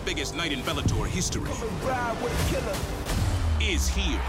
The 0.00 0.06
biggest 0.06 0.34
night 0.34 0.50
in 0.50 0.60
Bellator 0.60 1.06
history 1.06 1.50
is 3.60 3.86
here. 3.88 4.20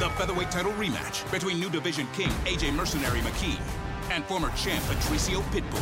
The 0.00 0.10
featherweight 0.16 0.50
title 0.50 0.72
rematch 0.72 1.30
between 1.30 1.60
new 1.60 1.70
division 1.70 2.08
king 2.12 2.30
AJ 2.44 2.74
Mercenary 2.74 3.20
McKee 3.20 3.60
and 4.10 4.24
former 4.24 4.50
champ 4.56 4.84
Patricio 4.86 5.40
Pitbull. 5.52 5.80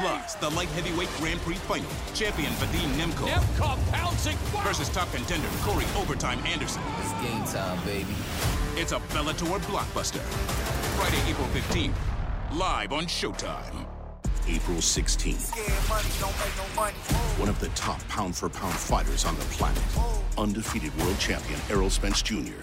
Plus, 0.00 0.34
the 0.34 0.50
light 0.50 0.68
heavyweight 0.68 1.08
Grand 1.16 1.40
Prix 1.40 1.54
final, 1.54 1.90
champion 2.12 2.52
Vadim 2.52 2.90
Nemkov 2.98 3.28
Nemkov 3.28 3.90
pouncing. 3.90 4.36
Wow. 4.52 4.62
versus 4.64 4.90
top 4.90 5.10
contender 5.12 5.48
Corey 5.62 5.86
Overtime 5.96 6.44
Anderson. 6.44 6.82
It's 7.00 7.12
game 7.22 7.44
time, 7.44 7.82
baby. 7.86 8.14
It's 8.76 8.92
a 8.92 8.98
Bellator 9.14 9.58
blockbuster. 9.60 10.20
Friday, 10.98 11.30
April 11.30 11.48
15th, 11.48 11.94
live 12.52 12.92
on 12.92 13.06
Showtime. 13.06 13.87
April 14.48 14.78
16th. 14.78 15.50
One 17.38 17.48
of 17.48 17.60
the 17.60 17.68
top 17.70 18.06
pound 18.08 18.34
for 18.34 18.48
pound 18.48 18.74
fighters 18.74 19.24
on 19.24 19.34
the 19.36 19.44
planet, 19.46 19.82
undefeated 20.38 20.96
world 20.98 21.18
champion 21.18 21.60
Errol 21.70 21.90
Spence 21.90 22.22
Jr., 22.22 22.62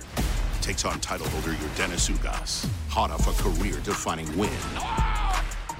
takes 0.61 0.83
on 0.83 0.99
title 0.99 1.27
holder 1.29 1.51
Yordenis 1.51 2.09
Ugas, 2.09 2.67
hot 2.89 3.11
off 3.11 3.27
a 3.27 3.43
career 3.43 3.79
defining 3.83 4.25
win. 4.37 4.49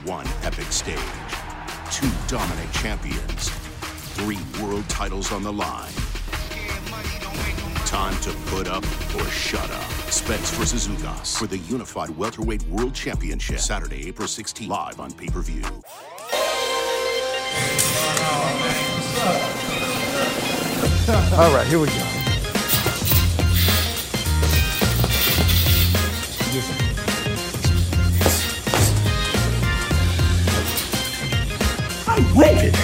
One 0.06 0.28
epic 0.44 0.72
stage, 0.72 1.00
two 1.92 2.10
dominant 2.28 2.72
champions, 2.74 3.50
three 4.14 4.38
world 4.62 4.88
titles 4.88 5.32
on 5.32 5.42
the 5.42 5.52
line. 5.54 5.92
Time 7.96 8.20
to 8.24 8.34
put 8.48 8.68
up 8.68 8.84
or 9.16 9.24
shut 9.30 9.72
up. 9.72 9.84
Spence 10.12 10.50
versus 10.56 10.90
Ugas 10.90 11.40
for 11.40 11.48
the 11.48 11.60
unified 11.60 12.10
welterweight 12.10 12.62
world 12.64 12.94
championship. 12.94 13.58
Saturday, 13.58 14.10
April 14.10 14.28
16th, 14.28 14.68
live 14.68 15.00
on 15.00 15.14
pay 15.14 15.28
per 15.28 15.40
view. 15.40 15.64
All 21.38 21.54
right, 21.56 21.66
here 21.68 21.80
we 21.80 21.88
go. 21.88 21.94
I'm 32.08 32.36
livid. 32.36 32.76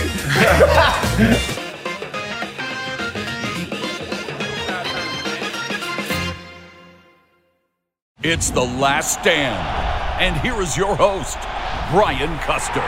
It's 8.31 8.49
the 8.49 8.61
last 8.61 9.19
stand. 9.19 9.59
And 10.21 10.39
here 10.39 10.61
is 10.61 10.77
your 10.77 10.95
host, 10.95 11.37
Brian 11.91 12.39
Custer. 12.39 12.79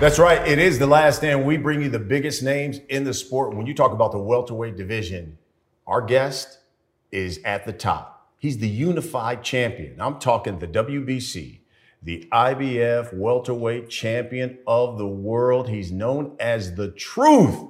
That's 0.00 0.18
right. 0.18 0.44
It 0.48 0.58
is 0.58 0.80
the 0.80 0.86
last 0.88 1.18
stand. 1.18 1.46
We 1.46 1.56
bring 1.56 1.80
you 1.80 1.88
the 1.88 2.00
biggest 2.00 2.42
names 2.42 2.80
in 2.88 3.04
the 3.04 3.14
sport. 3.14 3.54
When 3.54 3.68
you 3.68 3.74
talk 3.74 3.92
about 3.92 4.10
the 4.10 4.18
welterweight 4.18 4.76
division, 4.76 5.38
our 5.86 6.02
guest 6.02 6.58
is 7.12 7.38
at 7.44 7.64
the 7.64 7.72
top. 7.72 8.32
He's 8.36 8.58
the 8.58 8.66
unified 8.66 9.44
champion. 9.44 10.00
I'm 10.00 10.18
talking 10.18 10.58
the 10.58 10.66
WBC, 10.66 11.60
the 12.02 12.28
IBF 12.32 13.14
welterweight 13.14 13.90
champion 13.90 14.58
of 14.66 14.98
the 14.98 15.06
world. 15.06 15.68
He's 15.68 15.92
known 15.92 16.34
as 16.40 16.74
the 16.74 16.90
truth. 16.90 17.64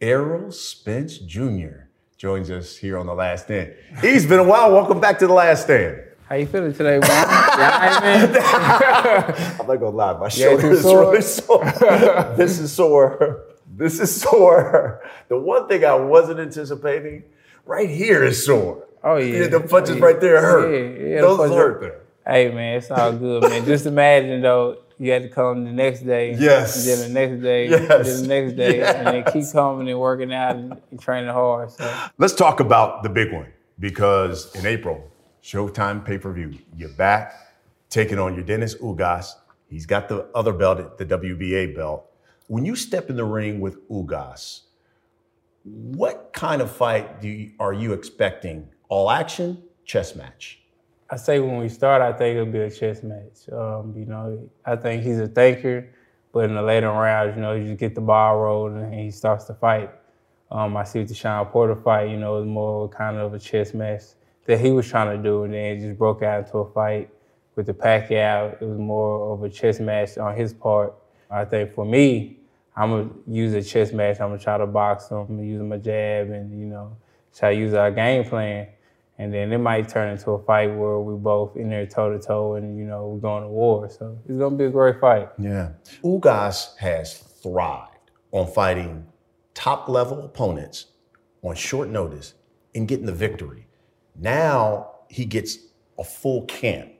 Errol 0.00 0.52
Spence 0.52 1.18
Jr. 1.18 1.83
joins 2.24 2.50
us 2.50 2.74
here 2.74 2.96
on 2.96 3.04
the 3.04 3.12
last 3.14 3.44
stand. 3.44 3.74
He's 4.00 4.24
been 4.24 4.38
a 4.38 4.44
while. 4.44 4.72
Welcome 4.72 4.98
back 4.98 5.18
to 5.18 5.26
the 5.26 5.34
last 5.34 5.64
stand. 5.64 6.00
How 6.26 6.36
you 6.36 6.46
feeling 6.46 6.72
today, 6.72 6.98
man? 6.98 7.02
yeah, 7.02 7.98
man. 8.02 9.60
I'm 9.60 9.66
not 9.66 9.76
gonna 9.76 9.90
lie, 9.90 10.14
my 10.14 10.24
Yeah, 10.24 10.30
shoulder 10.30 10.70
is 10.70 10.80
sore? 10.80 11.10
really 11.10 11.20
sore. 11.20 11.64
this 12.38 12.58
is 12.60 12.72
sore. 12.72 13.44
This 13.76 14.00
is 14.00 14.22
sore. 14.22 15.02
The 15.28 15.38
one 15.38 15.68
thing 15.68 15.84
I 15.84 15.96
wasn't 15.96 16.40
anticipating, 16.40 17.24
right 17.66 17.90
here 17.90 18.24
is 18.24 18.42
sore. 18.46 18.86
Oh 19.02 19.16
yeah. 19.16 19.48
the 19.48 19.60
punches 19.60 19.96
Oh, 19.96 19.98
yeah. 19.98 20.04
right 20.06 20.18
there 20.18 20.40
hurt. 20.40 20.72
Yeah, 20.72 21.06
yeah, 21.16 21.20
Those 21.20 21.36
punches- 21.36 21.56
hurt 21.56 21.80
there. 21.82 22.00
Hey 22.26 22.50
man, 22.54 22.78
it's 22.78 22.90
all 22.90 23.12
good, 23.12 23.42
man. 23.42 23.66
Just 23.66 23.84
imagine 23.84 24.40
though, 24.40 24.78
you 24.98 25.10
had 25.10 25.22
to 25.22 25.28
come 25.28 25.64
the 25.64 25.72
next 25.72 26.00
day. 26.00 26.34
Yes. 26.38 26.76
And 26.76 26.86
then 26.86 27.08
the 27.08 27.20
next 27.20 27.42
day. 27.42 27.68
Yes. 27.68 28.06
Then 28.06 28.22
the 28.22 28.28
next 28.28 28.52
day. 28.56 28.76
Yes. 28.78 28.94
And 28.96 29.06
then 29.06 29.32
keep 29.32 29.50
coming 29.52 29.88
and 29.88 29.98
working 29.98 30.32
out 30.32 30.56
and, 30.56 30.80
training 31.00 31.30
hard. 31.30 31.70
So 31.70 31.92
Let's 32.18 32.34
talk 32.34 32.60
about 32.60 33.02
the 33.02 33.08
big 33.08 33.32
one 33.32 33.52
because 33.78 34.54
in 34.54 34.66
April, 34.66 35.10
Showtime 35.42 36.04
pay 36.04 36.18
per 36.18 36.32
view, 36.32 36.58
you're 36.76 36.88
back 36.90 37.34
taking 37.90 38.18
on 38.18 38.34
Yordenis 38.36 38.80
Ugas. 38.80 39.32
He's 39.68 39.86
got 39.86 40.08
the 40.08 40.28
other 40.34 40.52
belt, 40.52 40.98
the 40.98 41.06
WBA 41.06 41.74
belt. 41.74 42.10
When 42.46 42.64
you 42.64 42.76
step 42.76 43.10
in 43.10 43.16
the 43.16 43.24
ring 43.24 43.60
with 43.60 43.88
Ugas, 43.88 44.60
what 45.64 46.30
kind 46.32 46.60
of 46.62 46.70
fight 46.70 47.20
do 47.20 47.28
you, 47.28 47.52
are 47.58 47.72
you 47.72 47.92
expecting? 47.92 48.68
All 48.88 49.10
action, 49.10 49.62
chess 49.84 50.14
match? 50.14 50.63
I 51.14 51.16
say 51.16 51.38
when 51.38 51.58
we 51.58 51.68
start, 51.68 52.02
I 52.02 52.12
think 52.12 52.34
it'll 52.34 52.52
be 52.52 52.58
a 52.58 52.68
chess 52.68 53.04
match. 53.04 53.48
Um, 53.52 53.94
you 53.96 54.04
know, 54.04 54.50
I 54.66 54.74
think 54.74 55.04
he's 55.04 55.20
a 55.20 55.28
thinker, 55.28 55.88
but 56.32 56.46
in 56.46 56.56
the 56.56 56.62
later 56.62 56.88
rounds, 56.88 57.36
you 57.36 57.40
know, 57.40 57.52
you 57.52 57.68
just 57.68 57.78
get 57.78 57.94
the 57.94 58.00
ball 58.00 58.36
rolling 58.40 58.82
and 58.82 58.94
he 58.94 59.12
starts 59.12 59.44
to 59.44 59.54
fight. 59.54 59.92
Um, 60.50 60.76
I 60.76 60.82
see 60.82 60.98
with 60.98 61.06
the 61.06 61.14
Shawn 61.14 61.46
Porter 61.46 61.76
fight, 61.76 62.10
you 62.10 62.16
know, 62.16 62.38
it 62.38 62.40
was 62.40 62.48
more 62.48 62.88
kind 62.88 63.16
of 63.16 63.32
a 63.32 63.38
chess 63.38 63.74
match 63.74 64.02
that 64.46 64.58
he 64.58 64.72
was 64.72 64.88
trying 64.88 65.16
to 65.16 65.22
do, 65.22 65.44
and 65.44 65.54
then 65.54 65.76
it 65.76 65.80
just 65.82 65.96
broke 65.96 66.24
out 66.24 66.46
into 66.46 66.58
a 66.58 66.72
fight 66.72 67.10
with 67.54 67.66
the 67.66 67.74
Pacquiao. 67.74 68.60
It 68.60 68.66
was 68.66 68.78
more 68.78 69.34
of 69.34 69.44
a 69.44 69.48
chess 69.48 69.78
match 69.78 70.18
on 70.18 70.34
his 70.34 70.52
part. 70.52 70.94
I 71.30 71.44
think 71.44 71.74
for 71.74 71.84
me, 71.84 72.40
I'm 72.74 72.90
gonna 72.90 73.10
use 73.28 73.54
a 73.54 73.62
chess 73.62 73.92
match. 73.92 74.20
I'm 74.20 74.30
gonna 74.30 74.40
try 74.40 74.58
to 74.58 74.66
box 74.66 75.10
him, 75.10 75.40
use 75.44 75.62
my 75.62 75.76
jab, 75.76 76.30
and 76.30 76.58
you 76.58 76.66
know, 76.66 76.96
try 77.32 77.54
to 77.54 77.60
use 77.60 77.72
our 77.72 77.92
game 77.92 78.24
plan. 78.24 78.66
And 79.18 79.32
then 79.32 79.52
it 79.52 79.58
might 79.58 79.88
turn 79.88 80.10
into 80.10 80.32
a 80.32 80.42
fight 80.42 80.74
where 80.74 80.98
we 80.98 81.14
both 81.14 81.56
in 81.56 81.68
there 81.68 81.86
toe 81.86 82.16
to 82.16 82.18
toe, 82.18 82.54
and 82.56 82.76
you 82.76 82.84
know, 82.84 83.08
we're 83.08 83.20
going 83.20 83.42
to 83.42 83.48
war. 83.48 83.88
So 83.88 84.18
it's 84.28 84.38
gonna 84.38 84.56
be 84.56 84.64
a 84.64 84.70
great 84.70 85.00
fight. 85.00 85.28
Yeah. 85.38 85.70
Ugas 86.02 86.76
has 86.78 87.18
thrived 87.18 88.10
on 88.32 88.50
fighting 88.50 89.06
top 89.54 89.88
level 89.88 90.24
opponents 90.24 90.86
on 91.42 91.54
short 91.54 91.88
notice 91.88 92.34
and 92.74 92.88
getting 92.88 93.06
the 93.06 93.12
victory. 93.12 93.68
Now 94.16 94.90
he 95.08 95.24
gets 95.24 95.58
a 95.98 96.04
full 96.04 96.44
camp 96.46 96.90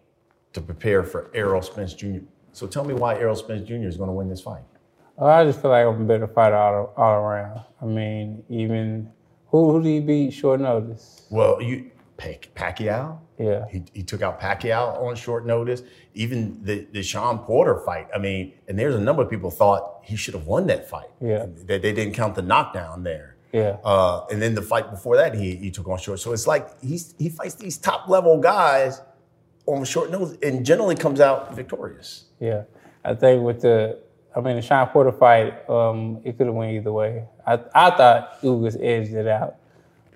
to 0.52 0.60
prepare 0.60 1.02
for 1.02 1.30
Errol 1.34 1.62
Spence 1.62 1.94
Jr. 1.94 2.18
So 2.52 2.68
tell 2.68 2.84
me 2.84 2.94
why 2.94 3.18
Errol 3.18 3.34
Spence 3.34 3.66
Jr. 3.66 3.86
is 3.86 3.96
going 3.96 4.08
to 4.08 4.12
win 4.12 4.28
this 4.28 4.40
fight. 4.40 4.62
Uh, 5.20 5.26
I 5.26 5.44
just 5.44 5.60
feel 5.60 5.70
like 5.70 5.86
I'm 5.86 6.02
a 6.02 6.04
better 6.04 6.28
fighter 6.28 6.56
all, 6.56 6.92
all 6.96 7.14
around. 7.14 7.60
I 7.80 7.84
mean, 7.86 8.44
even 8.48 9.10
who 9.46 9.70
who 9.70 9.82
do 9.82 9.88
you 9.88 10.00
beat 10.00 10.32
short 10.32 10.60
notice? 10.60 11.26
Well, 11.30 11.60
you 11.62 11.90
Pacquiao. 12.16 13.18
Yeah. 13.38 13.66
He, 13.68 13.82
he 13.92 14.02
took 14.02 14.22
out 14.22 14.40
Pacquiao 14.40 15.02
on 15.02 15.16
short 15.16 15.46
notice. 15.46 15.82
Even 16.14 16.62
the, 16.62 16.86
the 16.92 17.02
Shawn 17.02 17.40
Porter 17.40 17.80
fight. 17.80 18.06
I 18.14 18.18
mean, 18.18 18.52
and 18.68 18.78
there's 18.78 18.94
a 18.94 19.00
number 19.00 19.22
of 19.22 19.30
people 19.30 19.50
thought 19.50 20.00
he 20.02 20.16
should 20.16 20.34
have 20.34 20.46
won 20.46 20.66
that 20.68 20.88
fight. 20.88 21.10
Yeah. 21.20 21.46
That 21.66 21.82
they 21.82 21.92
didn't 21.92 22.14
count 22.14 22.34
the 22.34 22.42
knockdown 22.42 23.02
there. 23.02 23.36
Yeah. 23.52 23.76
Uh, 23.84 24.26
and 24.30 24.40
then 24.42 24.54
the 24.54 24.62
fight 24.62 24.90
before 24.90 25.16
that, 25.16 25.34
he, 25.34 25.56
he 25.56 25.70
took 25.70 25.88
on 25.88 25.98
short. 25.98 26.20
So 26.20 26.32
it's 26.32 26.46
like 26.46 26.80
he's 26.80 27.14
he 27.18 27.28
fights 27.28 27.54
these 27.54 27.78
top 27.78 28.08
level 28.08 28.40
guys 28.40 29.00
on 29.66 29.84
short 29.84 30.10
notice 30.10 30.36
and 30.42 30.64
generally 30.64 30.96
comes 30.96 31.20
out 31.20 31.54
victorious. 31.54 32.26
Yeah. 32.40 32.64
I 33.04 33.14
think 33.14 33.42
with 33.42 33.62
the, 33.62 33.98
I 34.36 34.40
mean, 34.40 34.56
the 34.56 34.62
Shawn 34.62 34.88
Porter 34.88 35.12
fight, 35.12 35.68
um, 35.70 36.20
it 36.24 36.36
could 36.36 36.46
have 36.46 36.54
went 36.54 36.72
either 36.72 36.92
way. 36.92 37.24
I, 37.46 37.54
I 37.74 37.90
thought 37.90 38.40
Ugas 38.42 38.76
edged 38.82 39.12
it 39.12 39.28
out 39.28 39.56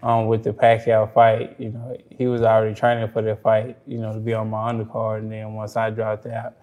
um, 0.03 0.27
with 0.27 0.45
the 0.45 0.53
Pacquiao 0.53 1.12
fight. 1.12 1.56
You 1.59 1.71
know, 1.71 1.97
he 2.11 2.27
was 2.27 2.43
already 2.43 2.75
training 2.75 3.09
for 3.09 3.23
that 3.23 3.43
fight. 3.43 3.79
You 3.87 3.99
know, 3.99 4.12
to 4.12 4.21
be 4.21 4.35
on 4.35 4.50
my 4.50 4.73
undercard, 4.73 5.19
and 5.19 5.33
then 5.33 5.55
once 5.55 5.77
I 5.77 5.91
dropped 5.91 6.27
out, 6.27 6.55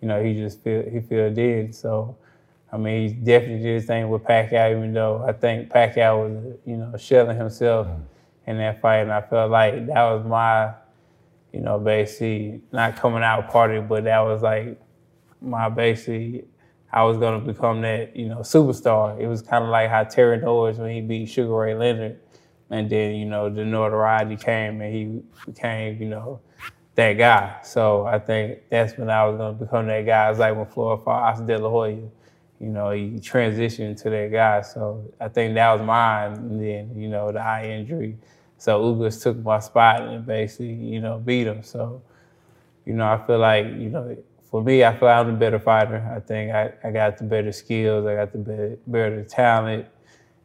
you 0.00 0.08
know, 0.08 0.22
he 0.22 0.34
just 0.34 0.62
feel 0.62 0.82
he 0.82 1.00
filled 1.00 1.38
in. 1.38 1.72
So, 1.72 2.16
I 2.72 2.76
mean, 2.76 3.08
he 3.08 3.14
definitely 3.14 3.62
did 3.62 3.74
his 3.74 3.86
thing 3.86 4.08
with 4.08 4.22
Pacquiao, 4.22 4.76
even 4.76 4.92
though 4.92 5.24
I 5.26 5.32
think 5.32 5.70
Pacquiao 5.70 6.28
was, 6.28 6.56
you 6.66 6.76
know, 6.76 6.96
shelling 6.96 7.36
himself 7.36 7.88
in 8.46 8.58
that 8.58 8.80
fight, 8.80 8.98
and 8.98 9.12
I 9.12 9.22
felt 9.22 9.50
like 9.50 9.86
that 9.86 10.02
was 10.12 10.24
my, 10.26 10.72
you 11.52 11.60
know, 11.60 11.78
basically 11.78 12.60
not 12.72 12.96
coming 12.96 13.22
out 13.22 13.50
party, 13.50 13.80
but 13.80 14.04
that 14.04 14.20
was 14.20 14.42
like 14.42 14.80
my 15.40 15.68
basically 15.68 16.44
I 16.92 17.02
was 17.02 17.18
gonna 17.18 17.40
become 17.40 17.80
that, 17.82 18.14
you 18.16 18.28
know, 18.28 18.38
superstar. 18.38 19.18
It 19.18 19.26
was 19.26 19.42
kind 19.42 19.64
of 19.64 19.70
like 19.70 19.90
how 19.90 20.04
Terry 20.04 20.38
Norris 20.38 20.78
when 20.78 20.90
he 20.90 21.00
beat 21.00 21.26
Sugar 21.26 21.52
Ray 21.52 21.74
Leonard, 21.74 22.20
and 22.70 22.88
then 22.88 23.14
you 23.14 23.26
know 23.26 23.50
the 23.50 23.64
notoriety 23.64 24.36
came 24.36 24.80
and 24.80 24.94
he 24.94 25.22
became, 25.46 26.00
you 26.00 26.08
know, 26.08 26.40
that 26.94 27.14
guy. 27.14 27.56
So 27.62 28.06
I 28.06 28.18
think 28.18 28.60
that's 28.70 28.96
when 28.96 29.10
I 29.10 29.26
was 29.26 29.36
gonna 29.36 29.52
become 29.52 29.86
that 29.88 30.06
guy. 30.06 30.30
It's 30.30 30.38
like 30.38 30.56
when 30.56 30.66
Floyd 30.66 31.04
fought 31.04 31.46
De 31.46 31.58
La 31.58 31.68
Hoya. 31.68 32.08
You 32.60 32.70
know, 32.70 32.92
he 32.92 33.10
transitioned 33.18 34.00
to 34.02 34.10
that 34.10 34.30
guy. 34.32 34.62
So 34.62 35.04
I 35.20 35.28
think 35.28 35.54
that 35.54 35.72
was 35.72 35.84
mine. 35.84 36.32
And 36.34 36.60
then, 36.60 36.94
you 36.96 37.08
know, 37.08 37.30
the 37.32 37.40
eye 37.40 37.68
injury. 37.68 38.16
So 38.56 38.82
Ugas 38.82 39.22
took 39.22 39.36
my 39.38 39.58
spot 39.58 40.02
and 40.02 40.24
basically, 40.24 40.72
you 40.72 41.00
know, 41.00 41.18
beat 41.18 41.46
him. 41.46 41.62
So, 41.62 42.00
you 42.86 42.94
know, 42.94 43.06
I 43.06 43.18
feel 43.26 43.38
like, 43.38 43.66
you 43.66 43.90
know, 43.90 44.16
for 44.50 44.62
me, 44.62 44.84
I 44.84 44.96
feel 44.96 45.08
like 45.08 45.18
I'm 45.18 45.26
the 45.26 45.32
better 45.38 45.58
fighter. 45.58 46.10
I 46.16 46.20
think 46.20 46.52
I, 46.52 46.72
I 46.82 46.90
got 46.92 47.18
the 47.18 47.24
better 47.24 47.52
skills, 47.52 48.06
I 48.06 48.14
got 48.14 48.32
the 48.32 48.38
better, 48.38 48.78
better 48.86 49.24
talent, 49.24 49.86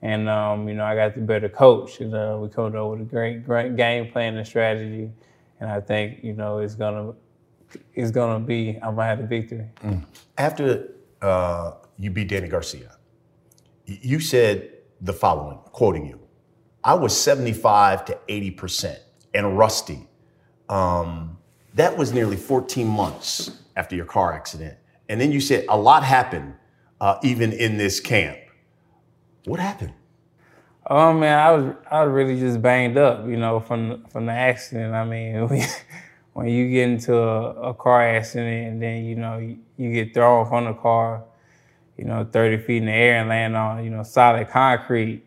and 0.02 0.30
um, 0.30 0.68
you 0.68 0.76
know, 0.76 0.86
I 0.86 0.96
got 0.96 1.16
the 1.16 1.22
better 1.22 1.50
coach. 1.50 2.00
You 2.00 2.08
know, 2.08 2.40
we 2.40 2.50
come 2.50 2.76
up 2.76 2.92
with 2.92 3.02
a 3.02 3.04
great, 3.04 3.46
great 3.46 3.76
game 3.76 4.12
plan 4.12 4.36
and 4.38 4.48
strategy, 4.48 5.12
and 5.60 5.70
I 5.70 5.82
think 5.82 6.24
you 6.24 6.34
know 6.34 6.60
it's 6.60 6.76
gonna, 6.76 7.14
it's 7.94 8.12
gonna 8.12 8.40
be. 8.40 8.80
I'm 8.82 8.96
gonna 8.96 9.08
have 9.08 9.20
the 9.20 9.28
victory. 9.28 9.66
After 10.38 10.90
uh, 11.22 11.74
you 11.98 12.12
beat 12.12 12.30
Danny 12.30 12.48
Garcia, 12.48 12.96
you 13.86 14.20
said 14.20 14.72
the 15.02 15.14
following, 15.14 15.58
quoting 15.72 16.06
you: 16.06 16.20
"I 16.84 16.94
was 16.94 17.18
75 17.20 18.06
to 18.06 18.18
80 18.30 18.52
percent 18.52 19.00
and 19.34 19.58
rusty. 19.58 20.08
Um, 20.70 21.38
that 21.74 21.98
was 21.98 22.14
nearly 22.14 22.38
14 22.38 22.88
months 22.88 23.52
after 23.76 23.96
your 23.96 24.06
car 24.06 24.34
accident, 24.34 24.78
and 25.10 25.20
then 25.20 25.34
you 25.34 25.42
said 25.42 25.66
a 25.68 25.78
lot 25.78 26.04
happened, 26.04 26.54
uh, 27.02 27.18
even 27.22 27.52
in 27.52 27.78
this 27.78 28.00
camp. 28.00 28.38
What 29.50 29.60
happened? 29.60 29.94
Oh 30.86 31.12
man, 31.12 31.40
I 31.40 31.52
was 31.52 31.76
I 31.90 32.04
was 32.04 32.14
really 32.14 32.40
just 32.40 32.62
banged 32.62 33.00
up, 33.00 33.26
you 33.28 33.36
know, 33.36 33.60
from 33.60 34.06
from 34.06 34.28
the 34.28 34.32
accident. 34.32 34.94
I 34.94 35.04
mean, 35.04 35.50
when 36.34 36.48
you 36.50 36.70
get 36.70 36.88
into 36.88 37.18
a, 37.18 37.72
a 37.72 37.74
car 37.74 38.04
accident 38.04 38.74
and 38.74 38.80
then 38.80 39.06
you 39.06 39.16
know 39.16 39.40
you, 39.40 39.58
you 39.76 39.92
get 39.92 40.14
thrown 40.14 40.48
from 40.48 40.66
the 40.66 40.74
car, 40.74 41.24
you 41.98 42.06
know, 42.06 42.30
30 42.32 42.58
feet 42.60 42.78
in 42.78 42.86
the 42.86 42.92
air 42.92 43.22
and 43.22 43.30
land 43.30 43.58
on 43.58 43.84
you 43.84 43.90
know 43.90 44.04
solid 44.04 44.48
concrete, 44.50 45.24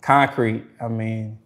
concrete. 0.00 0.64
I 0.80 0.88
mean, 0.88 1.38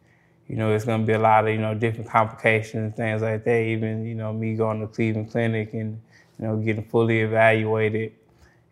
you 0.48 0.56
know, 0.56 0.72
it's 0.72 0.86
gonna 0.86 1.04
be 1.04 1.12
a 1.12 1.18
lot 1.18 1.46
of 1.46 1.52
you 1.52 1.60
know 1.60 1.74
different 1.74 2.08
complications 2.08 2.96
things 2.96 3.20
like 3.20 3.44
that. 3.44 3.60
Even 3.60 4.06
you 4.06 4.14
know 4.14 4.32
me 4.32 4.54
going 4.54 4.80
to 4.80 4.86
Cleveland 4.86 5.30
Clinic 5.30 5.74
and 5.74 6.00
you 6.38 6.46
know 6.46 6.56
getting 6.56 6.84
fully 6.84 7.20
evaluated 7.20 8.14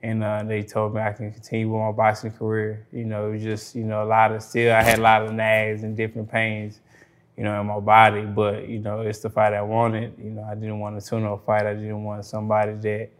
and 0.03 0.25
uh, 0.25 0.43
they 0.43 0.63
told 0.63 0.95
me 0.95 1.01
I 1.01 1.13
can 1.13 1.33
continue 1.33 1.71
with 1.71 1.81
my 1.81 1.93
boxing 1.93 2.33
career. 2.33 2.87
You 2.93 3.05
know, 3.05 3.29
it 3.29 3.33
was 3.35 3.43
just 3.43 3.75
you 3.75 3.85
know 3.85 4.05
a 4.05 4.07
lot 4.07 4.33
of 4.33 4.43
still 4.43 4.75
I 4.75 4.83
had 4.83 4.99
a 4.99 5.03
lot 5.03 5.23
of 5.23 5.33
nags 5.33 5.85
and 5.85 5.97
different 5.97 6.31
pains, 6.31 6.81
you 7.37 7.45
know, 7.45 7.61
in 7.61 7.67
my 7.67 7.81
body. 7.81 8.23
But 8.23 8.69
you 8.69 8.81
know, 8.81 9.01
it's 9.01 9.21
the 9.21 9.31
fight 9.31 9.55
I 9.55 9.63
wanted. 9.63 10.15
You 10.19 10.31
know, 10.31 10.43
I 10.45 10.55
didn't 10.55 10.81
want 10.81 10.97
a 10.97 11.01
tune-up 11.01 11.47
fight. 11.47 11.67
I 11.67 11.75
didn't 11.75 12.05
want 12.05 12.25
somebody 12.25 12.75
that 12.75 13.11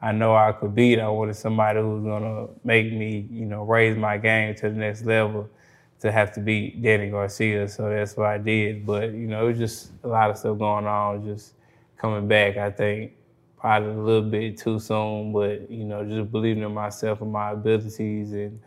I 0.00 0.12
know 0.12 0.34
I 0.34 0.52
could 0.52 0.74
beat. 0.74 0.98
I 1.00 1.08
wanted 1.08 1.36
somebody 1.36 1.80
who 1.80 1.96
was 1.96 2.04
gonna 2.04 2.48
make 2.64 2.92
me, 2.92 3.26
you 3.30 3.46
know, 3.46 3.64
raise 3.64 3.96
my 3.96 4.18
game 4.18 4.54
to 4.56 4.70
the 4.70 4.76
next 4.76 5.04
level. 5.04 5.50
To 6.00 6.12
have 6.12 6.30
to 6.34 6.40
beat 6.40 6.82
Danny 6.82 7.08
Garcia, 7.08 7.66
so 7.68 7.88
that's 7.88 8.18
what 8.18 8.26
I 8.26 8.36
did. 8.36 8.84
But 8.84 9.12
you 9.12 9.26
know, 9.26 9.46
it 9.46 9.48
was 9.52 9.58
just 9.58 9.92
a 10.04 10.08
lot 10.08 10.30
of 10.30 10.36
stuff 10.36 10.58
going 10.58 10.86
on. 10.86 11.24
Just 11.24 11.54
coming 11.96 12.28
back, 12.28 12.58
I 12.58 12.70
think 12.70 13.12
probably 13.66 13.90
a 13.90 13.94
little 13.94 14.30
bit 14.30 14.56
too 14.56 14.78
soon, 14.78 15.32
but 15.32 15.68
you 15.68 15.84
know, 15.84 16.04
just 16.04 16.30
believing 16.30 16.62
in 16.62 16.72
myself 16.72 17.20
and 17.20 17.32
my 17.32 17.50
abilities 17.50 18.32
and 18.32 18.60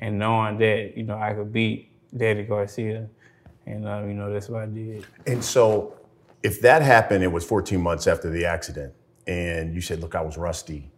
and 0.00 0.18
knowing 0.18 0.58
that 0.58 0.96
you 0.96 1.04
know 1.04 1.16
I 1.16 1.32
could 1.32 1.52
beat 1.52 1.92
Danny 2.16 2.42
Garcia, 2.42 3.08
and 3.66 3.86
uh, 3.86 4.02
you 4.04 4.14
know 4.14 4.32
that's 4.32 4.48
what 4.48 4.62
I 4.62 4.66
did. 4.66 5.06
And 5.28 5.44
so, 5.44 5.94
if 6.42 6.60
that 6.62 6.82
happened, 6.82 7.22
it 7.22 7.30
was 7.30 7.44
14 7.44 7.80
months 7.80 8.08
after 8.08 8.28
the 8.28 8.46
accident, 8.46 8.94
and 9.28 9.72
you 9.72 9.80
said, 9.80 10.00
"Look, 10.00 10.16
I 10.16 10.22
was 10.22 10.36
rusty." 10.36 10.90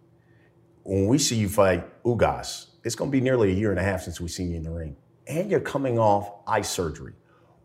When 0.85 1.07
we 1.07 1.19
see 1.19 1.37
you 1.37 1.51
fight 1.51 1.85
Ugas, 2.05 2.69
it's 2.83 2.95
going 2.95 3.11
to 3.11 3.13
be 3.13 3.21
nearly 3.21 3.51
a 3.51 3.55
year 3.55 3.73
and 3.73 3.79
a 3.79 3.83
half 3.83 4.05
since 4.05 4.23
we've 4.23 4.31
seen 4.31 4.53
you 4.53 4.57
in 4.57 4.63
the 4.63 4.71
ring, 4.71 4.97
and 5.27 5.51
you're 5.51 5.61
coming 5.61 5.99
off 5.99 6.33
eye 6.47 6.63
surgery. 6.63 7.13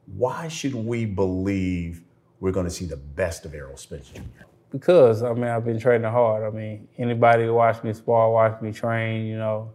Why 0.08 0.50
should 0.50 0.76
we 0.76 1.06
believe 1.06 2.04
we're 2.42 2.52
going 2.52 2.66
to 2.66 2.76
see 2.80 2.84
the 2.84 2.98
best 2.98 3.46
of 3.46 3.54
Errol 3.54 3.78
Spence 3.78 4.10
Jr.? 4.10 4.44
Because 4.74 5.22
I 5.22 5.32
mean 5.34 5.46
I've 5.46 5.64
been 5.64 5.80
training 5.80 6.12
hard. 6.12 6.44
I 6.44 6.50
mean 6.50 6.88
anybody 6.98 7.46
who 7.46 7.54
watched 7.54 7.84
me 7.84 7.94
spar, 7.94 8.32
watched 8.32 8.62
me 8.62 8.74
train, 8.74 9.28
you 9.28 9.38
know, 9.38 9.72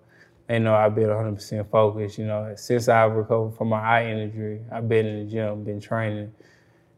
they 0.48 0.58
know 0.58 0.74
I've 0.74 0.94
been 0.94 1.08
100% 1.08 1.70
focused. 1.70 2.18
You 2.18 2.26
know, 2.26 2.52
since 2.56 2.88
I've 2.88 3.12
recovered 3.12 3.56
from 3.56 3.68
my 3.68 3.80
eye 3.80 4.06
injury, 4.06 4.60
I've 4.72 4.88
been 4.88 5.06
in 5.06 5.24
the 5.24 5.30
gym, 5.30 5.62
been 5.62 5.80
training, 5.80 6.32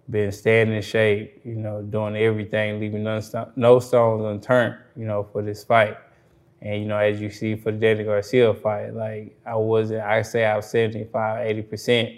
been 0.08 0.32
staying 0.32 0.72
in 0.72 0.80
shape. 0.80 1.42
You 1.44 1.56
know, 1.56 1.82
doing 1.82 2.16
everything, 2.16 2.80
leaving 2.80 3.02
none 3.02 3.22
no 3.56 3.78
stones 3.80 4.24
unturned. 4.24 4.76
You 4.96 5.04
know, 5.04 5.28
for 5.30 5.42
this 5.42 5.62
fight. 5.62 5.98
And 6.62 6.80
you 6.80 6.88
know, 6.88 6.96
as 6.96 7.20
you 7.20 7.28
see 7.28 7.54
for 7.54 7.70
the 7.70 7.78
Danny 7.78 8.04
Garcia 8.04 8.54
fight, 8.54 8.94
like 8.94 9.36
I 9.44 9.56
wasn't, 9.56 10.02
I 10.02 10.22
say 10.22 10.44
I 10.46 10.56
was 10.56 10.70
75, 10.70 11.46
80 11.46 11.62
percent, 11.62 12.10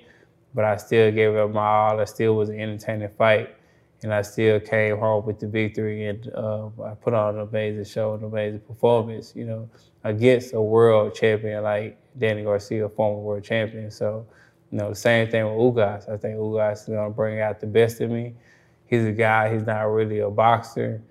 but 0.54 0.64
I 0.64 0.76
still 0.76 1.10
gave 1.10 1.34
it 1.34 1.48
my 1.48 1.66
all. 1.66 1.98
I 2.00 2.04
still 2.04 2.36
was 2.36 2.50
an 2.50 2.60
entertaining 2.60 3.08
fight 3.08 3.56
and 4.02 4.12
I 4.12 4.22
still 4.22 4.58
came 4.60 4.98
home 4.98 5.24
with 5.26 5.38
the 5.38 5.46
victory. 5.46 6.06
And 6.06 6.28
uh, 6.34 6.66
I 6.84 6.94
put 6.94 7.14
on 7.14 7.36
an 7.36 7.40
amazing 7.42 7.84
show, 7.84 8.14
an 8.14 8.24
amazing 8.24 8.60
performance, 8.60 9.34
you 9.36 9.44
know, 9.44 9.68
against 10.04 10.54
a 10.54 10.60
world 10.60 11.14
champion 11.14 11.62
like 11.62 11.98
Danny 12.18 12.42
Garcia, 12.42 12.88
former 12.88 13.20
world 13.20 13.44
champion. 13.44 13.90
So, 13.90 14.26
you 14.70 14.78
know, 14.78 14.92
same 14.92 15.30
thing 15.30 15.44
with 15.44 15.54
Ugas. 15.54 16.08
I 16.08 16.16
think 16.16 16.36
Ugas 16.36 16.82
is 16.82 16.88
gonna 16.88 17.10
bring 17.10 17.40
out 17.40 17.60
the 17.60 17.66
best 17.66 18.00
in 18.00 18.12
me. 18.12 18.34
He's 18.86 19.04
a 19.04 19.12
guy. 19.12 19.52
He's 19.52 19.66
not 19.66 19.82
really 19.82 20.18
a 20.18 20.30
boxer. 20.30 21.02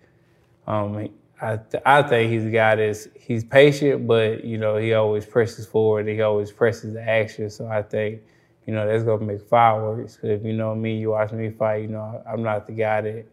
Um, 0.67 1.09
I, 1.41 1.59
I 1.85 2.03
think 2.03 2.31
he's 2.31 2.45
a 2.45 2.51
guy 2.51 2.75
that's 2.75 3.07
he's 3.15 3.43
patient, 3.43 4.05
but 4.05 4.43
you 4.43 4.57
know 4.57 4.77
he 4.77 4.93
always 4.93 5.25
presses 5.25 5.65
forward. 5.65 6.07
He 6.07 6.21
always 6.21 6.51
presses 6.51 6.93
the 6.93 7.01
action. 7.01 7.49
So 7.49 7.67
I 7.67 7.81
think 7.81 8.21
you 8.65 8.73
know, 8.73 8.87
that's 8.87 9.03
gonna 9.03 9.25
make 9.25 9.41
fireworks. 9.41 10.19
If 10.21 10.43
you 10.43 10.53
know 10.53 10.75
me, 10.75 10.97
you 10.97 11.11
watch 11.11 11.31
me 11.31 11.49
fight, 11.49 11.83
you 11.83 11.87
know, 11.87 12.23
I'm 12.27 12.43
not 12.43 12.67
the 12.67 12.73
guy 12.73 13.01
that 13.01 13.25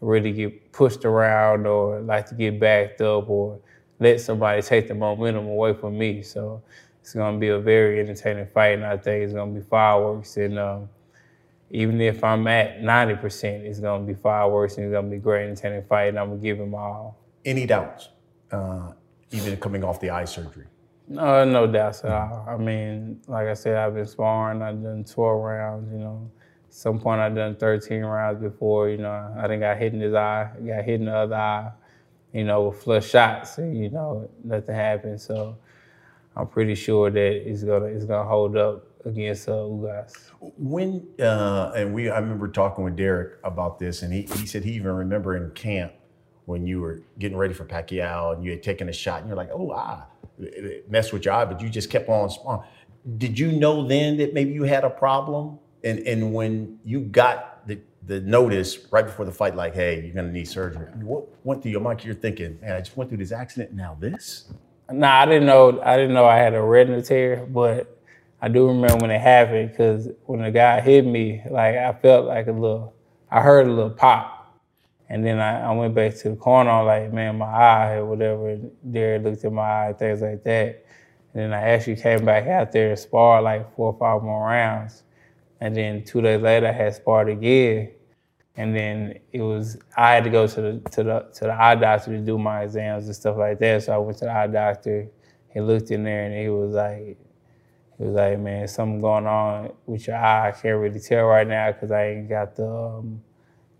really 0.00 0.32
get 0.32 0.72
pushed 0.72 1.04
around 1.04 1.66
or 1.66 2.00
like 2.00 2.26
to 2.26 2.34
get 2.34 2.60
backed 2.60 3.00
up 3.00 3.28
or 3.28 3.58
let 3.98 4.20
somebody 4.20 4.62
take 4.62 4.88
the 4.88 4.94
momentum 4.94 5.46
away 5.46 5.74
from 5.74 5.98
me. 5.98 6.22
So 6.22 6.62
it's 7.00 7.14
gonna 7.14 7.38
be 7.38 7.48
a 7.48 7.58
very 7.58 8.00
entertaining 8.00 8.46
fight, 8.46 8.74
and 8.74 8.84
I 8.84 8.96
think 8.96 9.24
it's 9.24 9.32
gonna 9.32 9.52
be 9.52 9.62
fireworks. 9.62 10.36
And 10.36 10.58
um, 10.58 10.88
even 11.70 12.00
if 12.00 12.22
I'm 12.22 12.46
at 12.46 12.80
90%, 12.80 13.44
it's 13.64 13.80
gonna 13.80 14.04
be 14.04 14.14
fireworks, 14.14 14.76
and 14.76 14.86
it's 14.86 14.92
gonna 14.92 15.08
be 15.08 15.16
a 15.16 15.20
great 15.20 15.48
entertaining 15.48 15.84
fight, 15.84 16.08
and 16.08 16.18
I'm 16.18 16.28
gonna 16.28 16.40
give 16.40 16.58
him 16.58 16.74
all. 16.74 17.18
Any 17.44 17.66
doubts, 17.66 18.10
uh, 18.52 18.92
even 19.30 19.56
coming 19.56 19.82
off 19.82 20.00
the 20.00 20.10
eye 20.10 20.26
surgery? 20.26 20.66
No, 21.08 21.44
no 21.44 21.66
doubts 21.66 22.04
at 22.04 22.12
all. 22.12 22.46
I 22.48 22.56
mean, 22.58 23.20
like 23.28 23.48
I 23.48 23.54
said, 23.54 23.76
I've 23.76 23.94
been 23.94 24.06
sparring. 24.06 24.62
I've 24.62 24.82
done 24.82 25.04
12 25.04 25.42
rounds. 25.42 25.92
You 25.92 26.00
know, 26.00 26.30
At 26.68 26.74
some 26.74 27.00
point 27.00 27.20
I've 27.20 27.34
done 27.36 27.56
13 27.56 28.02
rounds 28.02 28.42
before. 28.42 28.90
You 28.90 28.98
know, 28.98 29.34
I 29.38 29.48
think 29.48 29.62
I 29.62 29.76
hit 29.76 29.94
in 29.94 30.00
his 30.00 30.14
eye, 30.14 30.50
got 30.66 30.84
hit 30.84 31.00
in 31.00 31.06
the 31.06 31.16
other 31.16 31.36
eye. 31.36 31.72
You 32.34 32.44
know, 32.44 32.68
with 32.68 32.82
flush 32.82 33.08
shots, 33.10 33.58
and 33.58 33.76
you 33.78 33.90
know, 33.90 34.30
nothing 34.44 34.74
happened. 34.74 35.20
So 35.20 35.56
I'm 36.36 36.48
pretty 36.48 36.74
sure 36.74 37.10
that 37.10 37.50
it's 37.50 37.64
gonna 37.64 37.86
it's 37.86 38.04
gonna 38.06 38.28
hold 38.28 38.56
up 38.56 38.84
against 39.06 39.48
uh, 39.48 39.52
Ugas. 39.52 40.12
When 40.40 41.06
uh, 41.20 41.72
and 41.76 41.94
we, 41.94 42.10
I 42.10 42.18
remember 42.18 42.48
talking 42.48 42.84
with 42.84 42.96
Derrick 42.96 43.38
about 43.44 43.78
this, 43.78 44.02
and 44.02 44.12
he, 44.12 44.22
he 44.22 44.46
said 44.46 44.64
he 44.64 44.72
even 44.72 44.92
remember 44.92 45.36
in 45.36 45.50
camp 45.52 45.92
when 46.46 46.66
you 46.66 46.80
were 46.80 47.02
getting 47.18 47.38
ready 47.38 47.54
for 47.54 47.64
Pacquiao 47.66 48.34
and 48.34 48.44
you 48.44 48.52
had 48.52 48.62
taken 48.62 48.88
a 48.88 48.92
shot, 48.92 49.20
and 49.20 49.28
you're 49.28 49.36
like, 49.36 49.50
oh 49.52 49.72
ah, 49.74 50.06
messed 50.88 51.12
with 51.12 51.24
your 51.24 51.34
eye, 51.34 51.44
but 51.44 51.60
you 51.60 51.68
just 51.68 51.90
kept 51.90 52.08
on 52.08 52.30
sparring. 52.30 52.62
Did 53.16 53.38
you 53.38 53.52
know 53.52 53.86
then 53.86 54.16
that 54.18 54.34
maybe 54.34 54.52
you 54.52 54.64
had 54.64 54.84
a 54.84 54.90
problem? 54.90 55.58
And 55.84 56.00
and 56.00 56.32
when 56.34 56.78
you 56.84 57.00
got 57.00 57.66
the 57.66 57.78
the 58.06 58.20
notice 58.20 58.78
right 58.90 59.04
before 59.04 59.24
the 59.24 59.32
fight, 59.32 59.54
like, 59.54 59.74
hey, 59.74 60.02
you're 60.04 60.14
gonna 60.14 60.32
need 60.32 60.48
surgery. 60.48 60.86
What 61.02 61.24
went 61.44 61.62
through 61.62 61.72
your 61.72 61.80
mind? 61.80 62.04
You're 62.04 62.14
thinking, 62.14 62.58
man, 62.60 62.72
I 62.72 62.80
just 62.80 62.96
went 62.96 63.10
through 63.10 63.18
this 63.18 63.32
accident. 63.32 63.72
Now 63.72 63.96
this. 63.98 64.52
Nah, 64.90 65.20
I 65.20 65.26
didn't 65.26 65.46
know. 65.46 65.80
I 65.82 65.96
didn't 65.96 66.14
know 66.14 66.26
I 66.26 66.36
had 66.36 66.54
a 66.54 66.62
retina 66.62 67.02
tear, 67.02 67.46
but 67.46 68.00
I 68.40 68.48
do 68.48 68.68
remember 68.68 68.96
when 68.98 69.10
it 69.10 69.20
happened 69.20 69.70
because 69.70 70.08
when 70.26 70.42
the 70.42 70.50
guy 70.50 70.80
hit 70.80 71.04
me, 71.04 71.42
like 71.50 71.76
I 71.76 71.92
felt 71.92 72.26
like 72.26 72.46
a 72.46 72.52
little. 72.52 72.94
I 73.30 73.42
heard 73.42 73.66
a 73.66 73.70
little 73.70 73.90
pop, 73.90 74.37
and 75.10 75.24
then 75.24 75.38
I, 75.38 75.62
I 75.62 75.72
went 75.72 75.94
back 75.94 76.16
to 76.16 76.30
the 76.30 76.36
corner. 76.36 76.70
I'm 76.70 76.86
like, 76.86 77.12
man, 77.12 77.38
my 77.38 77.46
eye 77.46 77.94
or 77.94 78.06
whatever. 78.06 78.56
Derrick 78.90 79.24
looked 79.24 79.44
at 79.44 79.52
my 79.52 79.88
eye, 79.88 79.92
things 79.94 80.20
like 80.20 80.44
that. 80.44 80.84
And 81.32 81.42
then 81.42 81.52
I 81.52 81.60
actually 81.70 81.96
came 81.96 82.24
back 82.24 82.46
out 82.46 82.72
there 82.72 82.90
and 82.90 82.98
sparred 82.98 83.44
like 83.44 83.74
four 83.74 83.92
or 83.92 83.98
five 83.98 84.22
more 84.22 84.46
rounds. 84.46 85.04
And 85.60 85.74
then 85.74 86.04
two 86.04 86.20
days 86.20 86.42
later, 86.42 86.66
I 86.68 86.72
had 86.72 86.94
sparred 86.94 87.30
again. 87.30 87.92
And 88.56 88.74
then 88.76 89.18
it 89.32 89.40
was 89.40 89.78
I 89.96 90.12
had 90.12 90.24
to 90.24 90.30
go 90.30 90.46
to 90.46 90.60
the 90.60 90.90
to 90.90 91.02
the 91.02 91.20
to 91.34 91.44
the 91.44 91.52
eye 91.52 91.76
doctor 91.76 92.10
to 92.10 92.18
do 92.18 92.38
my 92.38 92.62
exams 92.62 93.06
and 93.06 93.14
stuff 93.14 93.36
like 93.36 93.58
that. 93.60 93.84
So 93.84 93.94
I 93.94 93.98
went 93.98 94.18
to 94.18 94.24
the 94.26 94.32
eye 94.32 94.48
doctor. 94.48 95.08
He 95.54 95.60
looked 95.60 95.90
in 95.90 96.04
there 96.04 96.24
and 96.24 96.34
he 96.34 96.48
was 96.48 96.74
like, 96.74 97.16
he 97.98 98.04
was 98.04 98.14
like, 98.14 98.38
man, 98.40 98.68
something 98.68 99.00
going 99.00 99.26
on 99.26 99.72
with 99.86 100.06
your 100.06 100.16
eye. 100.16 100.48
I 100.48 100.52
can't 100.52 100.78
really 100.78 101.00
tell 101.00 101.24
right 101.26 101.46
now 101.46 101.72
because 101.72 101.92
I 101.92 102.08
ain't 102.08 102.28
got 102.28 102.56
the 102.56 102.68
um, 102.68 103.22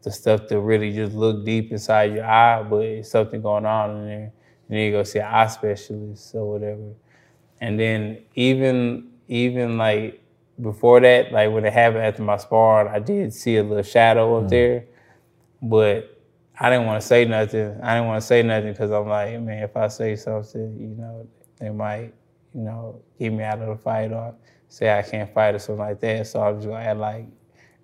the 0.02 0.10
stuff 0.10 0.46
to 0.46 0.60
really 0.60 0.92
just 0.92 1.14
look 1.14 1.44
deep 1.44 1.72
inside 1.72 2.14
your 2.14 2.24
eye, 2.24 2.62
but 2.62 2.84
it's 2.84 3.10
something 3.10 3.42
going 3.42 3.66
on 3.66 3.90
in 3.96 4.06
there. 4.06 4.32
And 4.68 4.76
then 4.76 4.78
you 4.78 4.92
go 4.92 5.02
see 5.02 5.18
an 5.18 5.26
eye 5.26 5.46
specialist 5.46 6.34
or 6.34 6.52
whatever. 6.52 6.92
And 7.60 7.78
then 7.78 8.22
even 8.34 9.10
even 9.26 9.76
like 9.76 10.22
before 10.60 11.00
that, 11.00 11.32
like 11.32 11.50
when 11.52 11.64
it 11.64 11.72
happened 11.72 12.04
after 12.04 12.22
my 12.22 12.36
sparring, 12.36 12.92
I 12.92 12.98
did 12.98 13.32
see 13.32 13.56
a 13.56 13.62
little 13.62 13.82
shadow 13.82 14.36
up 14.36 14.42
mm-hmm. 14.42 14.48
there, 14.48 14.84
but 15.62 16.18
I 16.58 16.70
didn't 16.70 16.86
want 16.86 17.00
to 17.00 17.06
say 17.06 17.24
nothing. 17.24 17.78
I 17.82 17.94
didn't 17.94 18.08
want 18.08 18.20
to 18.20 18.26
say 18.26 18.42
nothing 18.42 18.72
because 18.72 18.90
I'm 18.90 19.08
like, 19.08 19.40
man, 19.40 19.62
if 19.62 19.76
I 19.76 19.88
say 19.88 20.16
something, 20.16 20.76
you 20.78 20.96
know, 20.96 21.28
they 21.58 21.70
might, 21.70 22.12
you 22.54 22.62
know, 22.62 23.00
get 23.18 23.30
me 23.30 23.44
out 23.44 23.60
of 23.60 23.68
the 23.68 23.76
fight 23.76 24.12
or 24.12 24.34
say 24.68 24.96
I 24.96 25.02
can't 25.02 25.32
fight 25.32 25.54
or 25.54 25.58
something 25.58 25.84
like 25.84 26.00
that. 26.00 26.26
So 26.26 26.40
I 26.40 26.50
was 26.50 26.64
just 26.64 26.68
gonna 26.68 26.84
act 26.84 26.98
like, 26.98 27.26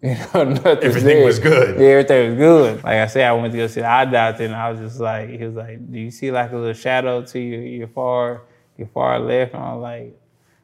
you 0.08 0.16
know, 0.34 0.44
nothing. 0.44 0.84
Everything 0.84 1.24
was 1.24 1.38
good. 1.38 1.80
Yeah, 1.80 1.86
everything 1.86 2.30
was 2.30 2.38
good. 2.38 2.84
Like 2.84 2.98
I 2.98 3.06
said, 3.06 3.24
I 3.26 3.32
went 3.32 3.52
to 3.52 3.58
go 3.58 3.66
see 3.68 3.80
the 3.80 3.88
eye 3.90 4.04
doctor, 4.04 4.44
and 4.44 4.54
I 4.54 4.70
was 4.70 4.78
just 4.78 5.00
like, 5.00 5.30
he 5.30 5.38
was 5.38 5.54
like, 5.54 5.90
"Do 5.90 5.98
you 5.98 6.10
see 6.10 6.30
like 6.30 6.52
a 6.52 6.58
little 6.58 6.74
shadow 6.74 7.24
to 7.24 7.40
your 7.40 7.62
your 7.62 7.88
far 7.88 8.42
your 8.76 8.88
far 8.88 9.18
left?" 9.18 9.54
And 9.54 9.62
I 9.62 9.72
was 9.72 9.82
like, 9.82 10.20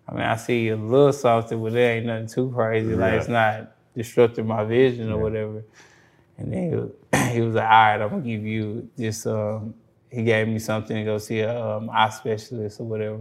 "I 0.07 0.13
mean, 0.13 0.25
I 0.25 0.37
see 0.37 0.69
a 0.69 0.77
little 0.77 1.15
something, 1.15 1.63
but 1.63 1.75
it 1.75 1.79
ain't 1.81 2.05
nothing 2.07 2.27
too 2.27 2.53
crazy. 2.55 2.95
Like 2.95 3.15
it's 3.15 3.29
not 3.29 3.73
disrupting 3.97 4.47
my 4.47 4.63
vision 4.65 5.11
or 5.11 5.19
whatever." 5.19 5.65
And 6.37 6.53
then 6.53 6.69
he 6.69 6.77
was, 6.77 6.91
he 7.33 7.41
was 7.41 7.55
like, 7.55 7.65
"All 7.65 7.71
right, 7.71 8.03
I'm 8.03 8.11
gonna 8.11 8.21
give 8.21 8.45
you 8.45 8.91
this." 8.95 9.25
Um, 9.25 9.73
he 10.11 10.23
gave 10.23 10.49
me 10.49 10.59
something 10.59 10.95
to 10.99 11.05
go 11.05 11.17
see 11.17 11.41
a 11.41 11.59
um, 11.79 11.89
eye 11.91 12.11
specialist 12.11 12.79
or 12.79 12.85
whatever. 12.85 13.21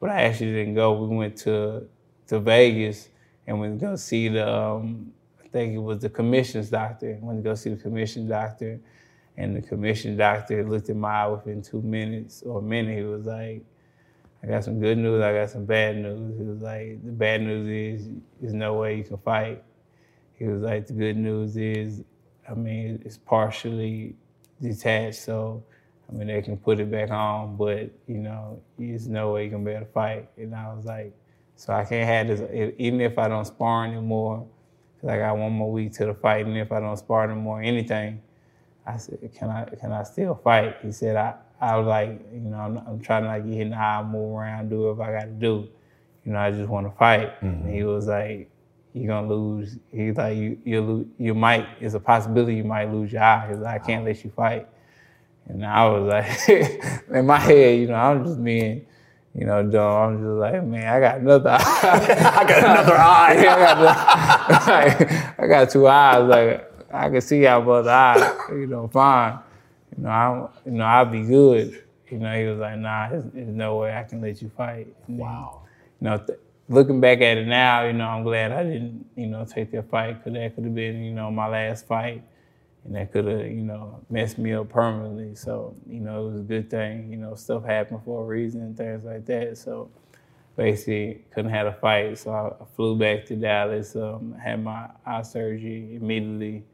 But 0.00 0.10
I 0.10 0.22
actually 0.22 0.54
didn't 0.54 0.74
go. 0.74 1.04
We 1.04 1.14
went 1.14 1.36
to 1.38 1.86
to 2.26 2.40
Vegas 2.40 3.10
and 3.46 3.60
went 3.60 3.78
to 3.78 3.86
go 3.86 3.94
see 3.94 4.26
the. 4.26 4.52
Um, 4.52 5.12
I 5.46 5.48
think 5.48 5.74
it 5.74 5.78
was 5.78 6.00
the 6.00 6.10
commissions 6.10 6.70
doctor. 6.70 7.18
I 7.22 7.24
Went 7.24 7.38
to 7.38 7.42
go 7.42 7.54
see 7.54 7.70
the 7.70 7.76
commission 7.76 8.28
doctor, 8.28 8.80
and 9.36 9.54
the 9.56 9.62
commission 9.62 10.16
doctor 10.16 10.68
looked 10.68 10.90
at 10.90 10.96
my 10.96 11.22
eye 11.22 11.28
within 11.28 11.62
two 11.62 11.82
minutes 11.82 12.42
or 12.42 12.58
a 12.58 12.62
minute. 12.62 12.98
He 12.98 13.04
was 13.04 13.26
like, 13.26 13.64
"I 14.42 14.48
got 14.48 14.64
some 14.64 14.80
good 14.80 14.98
news. 14.98 15.22
I 15.22 15.32
got 15.32 15.50
some 15.50 15.64
bad 15.64 15.96
news." 15.96 16.36
He 16.36 16.44
was 16.44 16.60
like, 16.62 17.04
"The 17.04 17.12
bad 17.12 17.42
news 17.42 17.68
is 17.68 18.08
there's 18.40 18.54
no 18.54 18.74
way 18.74 18.96
you 18.96 19.04
can 19.04 19.18
fight." 19.18 19.62
He 20.34 20.46
was 20.46 20.62
like, 20.62 20.88
"The 20.88 20.94
good 20.94 21.16
news 21.16 21.56
is, 21.56 22.02
I 22.48 22.54
mean, 22.54 23.00
it's 23.04 23.16
partially 23.16 24.16
detached, 24.60 25.20
so." 25.20 25.62
I 26.08 26.12
mean, 26.12 26.28
they 26.28 26.40
can 26.40 26.56
put 26.56 26.78
it 26.78 26.88
back 26.90 27.10
on, 27.10 27.56
but 27.56 27.90
you 28.06 28.18
know, 28.18 28.62
there's 28.78 29.08
no 29.08 29.32
way 29.32 29.44
you 29.44 29.50
can 29.50 29.64
be 29.64 29.72
able 29.72 29.86
to 29.86 29.92
fight. 29.92 30.28
And 30.36 30.54
I 30.54 30.72
was 30.72 30.84
like, 30.84 31.12
so 31.56 31.72
I 31.72 31.84
can't 31.84 32.06
have 32.06 32.28
this. 32.28 32.74
Even 32.78 33.00
if 33.00 33.18
I 33.18 33.28
don't 33.28 33.44
spar 33.44 33.86
anymore, 33.86 34.46
I 35.08 35.18
got 35.18 35.36
one 35.36 35.52
more 35.52 35.70
week 35.70 35.92
to 35.94 36.06
the 36.06 36.14
fight, 36.14 36.46
and 36.46 36.56
if 36.56 36.72
I 36.72 36.80
don't 36.80 36.96
spar 36.96 37.24
anymore, 37.24 37.62
anything, 37.62 38.22
I 38.86 38.96
said, 38.96 39.18
can 39.34 39.50
I 39.50 39.64
can 39.64 39.92
I 39.92 40.02
still 40.04 40.34
fight? 40.34 40.76
He 40.82 40.92
said, 40.92 41.16
I 41.16 41.34
I 41.60 41.76
was 41.76 41.86
like, 41.86 42.20
you 42.32 42.40
know, 42.40 42.58
I'm, 42.58 42.78
I'm 42.78 43.00
trying 43.00 43.22
to 43.22 43.28
like 43.28 43.46
get 43.46 43.60
in 43.60 43.70
the 43.70 43.76
eye, 43.76 44.02
move 44.02 44.36
around, 44.36 44.68
do 44.68 44.94
what 44.94 45.08
I 45.08 45.12
got 45.12 45.24
to 45.24 45.30
do. 45.30 45.68
You 46.24 46.32
know, 46.32 46.38
I 46.38 46.50
just 46.50 46.68
want 46.68 46.86
to 46.86 46.96
fight. 46.98 47.32
And 47.40 47.68
he 47.68 47.78
mm-hmm. 47.78 47.88
was 47.88 48.06
like, 48.06 48.50
you're 48.92 49.08
gonna 49.08 49.28
lose. 49.28 49.76
He's 49.92 50.16
like, 50.16 50.36
you 50.36 50.58
you 50.64 50.80
lose, 50.80 51.06
you 51.18 51.34
might. 51.34 51.66
It's 51.80 51.94
a 51.94 52.00
possibility 52.00 52.56
you 52.56 52.64
might 52.64 52.90
lose 52.90 53.12
your 53.12 53.22
eye. 53.22 53.48
He's 53.50 53.58
like, 53.58 53.82
I 53.82 53.86
can't 53.86 54.04
let 54.04 54.24
you 54.24 54.30
fight. 54.30 54.66
And 55.48 55.64
I 55.64 55.88
was 55.88 56.08
like, 56.08 56.48
in 57.10 57.26
my 57.26 57.38
head, 57.38 57.78
you 57.78 57.88
know, 57.88 57.94
I'm 57.94 58.24
just 58.24 58.42
being, 58.42 58.86
you 59.34 59.46
know, 59.46 59.62
dumb. 59.62 60.02
I'm 60.02 60.16
just 60.18 60.28
like, 60.28 60.64
man, 60.64 60.88
I 60.88 61.00
got 61.00 61.18
another 61.20 61.50
eye. 61.60 61.60
I 62.40 62.44
got 62.48 62.64
another 62.64 62.96
eye. 62.96 63.34
I, 64.28 64.48
got 64.48 64.68
like, 64.68 65.38
I 65.40 65.46
got 65.46 65.70
two 65.70 65.86
eyes. 65.88 66.28
Like 66.28 66.72
I 66.92 67.10
can 67.10 67.20
see 67.20 67.46
out 67.46 67.64
both 67.64 67.86
eyes. 67.86 68.22
You 68.50 68.66
know, 68.66 68.88
fine. 68.88 69.38
You 69.96 70.04
know, 70.04 70.08
I, 70.10 70.48
you 70.66 70.72
know, 70.72 70.84
I'll 70.84 71.04
be 71.06 71.22
good. 71.22 71.82
You 72.10 72.18
know, 72.18 72.36
he 72.38 72.44
was 72.46 72.58
like, 72.58 72.78
nah, 72.78 73.08
there's, 73.08 73.24
there's 73.32 73.48
no 73.48 73.78
way 73.78 73.94
I 73.96 74.04
can 74.04 74.20
let 74.20 74.40
you 74.42 74.50
fight. 74.56 74.86
And 75.08 75.18
then, 75.18 75.26
Wow. 75.26 75.62
you 76.00 76.08
know, 76.08 76.18
th- 76.18 76.38
looking 76.68 77.00
back 77.00 77.20
at 77.20 77.38
it 77.38 77.46
now, 77.46 77.84
you 77.86 77.92
know, 77.92 78.06
I'm 78.06 78.22
glad 78.22 78.52
I 78.52 78.62
didn't, 78.62 79.06
you 79.16 79.26
know, 79.26 79.44
take 79.44 79.70
that 79.72 79.88
fight 79.90 80.18
because 80.22 80.34
that 80.34 80.54
could 80.54 80.64
have 80.64 80.74
been, 80.74 81.02
you 81.02 81.12
know, 81.12 81.30
my 81.30 81.48
last 81.48 81.86
fight, 81.86 82.22
and 82.84 82.94
that 82.94 83.12
could 83.12 83.24
have, 83.26 83.46
you 83.46 83.62
know, 83.62 84.00
messed 84.10 84.38
me 84.38 84.52
up 84.52 84.68
permanently. 84.68 85.34
So, 85.34 85.74
you 85.88 86.00
know, 86.00 86.26
it 86.26 86.30
was 86.32 86.40
a 86.40 86.44
good 86.44 86.70
thing. 86.70 87.10
You 87.10 87.16
know, 87.18 87.34
stuff 87.34 87.64
happened 87.64 88.02
for 88.04 88.22
a 88.22 88.26
reason 88.26 88.60
and 88.62 88.76
things 88.76 89.04
like 89.04 89.26
that. 89.26 89.58
So, 89.58 89.90
basically, 90.56 91.24
couldn't 91.34 91.50
have 91.50 91.66
a 91.66 91.72
fight. 91.74 92.18
So 92.18 92.30
I, 92.32 92.64
flew 92.74 92.96
back 92.96 93.26
to 93.26 93.36
Dallas, 93.36 93.94
um, 93.96 94.34
had 94.42 94.62
my 94.62 94.88
eye 95.04 95.22
surgery 95.22 95.96
immediately, 95.96 96.64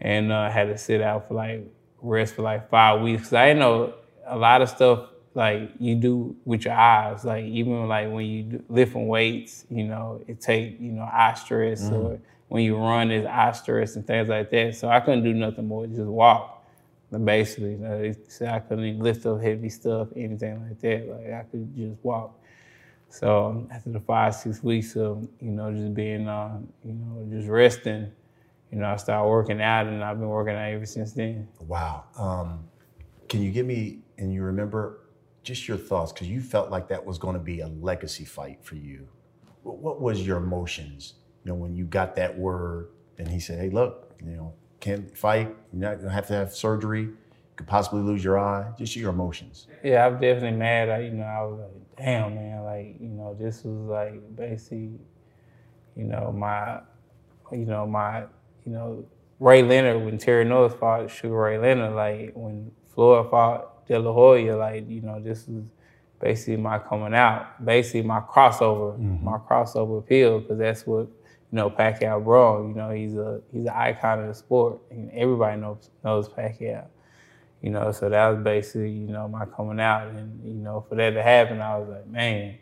and 0.00 0.32
uh, 0.32 0.50
had 0.50 0.68
to 0.68 0.78
sit 0.78 1.00
out 1.02 1.28
for 1.28 1.34
like 1.34 1.66
rest 2.00 2.34
for 2.34 2.42
like 2.42 2.70
five 2.70 3.00
weeks. 3.00 3.32
I 3.32 3.52
know 3.52 3.94
a 4.26 4.36
lot 4.36 4.62
of 4.62 4.68
stuff 4.68 5.08
like 5.34 5.70
you 5.78 5.94
do 5.94 6.36
with 6.44 6.64
your 6.64 6.74
eyes. 6.74 7.24
Like 7.24 7.44
even 7.44 7.88
like 7.88 8.10
when 8.10 8.26
you 8.26 8.42
do 8.44 8.64
lifting 8.68 9.08
weights, 9.08 9.66
you 9.70 9.84
know, 9.84 10.22
it 10.26 10.40
take 10.40 10.80
you 10.80 10.92
know 10.92 11.08
eye 11.10 11.34
stress 11.34 11.90
or 11.90 12.20
when 12.48 12.64
you 12.64 12.76
run, 12.76 13.10
it's 13.10 13.26
eye 13.26 13.52
stress 13.52 13.94
and 13.96 14.06
things 14.06 14.28
like 14.28 14.50
that. 14.50 14.74
So 14.74 14.88
I 14.88 15.00
couldn't 15.00 15.22
do 15.22 15.32
nothing 15.32 15.68
more, 15.68 15.86
just 15.86 16.00
walk. 16.00 16.56
Basically, 17.24 17.72
you 17.72 17.78
know, 17.78 18.00
they 18.00 18.14
said 18.28 18.48
I 18.54 18.60
couldn't 18.60 18.84
even 18.84 19.00
lift 19.00 19.26
up 19.26 19.40
heavy 19.40 19.68
stuff, 19.68 20.08
anything 20.16 20.64
like 20.66 20.80
that. 20.80 21.08
Like 21.08 21.32
I 21.32 21.44
could 21.50 21.74
just 21.76 21.96
walk. 22.04 22.39
So 23.10 23.66
after 23.72 23.90
the 23.90 24.00
five, 24.00 24.34
six 24.34 24.62
weeks 24.62 24.96
of, 24.96 25.28
you 25.40 25.50
know, 25.50 25.72
just 25.72 25.92
being, 25.94 26.28
uh, 26.28 26.60
you 26.84 26.92
know, 26.92 27.26
just 27.28 27.48
resting, 27.48 28.10
you 28.70 28.78
know, 28.78 28.86
I 28.86 28.96
started 28.96 29.28
working 29.28 29.60
out 29.60 29.88
and 29.88 30.02
I've 30.02 30.18
been 30.18 30.28
working 30.28 30.54
out 30.54 30.70
ever 30.70 30.86
since 30.86 31.12
then. 31.12 31.48
Wow. 31.60 32.04
Um, 32.16 32.64
can 33.28 33.42
you 33.42 33.50
give 33.50 33.66
me, 33.66 33.98
and 34.16 34.32
you 34.32 34.42
remember 34.42 35.08
just 35.42 35.66
your 35.66 35.76
thoughts, 35.76 36.12
because 36.12 36.28
you 36.28 36.40
felt 36.40 36.70
like 36.70 36.86
that 36.88 37.04
was 37.04 37.18
going 37.18 37.34
to 37.34 37.40
be 37.40 37.60
a 37.60 37.68
legacy 37.68 38.24
fight 38.24 38.62
for 38.62 38.76
you. 38.76 39.08
What, 39.64 39.78
what 39.78 40.00
was 40.00 40.24
your 40.24 40.38
emotions, 40.38 41.14
you 41.44 41.50
know, 41.50 41.56
when 41.56 41.74
you 41.74 41.86
got 41.86 42.14
that 42.14 42.38
word 42.38 42.90
and 43.18 43.26
he 43.26 43.40
said, 43.40 43.58
hey, 43.58 43.70
look, 43.70 44.14
you 44.22 44.30
know, 44.30 44.54
can't 44.78 45.16
fight, 45.18 45.48
you're 45.72 45.80
not 45.80 45.96
going 45.96 46.08
to 46.08 46.14
have 46.14 46.28
to 46.28 46.34
have 46.34 46.54
surgery, 46.54 47.02
you 47.02 47.16
could 47.56 47.66
possibly 47.66 48.02
lose 48.02 48.22
your 48.22 48.38
eye, 48.38 48.70
just 48.78 48.94
your 48.94 49.10
emotions. 49.10 49.66
Yeah, 49.82 50.06
I'm 50.06 50.20
definitely 50.20 50.58
mad. 50.58 50.88
I, 50.88 51.00
you 51.00 51.10
know, 51.10 51.24
I 51.24 51.42
was 51.42 51.60
like, 51.60 51.89
damn, 52.00 52.34
man, 52.34 52.64
like, 52.64 52.96
you 53.00 53.08
know, 53.08 53.36
this 53.38 53.62
was 53.64 53.76
like 53.88 54.36
basically, 54.36 54.98
you 55.96 56.04
know, 56.04 56.32
my, 56.32 56.80
you 57.52 57.66
know, 57.66 57.86
my, 57.86 58.20
you 58.64 58.72
know, 58.72 59.04
Ray 59.38 59.62
Leonard 59.62 60.04
when 60.04 60.18
Terry 60.18 60.44
Norris 60.44 60.74
fought 60.74 61.10
Sugar 61.10 61.36
Ray 61.36 61.58
Leonard, 61.58 61.94
like 61.94 62.32
when 62.34 62.70
Floyd 62.94 63.30
fought 63.30 63.86
De 63.86 63.98
La 63.98 64.12
Hoya, 64.12 64.56
like, 64.56 64.88
you 64.88 65.02
know, 65.02 65.20
this 65.20 65.46
was 65.46 65.64
basically 66.20 66.56
my 66.56 66.78
coming 66.78 67.14
out, 67.14 67.64
basically 67.64 68.02
my 68.02 68.20
crossover, 68.20 68.98
mm-hmm. 68.98 69.24
my 69.24 69.38
crossover 69.38 69.98
appeal, 69.98 70.40
because 70.40 70.58
that's 70.58 70.86
what, 70.86 71.06
you 71.06 71.56
know, 71.56 71.70
Pacquiao 71.70 72.22
brought. 72.22 72.66
You 72.68 72.74
know, 72.74 72.90
he's 72.90 73.16
a 73.16 73.40
he's 73.52 73.64
an 73.64 73.72
icon 73.74 74.20
of 74.20 74.28
the 74.28 74.34
sport, 74.34 74.80
and 74.90 75.10
everybody 75.12 75.60
knows 75.60 75.90
knows 76.04 76.28
Pacquiao. 76.28 76.86
You 77.62 77.70
know, 77.70 77.92
so 77.92 78.08
that 78.08 78.28
was 78.28 78.42
basically, 78.42 78.90
you 78.90 79.08
know, 79.08 79.28
my 79.28 79.44
coming 79.44 79.80
out. 79.80 80.08
And, 80.08 80.42
you 80.44 80.54
know, 80.54 80.84
for 80.88 80.94
that 80.94 81.10
to 81.10 81.22
happen, 81.22 81.60
I 81.60 81.76
was 81.76 81.88
like, 81.88 82.06
man, 82.06 82.56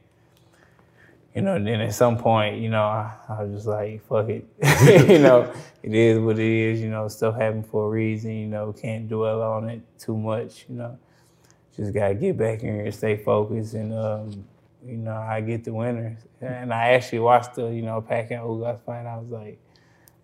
you 1.35 1.43
know, 1.43 1.63
then 1.63 1.81
at 1.81 1.95
some 1.95 2.19
point, 2.19 2.59
you 2.59 2.69
know, 2.69 2.83
I, 2.83 3.15
I 3.29 3.45
was 3.45 3.55
just 3.55 3.67
like, 3.67 4.05
fuck 4.09 4.29
it. 4.29 4.45
you 5.09 5.21
know, 5.21 5.53
it 5.83 5.95
is 5.95 6.19
what 6.19 6.39
it 6.39 6.45
is, 6.45 6.81
you 6.81 6.91
know, 6.91 7.07
stuff 7.07 7.37
happened 7.37 7.67
for 7.67 7.87
a 7.87 7.89
reason, 7.91 8.33
you 8.33 8.47
know, 8.47 8.73
can't 8.73 9.09
dwell 9.09 9.43
on 9.43 9.69
it 9.71 9.83
too 9.99 10.17
much, 10.17 10.67
you 10.69 10.77
know. 10.77 10.99
Just 11.77 11.95
gotta 11.95 12.15
get 12.15 12.37
back 12.37 12.65
in 12.65 12.75
here 12.75 12.85
and 12.87 12.95
stay 12.95 13.17
focused 13.17 13.75
and 13.75 13.95
um, 13.95 14.45
you 14.85 14.97
know, 14.97 15.15
I 15.15 15.41
get 15.41 15.65
the 15.65 15.73
winners. 15.73 16.19
And 16.41 16.73
I 16.73 16.91
actually 16.91 17.21
watched 17.21 17.55
the, 17.55 17.69
you 17.69 17.83
know, 17.83 18.03
Pacquiao 18.03 18.47
Ugas 18.47 18.81
fight. 18.85 19.07
I 19.07 19.17
was 19.19 19.29
like, 19.29 19.61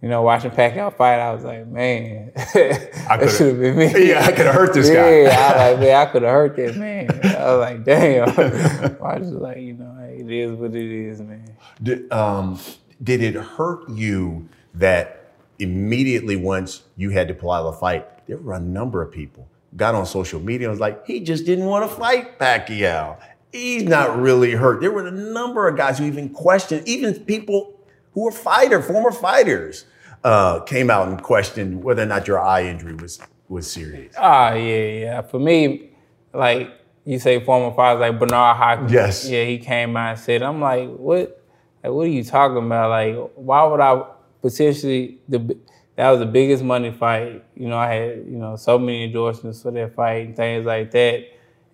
you 0.04 0.10
know, 0.10 0.20
watching 0.20 0.50
Pacquiao 0.50 0.94
fight, 0.94 1.18
I 1.18 1.32
was 1.32 1.44
like, 1.44 1.66
man, 1.66 2.30
that 2.34 3.34
should 3.34 3.46
have 3.46 3.58
been 3.58 3.74
me. 3.74 3.86
Yeah, 4.08 4.22
I 4.22 4.32
could 4.32 4.44
have 4.44 4.54
hurt 4.54 4.74
this 4.74 4.90
guy. 4.90 5.22
Yeah, 5.22 5.30
I 5.30 5.70
was 5.70 5.72
like, 5.72 5.80
man, 5.80 5.96
I 5.96 6.04
could 6.12 6.22
have 6.24 6.30
hurt 6.30 6.56
that 6.56 6.76
man. 6.76 7.10
I 7.34 7.54
was 7.54 7.60
like, 7.70 7.84
damn. 7.84 8.28
I 8.28 9.18
was 9.18 9.30
just 9.30 9.40
like, 9.40 9.56
you 9.56 9.72
know, 9.72 9.96
hey, 9.98 10.18
it 10.20 10.30
is 10.30 10.52
what 10.52 10.74
it 10.74 10.92
is, 10.92 11.22
man. 11.22 11.56
Did, 11.82 12.12
um, 12.12 12.60
did 13.02 13.22
it 13.22 13.34
hurt 13.34 13.88
you 13.88 14.46
that 14.74 15.32
immediately 15.58 16.36
once 16.36 16.82
you 16.98 17.08
had 17.08 17.26
to 17.28 17.34
pull 17.34 17.50
out 17.50 17.64
of 17.64 17.72
the 17.72 17.80
fight, 17.80 18.26
there 18.26 18.36
were 18.36 18.52
a 18.52 18.60
number 18.60 19.00
of 19.00 19.10
people 19.10 19.48
got 19.74 19.94
on 19.94 20.04
social 20.04 20.38
media 20.38 20.66
and 20.66 20.72
was 20.72 20.80
like, 20.80 21.06
he 21.06 21.20
just 21.20 21.46
didn't 21.46 21.64
want 21.64 21.90
to 21.90 21.96
fight 21.96 22.38
Pacquiao. 22.38 23.16
He's 23.52 23.84
not 23.84 24.20
really 24.20 24.50
hurt. 24.50 24.82
There 24.82 24.92
were 24.92 25.06
a 25.06 25.10
number 25.10 25.66
of 25.66 25.78
guys 25.78 25.98
who 25.98 26.04
even 26.04 26.28
questioned, 26.28 26.86
even 26.86 27.14
people 27.20 27.80
who 28.12 28.24
were 28.24 28.32
fighter, 28.32 28.82
former 28.82 29.10
fighters, 29.10 29.86
uh, 30.24 30.60
came 30.60 30.90
out 30.90 31.06
and 31.08 31.22
questioned 31.22 31.84
whether 31.84 32.02
or 32.02 32.06
not 32.06 32.26
your 32.26 32.40
eye 32.40 32.64
injury 32.64 32.94
was 32.94 33.20
was 33.48 33.70
serious. 33.70 34.14
Ah, 34.18 34.54
yeah, 34.54 34.86
yeah. 34.86 35.22
For 35.22 35.38
me, 35.38 35.90
like 36.32 36.70
you 37.04 37.18
say, 37.18 37.44
former 37.44 37.74
fighters 37.76 38.00
like 38.00 38.18
Bernard 38.18 38.56
Hopkins. 38.56 38.92
Yes. 38.92 39.28
Yeah, 39.28 39.44
he 39.44 39.58
came 39.58 39.96
out 39.96 40.10
and 40.12 40.18
said, 40.18 40.42
I'm 40.42 40.60
like, 40.60 40.88
what? 40.88 41.42
Like, 41.82 41.92
what 41.92 42.06
are 42.06 42.10
you 42.10 42.24
talking 42.24 42.64
about? 42.64 42.90
Like, 42.90 43.30
why 43.34 43.64
would 43.64 43.80
I 43.80 44.02
potentially 44.40 45.18
the 45.28 45.56
that 45.96 46.10
was 46.10 46.18
the 46.18 46.26
biggest 46.26 46.64
money 46.64 46.90
fight. 46.90 47.44
You 47.54 47.68
know, 47.68 47.78
I 47.78 47.94
had, 47.94 48.16
you 48.26 48.36
know, 48.36 48.56
so 48.56 48.78
many 48.78 49.04
endorsements 49.04 49.62
for 49.62 49.70
that 49.70 49.94
fight 49.94 50.26
and 50.26 50.36
things 50.36 50.66
like 50.66 50.90
that. 50.90 51.24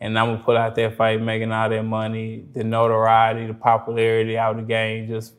And 0.00 0.18
I'm 0.18 0.32
gonna 0.32 0.42
pull 0.44 0.56
out 0.56 0.74
that 0.74 0.96
fight, 0.96 1.22
making 1.22 1.52
all 1.52 1.68
that 1.68 1.82
money, 1.82 2.44
the 2.52 2.64
notoriety, 2.64 3.46
the 3.46 3.54
popularity 3.54 4.36
out 4.36 4.52
of 4.52 4.56
the 4.58 4.62
game 4.66 5.08
just 5.08 5.34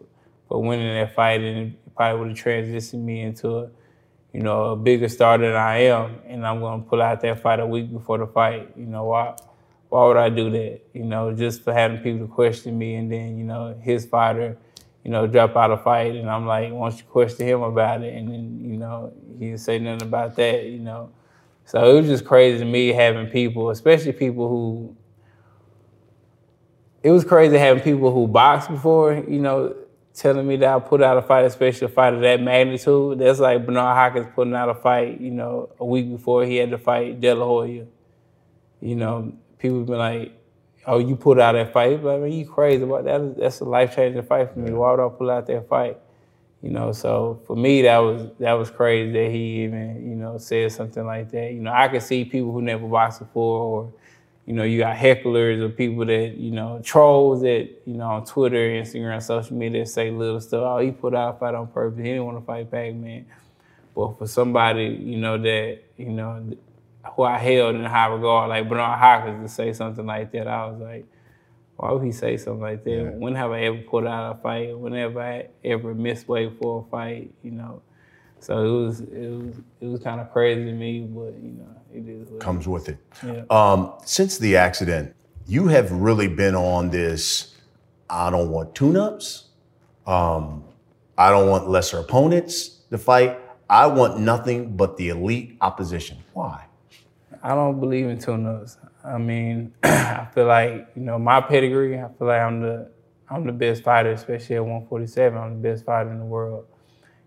for 0.47 0.61
winning 0.61 0.93
that 0.93 1.15
fight 1.15 1.41
and 1.41 1.75
probably 1.95 2.19
would 2.19 2.37
have 2.37 2.45
transitioned 2.45 3.03
me 3.03 3.21
into 3.21 3.57
a, 3.57 3.69
you 4.33 4.41
know, 4.41 4.71
a 4.71 4.75
bigger 4.75 5.09
star 5.09 5.37
than 5.37 5.55
I 5.55 5.83
am. 5.83 6.19
And 6.27 6.45
I'm 6.45 6.59
gonna 6.59 6.83
pull 6.83 7.01
out 7.01 7.21
that 7.21 7.41
fight 7.41 7.59
a 7.59 7.65
week 7.65 7.91
before 7.91 8.17
the 8.17 8.27
fight. 8.27 8.71
You 8.75 8.85
know, 8.85 9.05
why 9.05 9.35
why 9.89 10.07
would 10.07 10.17
I 10.17 10.29
do 10.29 10.49
that? 10.51 10.81
You 10.93 11.03
know, 11.03 11.33
just 11.33 11.63
for 11.63 11.73
having 11.73 11.97
people 11.97 12.27
to 12.27 12.33
question 12.33 12.77
me 12.77 12.95
and 12.95 13.11
then, 13.11 13.37
you 13.37 13.43
know, 13.43 13.77
his 13.83 14.05
fighter 14.05 14.57
you 15.03 15.09
know, 15.09 15.25
drop 15.25 15.55
out 15.55 15.71
a 15.71 15.77
fight, 15.77 16.15
and 16.15 16.29
I'm 16.29 16.45
like, 16.45 16.71
why 16.71 16.89
don't 16.89 16.99
you 16.99 17.05
question 17.05 17.47
him 17.47 17.61
about 17.61 18.03
it, 18.03 18.13
and 18.13 18.31
then 18.31 18.59
you 18.61 18.77
know, 18.77 19.13
he 19.39 19.47
didn't 19.47 19.59
say 19.59 19.79
nothing 19.79 20.07
about 20.07 20.35
that, 20.35 20.65
you 20.65 20.79
know. 20.79 21.11
So 21.65 21.89
it 21.89 22.01
was 22.01 22.07
just 22.07 22.25
crazy 22.25 22.59
to 22.59 22.65
me 22.65 22.89
having 22.89 23.27
people, 23.27 23.69
especially 23.69 24.11
people 24.13 24.47
who. 24.47 24.95
It 27.03 27.09
was 27.09 27.25
crazy 27.25 27.57
having 27.57 27.81
people 27.81 28.13
who 28.13 28.27
boxed 28.27 28.69
before, 28.69 29.13
you 29.27 29.39
know, 29.39 29.75
telling 30.13 30.47
me 30.47 30.57
that 30.57 30.75
I 30.75 30.79
put 30.79 31.01
out 31.01 31.17
a 31.17 31.21
fight, 31.21 31.45
especially 31.45 31.85
a 31.85 31.89
fight 31.89 32.13
of 32.13 32.21
that 32.21 32.41
magnitude. 32.41 33.19
That's 33.19 33.39
like 33.39 33.65
Bernard 33.65 33.95
Hopkins 33.95 34.27
putting 34.35 34.53
out 34.55 34.69
a 34.69 34.75
fight, 34.75 35.19
you 35.21 35.31
know, 35.31 35.69
a 35.79 35.85
week 35.85 36.11
before 36.11 36.45
he 36.45 36.57
had 36.57 36.71
to 36.71 36.77
fight 36.77 37.19
De 37.19 37.33
La 37.33 37.45
Hoya. 37.45 37.85
You 38.81 38.95
know, 38.95 39.33
people 39.57 39.79
have 39.79 39.87
been 39.87 39.97
like, 39.97 40.33
oh, 40.87 40.97
you 40.99 41.15
put 41.15 41.39
out 41.39 41.53
that 41.53 41.73
fight. 41.73 42.01
But 42.03 42.15
I 42.15 42.19
mean, 42.19 42.33
you 42.33 42.45
crazy 42.45 42.83
about 42.83 43.05
that? 43.05 43.37
That's 43.37 43.59
a 43.59 43.65
life 43.65 43.95
changing 43.95 44.23
fight 44.23 44.53
for 44.53 44.59
me. 44.59 44.71
Why 44.71 44.91
would 44.91 45.05
I 45.05 45.09
pull 45.09 45.29
out 45.29 45.47
that 45.47 45.67
fight? 45.67 45.97
You 46.61 46.69
know, 46.69 46.91
so 46.91 47.41
for 47.47 47.55
me, 47.55 47.81
that 47.83 47.97
was 47.97 48.29
that 48.39 48.53
was 48.53 48.69
crazy 48.69 49.11
that 49.13 49.31
he 49.31 49.63
even 49.63 50.07
you 50.07 50.15
know 50.15 50.37
said 50.37 50.71
something 50.71 51.03
like 51.05 51.31
that. 51.31 51.53
You 51.53 51.59
know, 51.59 51.71
I 51.73 51.87
could 51.87 52.03
see 52.03 52.23
people 52.23 52.51
who 52.51 52.61
never 52.61 52.87
boxed 52.87 53.19
before, 53.19 53.59
or 53.59 53.93
you 54.45 54.53
know, 54.53 54.63
you 54.63 54.79
got 54.79 54.95
hecklers 54.95 55.61
or 55.61 55.69
people 55.69 56.05
that 56.05 56.35
you 56.37 56.51
know 56.51 56.81
trolls 56.83 57.41
that 57.41 57.69
you 57.85 57.93
know 57.93 58.07
on 58.07 58.25
Twitter, 58.25 58.57
Instagram, 58.57 59.21
social 59.21 59.55
media 59.55 59.85
say 59.85 60.11
little 60.11 60.41
stuff. 60.41 60.63
Oh, 60.63 60.79
he 60.79 60.91
put 60.91 61.13
out 61.13 61.35
a 61.35 61.39
fight 61.39 61.55
on 61.55 61.67
purpose. 61.67 61.97
He 61.99 62.05
didn't 62.05 62.25
want 62.25 62.39
to 62.39 62.45
fight 62.45 62.71
Pac-Man. 62.71 63.25
But 63.95 64.17
for 64.17 64.27
somebody 64.27 64.85
you 64.85 65.17
know 65.17 65.37
that 65.37 65.79
you 65.97 66.09
know 66.09 66.57
who 67.15 67.23
I 67.23 67.37
held 67.37 67.75
in 67.75 67.83
high 67.83 68.07
regard, 68.07 68.49
like 68.49 68.67
Bernard 68.69 68.99
Hopkins, 68.99 69.49
to 69.49 69.53
say 69.53 69.73
something 69.73 70.05
like 70.05 70.31
that, 70.31 70.47
I 70.47 70.65
was 70.67 70.79
like, 70.79 71.05
why 71.77 71.91
would 71.91 72.03
he 72.03 72.11
say 72.11 72.37
something 72.37 72.61
like 72.61 72.83
that? 72.83 72.91
Yeah. 72.91 73.09
When 73.09 73.35
have 73.35 73.51
I 73.51 73.61
ever 73.61 73.77
put 73.79 74.05
out 74.05 74.37
a 74.37 74.41
fight? 74.41 74.77
Whenever 74.77 75.21
I 75.21 75.47
ever 75.63 75.95
missed 75.95 76.27
weight 76.27 76.53
for 76.61 76.85
a 76.85 76.89
fight, 76.91 77.33
you 77.43 77.51
know? 77.51 77.81
So 78.39 78.65
it 78.65 78.85
was 78.85 78.99
it 79.01 79.29
was 79.29 79.55
it 79.81 79.85
was 79.87 79.99
kind 80.01 80.21
of 80.21 80.31
crazy 80.31 80.65
to 80.65 80.71
me, 80.73 81.01
but 81.01 81.33
you 81.41 81.53
know, 81.57 81.80
it 81.93 82.07
is 82.07 82.27
comes 82.39 82.67
with 82.67 82.89
it. 82.89 82.97
Yeah. 83.25 83.43
Um, 83.49 83.93
since 84.05 84.37
the 84.37 84.57
accident, 84.57 85.15
you 85.47 85.67
have 85.67 85.91
really 85.91 86.27
been 86.27 86.55
on 86.55 86.89
this. 86.89 87.55
I 88.09 88.29
don't 88.29 88.49
want 88.49 88.75
tune-ups. 88.75 89.49
Um, 90.05 90.63
I 91.17 91.29
don't 91.29 91.49
want 91.49 91.69
lesser 91.69 91.99
opponents 91.99 92.81
to 92.89 92.97
fight. 92.97 93.39
I 93.69 93.87
want 93.87 94.19
nothing 94.19 94.75
but 94.75 94.97
the 94.97 95.09
elite 95.09 95.57
opposition. 95.61 96.17
Why? 96.33 96.65
I 97.41 97.55
don't 97.55 97.79
believe 97.79 98.07
in 98.07 98.19
tune-ups. 98.19 98.77
I 99.03 99.17
mean, 99.17 99.73
I 99.83 100.27
feel 100.33 100.45
like 100.45 100.89
you 100.95 101.01
know 101.01 101.17
my 101.17 101.41
pedigree. 101.41 101.97
I 101.99 102.07
feel 102.17 102.27
like 102.27 102.41
I'm 102.41 102.61
the 102.61 102.91
I'm 103.29 103.45
the 103.45 103.53
best 103.53 103.83
fighter, 103.83 104.11
especially 104.11 104.57
at 104.57 104.63
147. 104.63 105.37
I'm 105.37 105.61
the 105.61 105.69
best 105.69 105.85
fighter 105.85 106.11
in 106.11 106.19
the 106.19 106.25
world, 106.25 106.65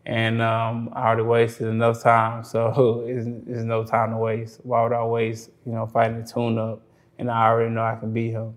and 0.06 0.42
um, 0.42 0.90
I 0.92 1.06
already 1.06 1.22
wasted 1.22 1.68
enough 1.68 2.02
time. 2.02 2.44
So 2.44 3.04
it's, 3.08 3.26
it's 3.48 3.62
no 3.62 3.84
time 3.84 4.10
to 4.10 4.18
waste. 4.18 4.60
Why 4.62 4.82
would 4.82 4.92
I 4.92 5.04
waste? 5.04 5.50
You 5.64 5.72
know, 5.72 5.86
fighting 5.86 6.18
a 6.18 6.26
tune-up, 6.26 6.82
and 7.18 7.30
I 7.30 7.46
already 7.48 7.70
know 7.70 7.82
I 7.82 7.96
can 7.96 8.12
beat 8.12 8.32
him. 8.32 8.54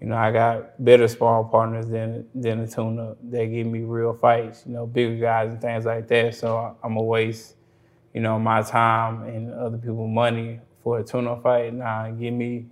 You 0.00 0.08
know, 0.08 0.16
I 0.16 0.32
got 0.32 0.84
better 0.84 1.08
sparring 1.08 1.48
partners 1.48 1.88
than 1.88 2.26
than 2.34 2.60
a 2.60 2.66
tune-up. 2.66 3.18
They 3.22 3.46
give 3.48 3.66
me 3.66 3.80
real 3.80 4.14
fights. 4.14 4.64
You 4.66 4.72
know, 4.72 4.86
bigger 4.86 5.16
guys 5.16 5.50
and 5.50 5.60
things 5.60 5.84
like 5.84 6.08
that. 6.08 6.34
So 6.34 6.76
I'm 6.82 6.94
gonna 6.94 7.02
waste, 7.02 7.54
you 8.12 8.20
know, 8.20 8.38
my 8.38 8.62
time 8.62 9.22
and 9.22 9.54
other 9.54 9.78
people's 9.78 10.10
money 10.10 10.60
for 10.82 10.98
a 10.98 11.04
tune-up 11.04 11.42
fight. 11.42 11.72
Nah, 11.72 12.10
give 12.10 12.34
me, 12.34 12.66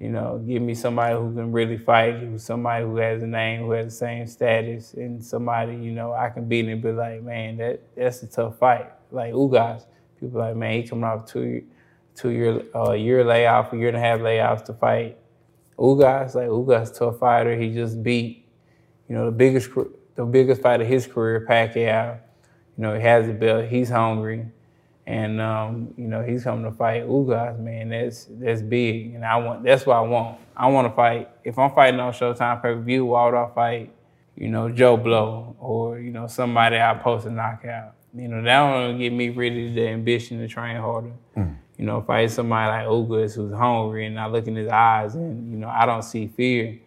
you 0.00 0.08
know, 0.08 0.42
give 0.46 0.62
me 0.62 0.74
somebody 0.74 1.14
who 1.14 1.34
can 1.34 1.52
really 1.52 1.76
fight, 1.76 2.20
who's 2.20 2.42
somebody 2.42 2.84
who 2.86 2.96
has 2.96 3.22
a 3.22 3.26
name, 3.26 3.60
who 3.60 3.72
has 3.72 3.86
the 3.86 3.90
same 3.92 4.26
status, 4.26 4.94
and 4.94 5.22
somebody, 5.22 5.76
you 5.76 5.92
know, 5.92 6.14
I 6.14 6.30
can 6.30 6.48
beat 6.48 6.66
and 6.66 6.80
be 6.82 6.90
like, 6.90 7.22
man, 7.22 7.58
that 7.58 7.82
that's 7.94 8.22
a 8.22 8.26
tough 8.26 8.58
fight. 8.58 8.90
Like 9.10 9.34
Ugas, 9.34 9.84
people 10.18 10.40
like, 10.40 10.56
man, 10.56 10.80
he 10.80 10.88
coming 10.88 11.04
off 11.04 11.26
two 11.26 11.64
two 12.14 12.30
year 12.30 12.62
uh, 12.74 12.92
year 12.92 13.22
layoff, 13.24 13.74
a 13.74 13.76
year 13.76 13.88
and 13.88 13.96
a 13.96 14.00
half 14.00 14.20
layoffs 14.20 14.64
to 14.64 14.72
fight. 14.72 15.18
Ugas, 15.78 16.34
like 16.34 16.48
Ugas, 16.48 16.98
tough 16.98 17.18
fighter. 17.18 17.54
He 17.54 17.74
just 17.74 18.02
beat, 18.02 18.48
you 19.06 19.14
know, 19.14 19.26
the 19.26 19.32
biggest 19.32 19.68
the 20.14 20.24
biggest 20.24 20.62
fight 20.62 20.80
of 20.80 20.86
his 20.86 21.06
career, 21.06 21.46
Pacquiao. 21.46 22.18
You 22.78 22.82
know, 22.82 22.94
he 22.94 23.02
has 23.02 23.26
the 23.26 23.34
belt. 23.34 23.66
He's 23.66 23.90
hungry 23.90 24.46
and 25.10 25.40
um, 25.40 25.92
you 25.96 26.06
know 26.06 26.22
he's 26.22 26.44
coming 26.44 26.64
to 26.64 26.70
fight 26.70 27.02
Ugas, 27.02 27.58
man. 27.58 27.88
That's 27.88 28.28
that's 28.30 28.62
big, 28.62 29.14
and 29.14 29.24
I 29.24 29.36
want 29.38 29.64
that's 29.64 29.84
what 29.84 29.96
I 29.96 30.02
want. 30.02 30.38
I 30.56 30.68
want 30.68 30.86
to 30.86 30.94
fight. 30.94 31.28
If 31.42 31.58
I'm 31.58 31.72
fighting 31.72 31.98
on 31.98 32.12
Showtime 32.12 32.62
pay 32.62 32.74
per 32.74 32.80
view, 32.80 33.06
why 33.06 33.24
would 33.24 33.34
I 33.34 33.48
fight? 33.52 33.92
You 34.36 34.48
know 34.48 34.70
Joe 34.70 34.96
Blow 34.96 35.56
or 35.58 35.98
you 35.98 36.12
know 36.12 36.28
somebody 36.28 36.78
I 36.78 36.94
post 36.94 37.26
a 37.26 37.30
knockout. 37.30 37.94
You 38.14 38.28
know 38.28 38.40
that 38.42 38.60
will 38.72 38.96
get 38.96 39.12
me 39.12 39.30
really 39.30 39.74
the 39.74 39.88
ambition 39.88 40.38
to 40.38 40.46
train 40.46 40.76
harder. 40.76 41.12
Mm. 41.36 41.56
You 41.76 41.86
know, 41.86 42.02
fight 42.02 42.30
somebody 42.30 42.68
like 42.68 42.86
Ugas 42.86 43.34
who's 43.34 43.52
hungry, 43.52 44.06
and 44.06 44.20
I 44.20 44.26
look 44.26 44.46
in 44.46 44.54
his 44.54 44.68
eyes, 44.68 45.16
and 45.16 45.50
you 45.50 45.58
know 45.58 45.68
I 45.68 45.86
don't 45.86 46.02
see 46.02 46.28
fear 46.28 46.78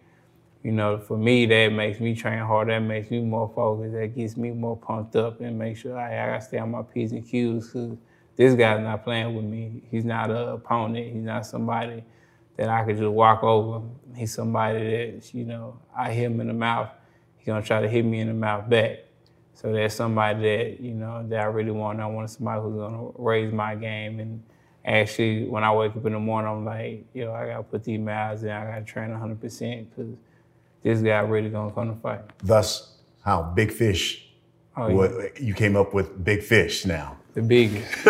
you 0.62 0.72
know, 0.72 0.96
for 0.96 1.18
me, 1.18 1.44
that 1.44 1.72
makes 1.74 2.00
me 2.00 2.14
train 2.14 2.38
hard. 2.38 2.70
That 2.70 2.78
makes 2.78 3.10
me 3.10 3.20
more 3.20 3.52
focused. 3.54 3.92
That 3.92 4.16
gets 4.16 4.34
me 4.34 4.50
more 4.50 4.78
pumped 4.78 5.14
up 5.14 5.42
and 5.42 5.58
make 5.58 5.76
sure 5.76 5.98
I, 5.98 6.36
I 6.36 6.38
stay 6.38 6.56
on 6.56 6.70
my 6.70 6.80
P's 6.80 7.12
and 7.12 7.22
Q's 7.22 7.66
because 7.66 7.98
this 8.36 8.54
guy's 8.54 8.82
not 8.82 9.04
playing 9.04 9.34
with 9.34 9.44
me. 9.44 9.82
He's 9.90 10.04
not 10.04 10.30
an 10.30 10.48
opponent. 10.48 11.12
He's 11.12 11.22
not 11.22 11.46
somebody 11.46 12.04
that 12.56 12.68
I 12.68 12.84
could 12.84 12.96
just 12.96 13.10
walk 13.10 13.42
over. 13.42 13.86
He's 14.14 14.34
somebody 14.34 14.78
that, 14.78 15.34
you 15.34 15.44
know, 15.44 15.80
I 15.96 16.12
hit 16.12 16.26
him 16.26 16.40
in 16.40 16.48
the 16.48 16.54
mouth. 16.54 16.90
He's 17.36 17.46
going 17.46 17.60
to 17.60 17.66
try 17.66 17.80
to 17.80 17.88
hit 17.88 18.04
me 18.04 18.20
in 18.20 18.28
the 18.28 18.34
mouth 18.34 18.68
back. 18.68 18.98
So 19.54 19.72
that's 19.72 19.94
somebody 19.94 20.42
that, 20.42 20.80
you 20.80 20.94
know, 20.94 21.24
that 21.28 21.40
I 21.40 21.44
really 21.44 21.70
want. 21.70 22.00
I 22.00 22.06
want 22.06 22.30
somebody 22.30 22.60
who's 22.60 22.74
going 22.74 22.92
to 22.92 23.14
raise 23.16 23.52
my 23.52 23.76
game. 23.76 24.18
And 24.18 24.42
actually, 24.84 25.44
when 25.44 25.62
I 25.62 25.72
wake 25.72 25.96
up 25.96 26.04
in 26.06 26.12
the 26.12 26.18
morning, 26.18 26.50
I'm 26.50 26.64
like, 26.64 27.06
yo, 27.14 27.32
I 27.32 27.46
got 27.46 27.56
to 27.58 27.62
put 27.62 27.84
these 27.84 28.00
miles 28.00 28.42
in. 28.42 28.50
I 28.50 28.64
got 28.64 28.78
to 28.78 28.84
train 28.84 29.10
100% 29.10 29.86
because 29.90 30.12
this 30.82 31.00
guy 31.00 31.20
really 31.20 31.50
going 31.50 31.68
to 31.68 31.74
come 31.74 31.94
to 31.94 32.00
fight. 32.00 32.22
Thus, 32.42 32.98
how 33.24 33.42
Big 33.42 33.72
Fish, 33.72 34.28
oh, 34.76 34.88
yeah. 34.88 34.94
what, 34.94 35.40
you 35.40 35.54
came 35.54 35.76
up 35.76 35.94
with 35.94 36.22
Big 36.24 36.42
Fish 36.42 36.84
now. 36.84 37.16
The 37.34 37.42
biggest. 37.42 37.92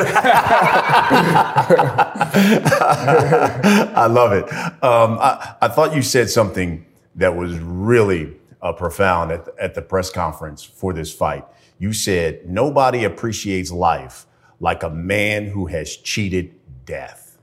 I 3.97 4.07
love 4.07 4.33
it. 4.33 4.45
Um, 4.85 5.19
I, 5.19 5.55
I, 5.63 5.69
thought 5.69 5.95
you 5.95 6.03
said 6.03 6.29
something 6.29 6.85
that 7.15 7.35
was 7.35 7.59
really 7.59 8.37
uh, 8.61 8.75
profound 8.75 9.33
at 9.33 9.47
the, 9.47 9.55
at 9.59 9.75
the 9.75 9.81
press 9.81 10.11
conference 10.11 10.63
for 10.63 10.93
this 10.93 11.11
fight. 11.11 11.47
You 11.79 11.95
said, 11.95 12.47
nobody 12.47 13.05
appreciates 13.05 13.71
life 13.73 14.27
like 14.61 14.83
a 14.83 14.91
man 14.91 15.47
who 15.47 15.67
has 15.67 15.97
cheated 15.97 16.55
death. 16.85 17.39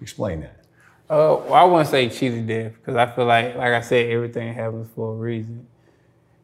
Explain 0.00 0.40
that. 0.40 0.64
Uh, 1.10 1.40
well, 1.44 1.54
I 1.54 1.64
wouldn't 1.64 1.88
say 1.88 2.08
cheated 2.08 2.46
death 2.46 2.72
because 2.72 2.96
I 2.96 3.06
feel 3.06 3.26
like, 3.26 3.54
like 3.54 3.72
I 3.72 3.80
said, 3.82 4.10
everything 4.10 4.54
happens 4.54 4.88
for 4.94 5.12
a 5.12 5.16
reason. 5.16 5.66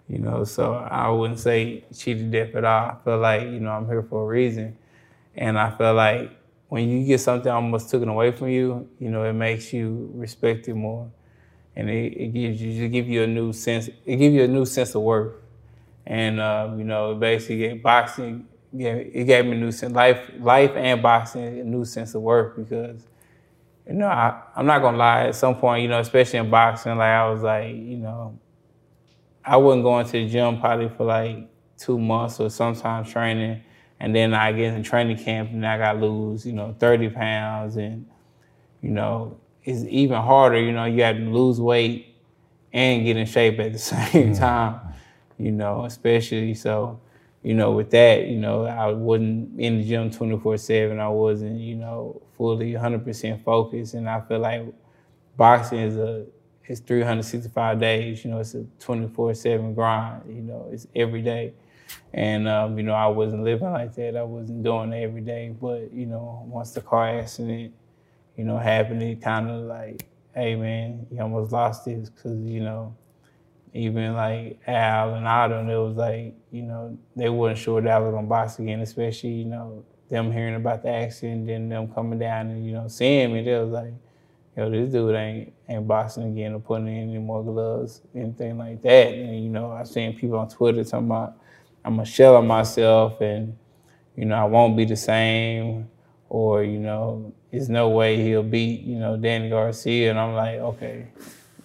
You 0.08 0.18
know, 0.18 0.44
so 0.44 0.74
I 0.74 1.08
wouldn't 1.08 1.38
say 1.40 1.84
cheated 1.96 2.30
death 2.30 2.54
at 2.54 2.64
all. 2.64 2.90
I 2.90 2.96
feel 3.04 3.18
like, 3.18 3.42
you 3.42 3.60
know, 3.60 3.70
I'm 3.70 3.86
here 3.86 4.02
for 4.02 4.22
a 4.22 4.26
reason. 4.26 4.76
And 5.34 5.58
I 5.58 5.70
feel 5.76 5.94
like 5.94 6.30
when 6.68 6.88
you 6.90 7.06
get 7.06 7.20
something 7.20 7.50
almost 7.50 7.90
taken 7.90 8.08
away 8.08 8.32
from 8.32 8.48
you, 8.48 8.88
you 8.98 9.10
know, 9.10 9.24
it 9.24 9.32
makes 9.32 9.72
you 9.72 10.10
respect 10.14 10.68
it 10.68 10.74
more. 10.74 11.10
And 11.76 11.88
it, 11.90 12.12
it 12.14 12.34
gives 12.34 12.60
you 12.60 12.78
just 12.78 12.92
give 12.92 13.08
you 13.08 13.22
a 13.22 13.26
new 13.26 13.52
sense, 13.52 13.88
it 14.04 14.16
gives 14.16 14.34
you 14.34 14.44
a 14.44 14.48
new 14.48 14.66
sense 14.66 14.94
of 14.94 15.02
worth. 15.02 15.34
And 16.06 16.38
uh, 16.40 16.74
you 16.76 16.84
know, 16.84 17.14
basically 17.14 17.74
boxing, 17.74 18.46
yeah, 18.72 18.94
it 18.94 19.24
gave 19.24 19.46
me 19.46 19.52
a 19.52 19.54
new 19.54 19.72
sense, 19.72 19.94
life, 19.94 20.20
life 20.38 20.72
and 20.76 21.02
boxing, 21.02 21.60
a 21.60 21.64
new 21.64 21.84
sense 21.84 22.14
of 22.14 22.22
worth 22.22 22.56
because, 22.56 23.06
you 23.86 23.94
know, 23.94 24.08
I, 24.08 24.42
I'm 24.56 24.66
not 24.66 24.82
gonna 24.82 24.98
lie. 24.98 25.28
At 25.28 25.34
some 25.36 25.56
point, 25.56 25.82
you 25.82 25.88
know, 25.88 26.00
especially 26.00 26.40
in 26.40 26.50
boxing, 26.50 26.96
like 26.96 27.08
I 27.08 27.30
was 27.30 27.42
like, 27.42 27.74
you 27.74 27.96
know, 27.98 28.38
I 29.44 29.56
wasn't 29.56 29.84
going 29.84 30.06
to 30.06 30.12
the 30.12 30.28
gym 30.28 30.58
probably 30.60 30.88
for 30.88 31.04
like 31.04 31.48
two 31.76 31.98
months 31.98 32.40
or 32.40 32.50
sometimes 32.50 33.10
training, 33.10 33.62
and 34.00 34.14
then 34.14 34.34
I 34.34 34.52
get 34.52 34.74
in 34.74 34.82
training 34.82 35.18
camp 35.18 35.50
and 35.50 35.66
I 35.66 35.78
got 35.78 35.94
to 35.94 36.06
lose, 36.06 36.46
you 36.46 36.52
know, 36.52 36.74
30 36.78 37.10
pounds, 37.10 37.76
and 37.76 38.06
you 38.80 38.90
know, 38.90 39.38
it's 39.64 39.84
even 39.88 40.20
harder. 40.20 40.60
You 40.60 40.72
know, 40.72 40.84
you 40.84 41.02
have 41.02 41.16
to 41.16 41.22
lose 41.22 41.60
weight 41.60 42.14
and 42.72 43.04
get 43.04 43.16
in 43.16 43.26
shape 43.26 43.58
at 43.60 43.72
the 43.72 43.78
same 43.78 44.32
mm-hmm. 44.32 44.32
time. 44.34 44.80
You 45.38 45.52
know, 45.52 45.84
especially 45.84 46.54
so. 46.54 47.00
You 47.42 47.52
know, 47.52 47.72
with 47.72 47.90
that, 47.90 48.26
you 48.26 48.38
know, 48.38 48.64
I 48.64 48.90
wasn't 48.90 49.60
in 49.60 49.76
the 49.76 49.84
gym 49.84 50.10
24 50.10 50.56
7. 50.56 50.98
I 50.98 51.08
wasn't, 51.08 51.60
you 51.60 51.76
know, 51.76 52.22
fully 52.38 52.72
100% 52.72 53.44
focused. 53.44 53.92
And 53.92 54.08
I 54.08 54.22
feel 54.22 54.38
like 54.38 54.62
boxing 55.36 55.80
is 55.80 55.98
a 55.98 56.24
it's 56.66 56.80
365 56.80 57.80
days. 57.80 58.24
You 58.24 58.30
know, 58.30 58.38
it's 58.38 58.54
a 58.54 58.64
24/7 58.80 59.74
grind. 59.74 60.22
You 60.28 60.42
know, 60.42 60.68
it's 60.72 60.86
every 60.94 61.22
day, 61.22 61.54
and 62.12 62.48
um, 62.48 62.78
you 62.78 62.84
know, 62.84 62.94
I 62.94 63.06
wasn't 63.06 63.44
living 63.44 63.72
like 63.72 63.94
that. 63.94 64.16
I 64.16 64.22
wasn't 64.22 64.62
doing 64.62 64.92
it 64.92 65.02
every 65.02 65.20
day. 65.20 65.54
But 65.58 65.92
you 65.92 66.06
know, 66.06 66.44
once 66.46 66.72
the 66.72 66.80
car 66.80 67.08
accident, 67.08 67.74
you 68.36 68.44
know, 68.44 68.58
happened, 68.58 69.02
it 69.02 69.20
kind 69.20 69.50
of 69.50 69.62
like, 69.62 70.06
hey 70.34 70.56
man, 70.56 71.06
you 71.10 71.20
almost 71.20 71.52
lost 71.52 71.84
this 71.84 72.10
because 72.10 72.38
you 72.40 72.60
know, 72.60 72.96
even 73.72 74.14
like 74.14 74.60
Al 74.66 75.14
and 75.14 75.26
Adam, 75.26 75.68
it 75.68 75.76
was 75.76 75.96
like, 75.96 76.34
you 76.50 76.62
know, 76.62 76.96
they 77.16 77.28
wasn't 77.28 77.58
sure 77.58 77.80
that 77.80 77.90
I 77.90 77.98
was 77.98 78.12
gonna 78.12 78.26
box 78.26 78.58
again, 78.58 78.80
especially 78.80 79.30
you 79.30 79.44
know 79.44 79.84
them 80.08 80.30
hearing 80.30 80.54
about 80.54 80.82
the 80.82 80.90
accident, 80.90 81.46
then 81.46 81.68
them 81.68 81.88
coming 81.92 82.18
down 82.18 82.48
and 82.48 82.64
you 82.64 82.72
know 82.72 82.88
seeing 82.88 83.32
me. 83.32 83.42
They 83.42 83.58
was 83.58 83.70
like 83.70 83.94
yo, 84.56 84.70
this 84.70 84.92
dude 84.92 85.14
ain't 85.14 85.53
ain't 85.68 85.86
boxing 85.88 86.24
again 86.24 86.54
or 86.54 86.60
putting 86.60 86.88
in 86.88 87.10
any 87.10 87.18
more 87.18 87.42
gloves, 87.42 88.02
anything 88.14 88.58
like 88.58 88.82
that. 88.82 89.14
And 89.14 89.42
you 89.42 89.50
know, 89.50 89.72
I've 89.72 89.88
seen 89.88 90.16
people 90.16 90.38
on 90.38 90.48
Twitter 90.48 90.84
talking 90.84 91.06
about 91.06 91.36
I'm 91.84 92.00
a 92.00 92.04
shell 92.04 92.36
of 92.36 92.44
myself 92.44 93.20
and 93.20 93.56
you 94.16 94.24
know, 94.26 94.36
I 94.36 94.44
won't 94.44 94.76
be 94.76 94.84
the 94.84 94.96
same 94.96 95.88
or, 96.28 96.62
you 96.62 96.78
know, 96.78 97.32
there's 97.50 97.68
no 97.68 97.88
way 97.88 98.16
he'll 98.22 98.42
beat, 98.42 98.82
you 98.82 98.98
know, 98.98 99.16
Danny 99.16 99.48
Garcia. 99.48 100.10
And 100.10 100.18
I'm 100.18 100.34
like, 100.34 100.56
okay, 100.56 101.06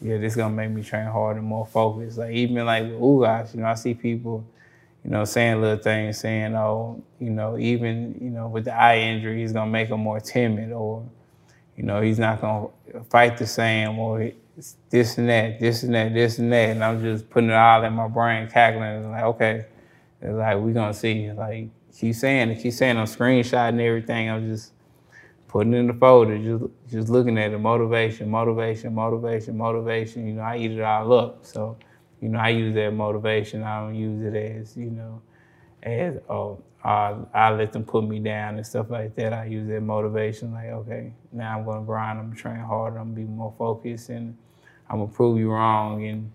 yeah, 0.02 0.18
this 0.18 0.36
gonna 0.36 0.54
make 0.54 0.72
me 0.72 0.84
train 0.84 1.08
harder 1.08 1.42
more 1.42 1.66
focused. 1.66 2.18
Like 2.18 2.32
even 2.32 2.66
like 2.66 2.84
with 2.84 2.94
Ugas, 2.94 3.56
you 3.56 3.62
know, 3.62 3.68
I 3.68 3.74
see 3.76 3.94
people, 3.94 4.46
you 5.04 5.12
know, 5.12 5.26
saying 5.26 5.62
little 5.62 5.82
things, 5.82 6.20
saying, 6.20 6.56
oh, 6.56 7.04
you 7.20 7.30
know, 7.30 7.58
even, 7.58 8.18
you 8.22 8.30
know, 8.30 8.48
with 8.48 8.66
the 8.66 8.76
eye 8.76 9.00
injury, 9.00 9.42
he's 9.42 9.54
gonna 9.54 9.72
make 9.72 9.90
him 9.90 10.00
more 10.00 10.20
timid 10.20 10.72
or 10.72 11.04
you 11.80 11.86
know, 11.86 12.02
he's 12.02 12.20
not 12.20 12.42
gonna 12.42 12.68
fight 13.10 13.38
the 13.38 13.48
same 13.48 13.98
or 13.98 14.32
this 14.90 15.18
and 15.18 15.30
that, 15.30 15.62
this 15.62 15.84
and 15.84 15.96
that, 15.96 16.14
this 16.14 16.38
and 16.38 16.52
that. 16.52 16.72
And 16.72 16.84
I'm 16.84 17.02
just 17.02 17.30
putting 17.30 17.52
it 17.52 17.56
all 17.56 17.86
in 17.86 17.94
my 17.94 18.10
brain, 18.10 18.50
cackling. 18.50 19.10
Like, 19.10 19.24
okay, 19.24 19.66
it's 20.22 20.34
like 20.36 20.58
we're 20.58 20.74
gonna 20.74 20.94
see. 20.94 21.32
Like 21.32 21.70
keep 21.96 22.16
saying 22.16 22.50
it, 22.50 22.62
keep 22.62 22.74
saying 22.74 22.98
I'm 22.98 23.06
screenshotting 23.06 23.80
everything. 23.80 24.30
I'm 24.30 24.54
just 24.54 24.74
putting 25.48 25.74
in 25.74 25.88
the 25.88 25.94
folder, 25.94 26.38
just 26.38 26.66
just 26.92 27.08
looking 27.08 27.38
at 27.38 27.54
it, 27.54 27.60
motivation, 27.60 28.30
motivation, 28.30 28.94
motivation, 28.94 29.56
motivation. 29.56 30.28
You 30.28 30.34
know, 30.34 30.42
I 30.42 30.58
eat 30.58 30.72
it 30.72 30.82
all 30.82 31.14
up. 31.14 31.46
So, 31.46 31.78
you 32.20 32.28
know, 32.28 32.40
I 32.40 32.50
use 32.50 32.76
that 32.76 32.92
motivation. 32.92 33.64
I 33.64 33.80
don't 33.80 33.96
use 33.96 34.22
it 34.22 34.36
as, 34.36 34.76
you 34.76 34.90
know, 34.90 35.22
as 35.82 36.18
oh, 36.28 36.62
uh, 36.84 37.16
I 37.34 37.52
let 37.52 37.74
them 37.74 37.84
put 37.84 38.06
me 38.06 38.20
down 38.20 38.56
and 38.56 38.66
stuff 38.66 38.90
like 38.90 39.16
that. 39.16 39.34
I 39.34 39.46
use 39.46 39.68
that 39.68 39.82
motivation, 39.82 40.54
like, 40.54 40.68
okay, 40.68 41.12
now 41.32 41.58
I'm 41.58 41.66
gonna 41.66 41.86
grind, 41.86 42.20
I'm 42.20 42.30
gonna 42.30 42.40
train 42.40 42.60
harder, 42.60 42.98
I'm 42.98 43.14
gonna 43.14 43.28
be 43.28 43.32
more 43.32 43.54
focused, 43.58 44.10
and 44.10 44.38
I'm 44.90 45.00
gonna 45.00 45.12
prove 45.12 45.38
you 45.38 45.52
wrong. 45.52 46.06
And 46.06 46.32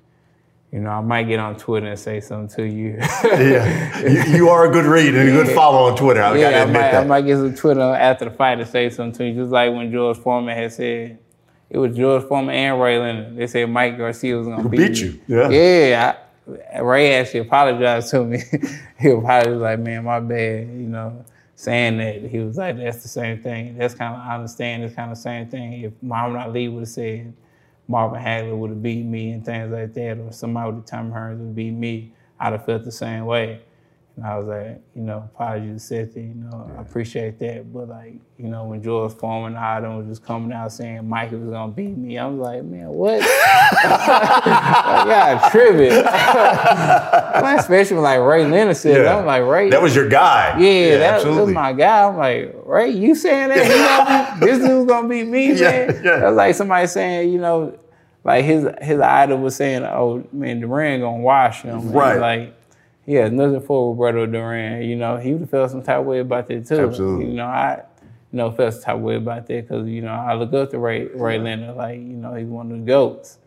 you 0.71 0.81
know, 0.81 0.91
I 0.91 1.01
might 1.01 1.25
get 1.25 1.39
on 1.39 1.57
Twitter 1.57 1.87
and 1.87 1.99
say 1.99 2.21
something 2.21 2.55
to 2.57 2.65
you. 2.65 2.99
yeah, 3.25 4.07
you, 4.07 4.37
you, 4.37 4.49
are 4.49 4.69
a 4.69 4.73
good 4.73 4.85
read 4.85 5.15
and 5.15 5.29
a 5.29 5.33
good 5.33 5.55
follow 5.55 5.91
on 5.91 5.97
Twitter. 5.97 6.21
I 6.21 6.37
yeah, 6.37 6.63
I 6.63 6.67
might, 6.67 6.73
that. 6.73 6.95
I 6.95 7.05
might 7.05 7.23
get 7.23 7.37
some 7.37 7.55
Twitter 7.55 7.81
after 7.81 8.27
the 8.27 8.31
fight 8.33 8.57
to 8.57 8.67
say 8.67 8.91
something 8.91 9.17
to 9.19 9.25
you, 9.25 9.43
just 9.43 9.53
like 9.53 9.73
when 9.73 9.91
George 9.91 10.19
Foreman 10.19 10.57
had 10.57 10.73
said. 10.73 11.19
It 11.71 11.79
was 11.79 11.97
George 11.97 12.23
Foreman 12.25 12.55
and 12.55 12.81
Ray 12.81 12.99
Leonard. 12.99 13.37
They 13.37 13.47
said 13.47 13.69
Mike 13.69 13.97
Garcia 13.97 14.37
was 14.37 14.47
gonna 14.47 14.69
beat, 14.69 14.79
beat 14.79 15.01
you. 15.01 15.21
Yeah. 15.27 15.49
Yeah. 15.49 16.17
Ray 16.47 17.15
actually 17.15 17.41
apologized 17.41 18.11
to 18.11 18.25
me. 18.25 18.43
he 18.99 19.11
apologized 19.11 19.61
like, 19.61 19.79
man, 19.79 20.05
my 20.05 20.21
bad, 20.21 20.69
you 20.69 20.89
know, 20.89 21.25
saying 21.57 21.99
that. 21.99 22.23
He 22.31 22.39
was 22.39 22.57
like, 22.57 22.77
that's 22.77 23.03
the 23.03 23.09
same 23.09 23.43
thing. 23.43 23.79
That's 23.79 23.95
kind 23.95 24.15
of, 24.15 24.21
I 24.21 24.35
understand 24.35 24.85
it's 24.85 24.95
kind 24.95 25.11
of 25.11 25.17
the 25.17 25.23
same 25.23 25.49
thing. 25.49 25.85
If 25.85 25.93
Muhammad 26.03 26.43
Ali 26.43 26.69
would 26.69 26.81
have 26.81 26.89
said 26.89 27.33
Marvin 27.89 28.21
Hagler 28.21 28.57
would 28.57 28.71
have 28.71 28.83
beat 28.83 29.05
me 29.05 29.33
and 29.33 29.45
things 29.45 29.73
like 29.73 29.95
that, 29.95 30.19
or 30.19 30.33
somebody 30.33 30.73
with 30.73 30.87
Tom 30.87 31.11
Hearns 31.13 31.39
would 31.39 31.55
beat 31.55 31.73
me, 31.73 32.13
I'd 32.39 32.53
have 32.53 32.67
felt 32.67 32.85
the 32.85 32.93
same 32.93 33.25
way. 33.27 33.61
And 34.16 34.24
I 34.24 34.38
was 34.38 34.46
like, 34.46 34.81
you 34.94 35.03
know, 35.03 35.29
apologies 35.35 35.88
to 35.88 36.07
Seth, 36.07 36.16
you 36.16 36.35
know, 36.35 36.70
I 36.79 36.83
appreciate 36.83 37.40
that. 37.40 37.72
But 37.72 37.88
like, 37.88 38.14
you 38.38 38.48
know, 38.48 38.64
when 38.66 38.81
George 38.81 39.12
Foreman 39.12 39.57
and 39.57 39.64
Adam 39.64 39.96
was 39.96 40.07
just 40.07 40.24
coming 40.24 40.53
out 40.53 40.70
saying 40.72 41.09
Mikey 41.09 41.35
was 41.35 41.50
gonna 41.50 41.72
beat 41.72 41.96
me, 41.96 42.16
I 42.16 42.27
was 42.27 42.38
like, 42.38 42.62
man, 42.62 42.90
what? 42.90 43.20
I 43.22 45.05
got 45.05 45.50
tripping. 45.50 45.96
like, 47.42 47.59
especially 47.59 47.96
when 47.96 48.05
like 48.05 48.20
Ray 48.20 48.46
Leonard 48.46 48.77
said 48.77 49.03
yeah. 49.03 49.16
I'm 49.16 49.27
like, 49.27 49.42
Ray. 49.42 49.70
That 49.70 49.83
was 49.83 49.96
your 49.96 50.09
guy. 50.09 50.61
Yeah, 50.61 50.68
yeah 50.68 50.98
that, 50.98 51.24
that, 51.24 51.31
was 51.31 51.50
my 51.50 51.72
guy. 51.72 52.07
I'm 52.07 52.16
like, 52.16 52.55
Ray, 52.64 52.90
you 52.90 53.16
saying 53.16 53.48
that? 53.48 54.37
this 54.40 54.59
dude's 54.59 54.88
gonna 54.88 55.09
beat 55.09 55.27
me, 55.27 55.55
yeah, 55.55 55.87
man? 55.87 56.03
Yeah. 56.05 56.18
That's 56.20 56.37
like 56.37 56.55
somebody 56.55 56.87
saying, 56.87 57.33
you 57.33 57.40
know, 57.40 57.77
like 58.22 58.44
his 58.44 58.68
his 58.81 59.00
idol 59.00 59.38
was 59.38 59.57
saying, 59.57 59.83
oh 59.83 60.24
man, 60.33 60.61
Duran 60.61 61.00
gonna 61.00 61.20
wash 61.20 61.62
him. 61.62 61.90
Right. 61.90 62.18
Like 62.18 62.63
yeah, 63.07 63.29
nothing 63.29 63.61
for 63.61 63.90
Roberto 63.90 64.27
Duran. 64.27 64.83
You 64.83 64.97
know, 64.97 65.17
he 65.17 65.33
would 65.33 65.43
have 65.43 65.51
felt 65.51 65.71
some 65.71 65.83
type 65.83 65.99
of 65.99 66.07
way 66.07 66.21
about 66.21 66.49
that 66.49 66.67
too. 66.67 66.88
Absolutely. 66.88 67.27
You 67.27 67.35
know, 67.35 67.47
I 67.47 67.83
you 68.33 68.38
know 68.38 68.51
felt 68.51 68.75
some 68.75 68.83
type 68.83 68.97
of 68.97 69.03
way 69.03 69.17
about 69.17 69.47
that 69.47 69.69
because 69.69 69.87
you 69.87 70.03
know 70.03 70.12
I 70.12 70.35
look 70.35 70.53
up 70.55 70.71
to 70.71 70.79
Ray 70.79 71.07
Ray 71.07 71.38
Leonard 71.38 71.77
like 71.77 71.99
you 71.99 72.17
know 72.17 72.35
he's 72.35 72.47
one 72.47 72.73
of 72.73 72.79
the 72.79 72.85
goats. 72.85 73.38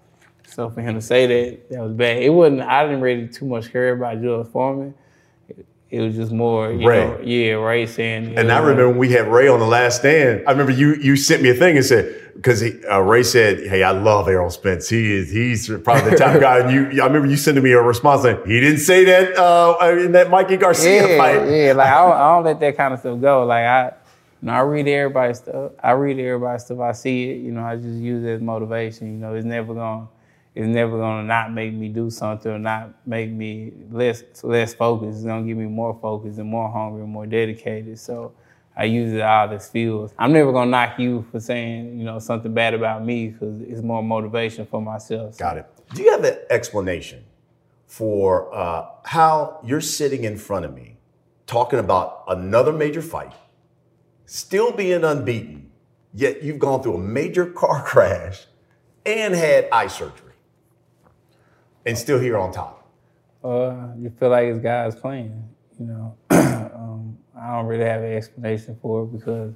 So 0.47 0.69
for 0.69 0.81
him 0.81 0.95
to 0.95 1.01
say 1.01 1.27
that 1.27 1.69
that 1.71 1.81
was 1.81 1.93
bad. 1.93 2.21
It 2.21 2.29
wasn't. 2.29 2.61
I 2.61 2.83
didn't 2.83 3.01
really 3.01 3.27
too 3.27 3.45
much 3.45 3.71
care 3.71 3.93
about 3.93 4.21
George 4.21 4.47
Foreman. 4.47 4.93
It, 5.89 6.01
was 6.01 6.15
just 6.15 6.33
more, 6.33 6.73
you 6.73 6.85
Ray. 6.85 6.99
know, 6.99 7.19
yeah, 7.23 7.51
Ray 7.53 7.85
saying. 7.85 8.37
And 8.37 8.51
I 8.51 8.59
remember 8.59 8.89
when 8.89 8.97
we 8.97 9.11
had 9.13 9.27
Ray 9.27 9.47
on 9.47 9.61
the 9.61 9.65
last 9.65 9.99
stand. 9.99 10.43
I 10.45 10.51
remember 10.51 10.73
you 10.73 10.95
you 10.95 11.15
sent 11.15 11.41
me 11.41 11.49
a 11.49 11.53
thing 11.53 11.77
and 11.77 11.85
said 11.85 12.26
because 12.37 12.63
uh, 12.63 13.01
Ray 13.01 13.23
said, 13.23 13.67
"Hey, 13.67 13.83
I 13.83 13.91
love 13.91 14.27
Errol 14.27 14.51
Spence. 14.51 14.87
He 14.87 15.11
is 15.11 15.31
he's 15.31 15.67
probably 15.83 16.11
the 16.11 16.17
top 16.17 16.39
guy." 16.39 16.59
And 16.59 16.71
you, 16.71 17.01
I 17.01 17.07
remember 17.07 17.27
you 17.27 17.35
sending 17.35 17.63
me 17.63 17.71
a 17.71 17.81
response 17.81 18.23
like, 18.23 18.45
"He 18.45 18.59
didn't 18.59 18.79
say 18.79 19.03
that 19.05 19.37
uh, 19.37 19.77
in 19.99 20.11
that 20.11 20.29
Mikey 20.29 20.57
Garcia 20.57 21.07
yeah, 21.07 21.17
fight." 21.17 21.49
Yeah, 21.49 21.73
like 21.73 21.87
I 21.87 22.01
don't, 22.01 22.13
I 22.13 22.35
don't, 22.35 22.43
let 22.45 22.59
that 22.59 22.77
kind 22.77 22.93
of 22.93 22.99
stuff 22.99 23.19
go. 23.19 23.43
Like 23.45 23.65
I, 23.65 23.85
you 24.41 24.47
know, 24.47 24.53
I 24.53 24.59
read 24.61 24.87
everybody's 24.87 25.39
stuff. 25.39 25.71
I 25.83 25.91
read 25.91 26.19
everybody's 26.19 26.63
stuff. 26.63 26.79
I 26.79 26.91
see 26.91 27.31
it. 27.31 27.37
You 27.37 27.51
know, 27.51 27.63
I 27.63 27.75
just 27.75 27.87
use 27.99 28.23
it 28.23 28.29
as 28.29 28.41
motivation. 28.41 29.07
You 29.07 29.17
know, 29.17 29.33
it's 29.33 29.45
never 29.45 29.73
gonna, 29.73 30.07
it's 30.53 30.67
never 30.67 30.97
gonna 30.97 31.23
not 31.23 31.51
make 31.51 31.73
me 31.73 31.89
do 31.89 32.11
something 32.11 32.51
or 32.51 32.59
not 32.59 32.93
make 33.07 33.31
me 33.31 33.73
less 33.91 34.23
less 34.43 34.75
focused. 34.75 35.17
It's 35.17 35.25
gonna 35.25 35.45
give 35.45 35.57
me 35.57 35.65
more 35.65 35.97
focus 35.99 36.37
and 36.37 36.47
more 36.47 36.69
hungry 36.69 37.01
and 37.01 37.11
more 37.11 37.25
dedicated. 37.25 37.97
So 37.97 38.33
I 38.77 38.83
use 38.83 39.11
it 39.11 39.21
all 39.21 39.51
as 39.51 39.67
fuel. 39.67 40.11
I'm 40.19 40.31
never 40.31 40.51
gonna 40.53 40.69
knock 40.69 40.99
you 40.99 41.25
for 41.31 41.39
saying 41.39 41.97
you 41.97 42.05
know 42.05 42.19
something 42.19 42.53
bad 42.53 42.75
about 42.75 43.03
me 43.03 43.29
because 43.29 43.59
it's 43.61 43.81
more 43.81 44.03
motivation 44.03 44.67
for 44.67 44.81
myself. 44.81 45.33
So. 45.33 45.39
Got 45.39 45.57
it. 45.57 45.65
Do 45.95 46.03
you 46.03 46.11
have 46.11 46.23
an 46.23 46.37
explanation 46.51 47.25
for 47.87 48.53
uh, 48.53 48.85
how 49.03 49.59
you're 49.63 49.81
sitting 49.81 50.25
in 50.25 50.37
front 50.37 50.65
of 50.65 50.75
me, 50.75 50.97
talking 51.47 51.79
about 51.79 52.23
another 52.27 52.71
major 52.71 53.01
fight, 53.01 53.33
still 54.25 54.71
being 54.71 55.03
unbeaten, 55.03 55.71
yet 56.13 56.43
you've 56.43 56.59
gone 56.59 56.83
through 56.83 56.95
a 56.95 56.99
major 56.99 57.47
car 57.47 57.83
crash 57.85 58.45
and 59.07 59.33
had 59.33 59.67
eye 59.71 59.87
surgery, 59.87 60.33
and 61.83 61.97
still 61.97 62.19
here 62.19 62.37
on 62.37 62.51
top? 62.51 62.87
Uh, 63.43 63.87
you 63.97 64.11
feel 64.19 64.29
like 64.29 64.45
it's 64.45 64.59
God's 64.59 64.95
plan, 64.95 65.49
you 65.79 65.85
know. 65.87 66.17
I 67.39 67.55
don't 67.55 67.65
really 67.65 67.85
have 67.85 68.01
an 68.01 68.13
explanation 68.13 68.77
for 68.81 69.03
it 69.03 69.07
because, 69.07 69.53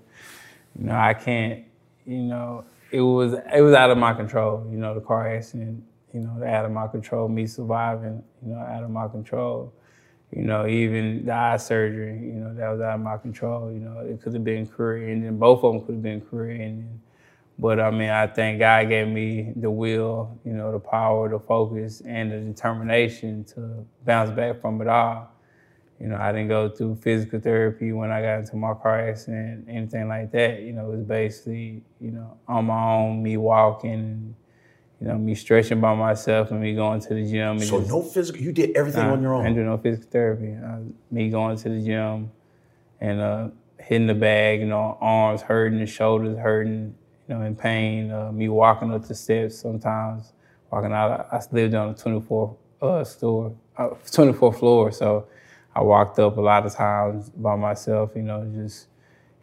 you 0.78 0.86
know, 0.86 0.96
I 0.96 1.14
can't, 1.14 1.64
you 2.06 2.20
know, 2.20 2.66
it 2.92 3.02
was 3.02 3.34
it 3.34 3.62
was 3.62 3.74
out 3.74 3.90
of 3.90 3.98
my 3.98 4.14
control. 4.14 4.68
You 4.70 4.78
know, 4.78 4.94
the 4.94 5.02
car 5.02 5.34
accident 5.34 5.84
you 6.14 6.22
know, 6.22 6.44
out 6.46 6.66
of 6.66 6.72
my 6.72 6.88
control. 6.88 7.28
Me 7.28 7.46
surviving, 7.48 8.24
you 8.46 8.54
know, 8.54 8.60
out 8.60 8.84
of 8.84 8.90
my 8.90 9.08
control. 9.08 9.74
You 10.36 10.44
know, 10.44 10.66
even 10.66 11.26
the 11.26 11.34
eye 11.34 11.58
surgery, 11.58 12.14
you 12.14 12.34
know, 12.34 12.54
that 12.54 12.70
was 12.70 12.80
out 12.80 12.96
of 12.96 13.02
my 13.02 13.18
control. 13.18 13.72
You 13.72 13.80
know, 13.80 14.00
it 14.00 14.22
could 14.22 14.34
have 14.34 14.44
been 14.44 14.66
career 14.66 15.10
ending. 15.10 15.38
Both 15.38 15.64
of 15.64 15.74
them 15.74 15.86
could 15.86 15.96
have 15.96 16.04
been 16.04 16.22
career 16.22 16.52
ending. 16.52 17.02
But 17.60 17.80
I 17.80 17.92
mean, 17.92 18.10
I 18.10 18.28
think 18.28 18.60
God 18.60 18.90
gave 18.90 19.08
me 19.08 19.52
the 19.56 19.70
will, 19.70 20.40
you 20.46 20.54
know, 20.54 20.72
the 20.72 20.80
power, 20.80 21.30
the 21.30 21.40
focus, 21.40 22.02
and 22.06 22.32
the 22.32 22.40
determination 22.40 23.44
to 23.56 23.86
bounce 24.06 24.32
back 24.32 24.62
from 24.62 24.82
it 24.82 24.88
all. 24.88 25.32
You 26.02 26.08
know, 26.08 26.18
I 26.18 26.32
didn't 26.32 26.48
go 26.48 26.68
through 26.68 26.96
physical 26.96 27.40
therapy 27.40 27.92
when 27.92 28.10
I 28.10 28.24
got 28.24 28.40
into 28.40 28.56
my 28.56 28.74
car 28.74 29.08
accident, 29.08 29.68
anything 29.70 30.08
like 30.08 30.32
that. 30.32 30.62
You 30.62 30.74
know, 30.74 30.92
it 30.92 30.98
was 30.98 31.04
basically, 31.04 31.84
you 32.00 32.10
know, 32.10 32.40
on 32.48 32.66
my 32.66 32.84
own, 32.94 33.22
me 33.22 33.38
walking, 33.38 34.36
you 35.00 35.08
know, 35.08 35.20
me 35.20 35.36
stretching 35.36 35.80
by 35.80 35.94
myself 35.94 36.50
and 36.50 36.60
me 36.60 36.74
going 36.74 37.02
to 37.02 37.14
the 37.14 37.24
gym. 37.24 37.60
So 37.60 37.80
just, 37.80 37.92
no 37.92 38.02
physical. 38.02 38.42
You 38.42 38.52
did 38.52 38.76
everything 38.76 39.04
nah, 39.04 39.14
on 39.14 39.22
your 39.22 39.36
own. 39.36 39.42
I 39.42 39.50
didn't 39.50 39.58
do 39.58 39.64
no 39.66 39.78
physical 39.78 40.10
therapy. 40.10 40.56
Uh, 40.56 40.80
me 41.12 41.30
going 41.30 41.56
to 41.58 41.70
the 41.70 41.86
gym 41.86 42.32
and 43.00 43.22
uh, 43.22 43.50
hitting 43.80 44.08
the 44.08 44.16
bag. 44.16 44.62
You 44.62 44.68
know, 44.68 44.98
arms 45.02 45.44
hurting, 45.44 45.78
the 45.78 45.86
shoulders 45.86 46.36
hurting. 46.40 46.96
You 47.28 47.36
know, 47.36 47.42
in 47.44 47.56
pain. 47.56 48.10
Uh, 48.10 48.32
me 48.32 48.50
walking 48.50 48.92
up 48.92 49.08
the 49.08 49.14
steps 49.14 49.60
sometimes. 49.60 50.34
Walking 50.72 50.94
out. 50.94 51.28
I 51.32 51.40
lived 51.52 51.76
on 51.76 51.90
a 51.90 51.94
24 51.94 52.58
uh, 52.82 53.04
store, 53.04 53.54
uh, 53.78 53.90
24 54.12 54.54
floor. 54.54 54.92
So 54.92 55.28
I 55.76 55.82
walked 55.82 56.20
up 56.20 56.38
a 56.38 56.42
lot 56.42 56.66
of 56.66 56.74
times 56.74 57.30
by 57.30 57.56
myself. 57.56 58.12
You 58.16 58.24
know, 58.24 58.46
just 58.54 58.88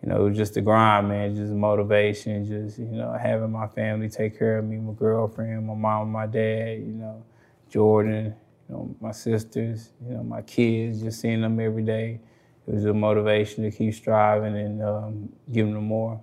you 0.03 0.09
know, 0.09 0.31
just 0.31 0.55
the 0.55 0.61
grind, 0.61 1.09
man, 1.09 1.35
just 1.35 1.53
motivation, 1.53 2.47
just, 2.47 2.79
you 2.79 2.87
know, 2.87 3.17
having 3.21 3.51
my 3.51 3.67
family 3.67 4.09
take 4.09 4.39
care 4.39 4.59
of 4.59 4.65
me, 4.65 4.77
my 4.77 4.93
girlfriend, 4.93 5.67
my 5.67 5.75
mom, 5.75 6.13
my 6.13 6.27
dad, 6.27 6.79
you 6.79 6.93
know, 6.93 7.25
Jordan, 7.69 8.27
you 8.69 8.75
know, 8.75 8.95
my 9.01 9.11
sisters, 9.11 9.91
you 10.07 10.15
know, 10.15 10.23
my 10.23 10.43
kids, 10.43 11.03
just 11.03 11.21
seeing 11.21 11.41
them 11.41 11.59
every 11.59 11.83
day. 11.83 12.21
It 12.67 12.75
was 12.75 12.85
a 12.85 12.95
motivation 12.95 13.65
to 13.65 13.71
keep 13.77 13.95
striving 13.95 14.57
and 14.57 14.83
um, 14.83 15.29
giving 15.51 15.75
them 15.75 15.85
more. 15.85 16.21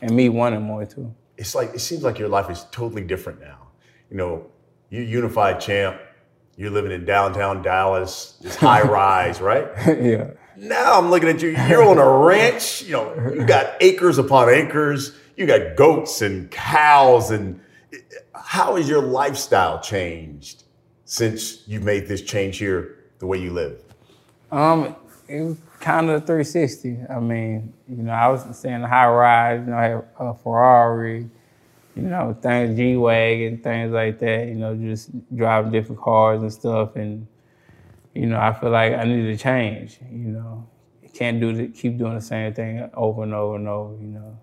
And 0.00 0.12
me 0.12 0.28
wanting 0.28 0.62
more 0.62 0.86
too. 0.86 1.14
It's 1.36 1.54
like, 1.54 1.74
it 1.74 1.80
seems 1.80 2.02
like 2.04 2.18
your 2.18 2.28
life 2.28 2.48
is 2.48 2.64
totally 2.70 3.02
different 3.02 3.40
now. 3.40 3.68
You 4.10 4.16
know, 4.16 4.46
you 4.88 5.02
unified 5.02 5.60
champ, 5.60 6.00
you're 6.56 6.70
living 6.70 6.92
in 6.92 7.04
downtown 7.04 7.62
Dallas, 7.62 8.38
just 8.42 8.58
high 8.58 8.82
rise, 8.88 9.40
right? 9.40 9.68
yeah. 9.86 10.30
Now 10.56 10.98
I'm 10.98 11.10
looking 11.10 11.28
at 11.28 11.42
you. 11.42 11.50
You're 11.50 11.84
on 11.84 11.98
a 11.98 12.08
ranch. 12.26 12.82
You 12.82 12.92
know, 12.92 13.32
you 13.34 13.44
got 13.44 13.74
acres 13.80 14.18
upon 14.18 14.48
acres. 14.48 15.16
You 15.36 15.46
got 15.46 15.76
goats 15.76 16.22
and 16.22 16.50
cows. 16.50 17.32
And 17.32 17.60
how 18.32 18.76
has 18.76 18.88
your 18.88 19.02
lifestyle 19.02 19.80
changed 19.80 20.62
since 21.04 21.66
you've 21.66 21.82
made 21.82 22.06
this 22.06 22.22
change 22.22 22.58
here, 22.58 22.98
the 23.18 23.26
way 23.26 23.38
you 23.38 23.52
live? 23.52 23.80
Um, 24.52 24.94
it 25.26 25.42
was 25.42 25.56
kind 25.80 26.08
of 26.08 26.24
360. 26.24 26.98
I 27.10 27.18
mean, 27.18 27.72
you 27.88 28.04
know, 28.04 28.12
I 28.12 28.28
was 28.28 28.56
staying 28.56 28.76
in 28.76 28.82
a 28.82 28.88
high 28.88 29.08
rise. 29.08 29.60
You 29.60 29.72
know, 29.72 29.76
I 29.76 29.88
had 29.88 30.04
a 30.18 30.34
Ferrari. 30.34 31.28
You 31.96 32.02
know, 32.02 32.36
things 32.40 32.76
G 32.76 32.96
wagon, 32.96 33.58
things 33.58 33.92
like 33.92 34.18
that. 34.20 34.48
You 34.48 34.54
know, 34.54 34.74
just 34.74 35.10
driving 35.34 35.72
different 35.72 36.00
cars 36.00 36.42
and 36.42 36.52
stuff 36.52 36.96
and 36.96 37.26
you 38.14 38.26
know, 38.26 38.38
I 38.38 38.52
feel 38.52 38.70
like 38.70 38.94
I 38.94 39.04
need 39.04 39.22
to 39.22 39.36
change. 39.36 39.98
You 40.10 40.28
know, 40.28 40.68
can't 41.12 41.40
do 41.40 41.52
the, 41.52 41.68
keep 41.68 41.98
doing 41.98 42.14
the 42.14 42.20
same 42.20 42.54
thing 42.54 42.88
over 42.94 43.22
and 43.22 43.34
over 43.34 43.56
and 43.56 43.68
over. 43.68 43.94
You 44.00 44.08
know, 44.08 44.38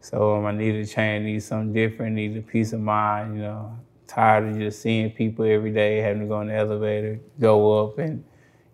so 0.00 0.36
um, 0.36 0.46
I 0.46 0.52
need 0.52 0.72
to 0.72 0.86
change. 0.86 1.24
Need 1.24 1.42
something 1.42 1.72
different. 1.72 2.14
Need 2.14 2.36
a 2.36 2.42
peace 2.42 2.72
of 2.72 2.80
mind. 2.80 3.36
You 3.36 3.42
know, 3.42 3.78
tired 4.06 4.48
of 4.48 4.58
just 4.58 4.80
seeing 4.80 5.10
people 5.10 5.44
every 5.44 5.72
day, 5.72 5.98
having 5.98 6.22
to 6.22 6.28
go 6.28 6.40
in 6.40 6.48
the 6.48 6.54
elevator, 6.54 7.20
go 7.40 7.84
up 7.84 7.98
and 7.98 8.24